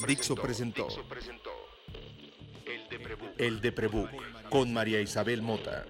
Dixo, 0.07 0.36
presentó, 0.36 0.88
El 2.65 2.89
Deprebook, 2.89 3.31
El 3.38 3.61
Deprebook 3.61 4.09
con 4.49 4.73
María 4.73 5.01
Isabel 5.01 5.41
Mota. 5.41 5.86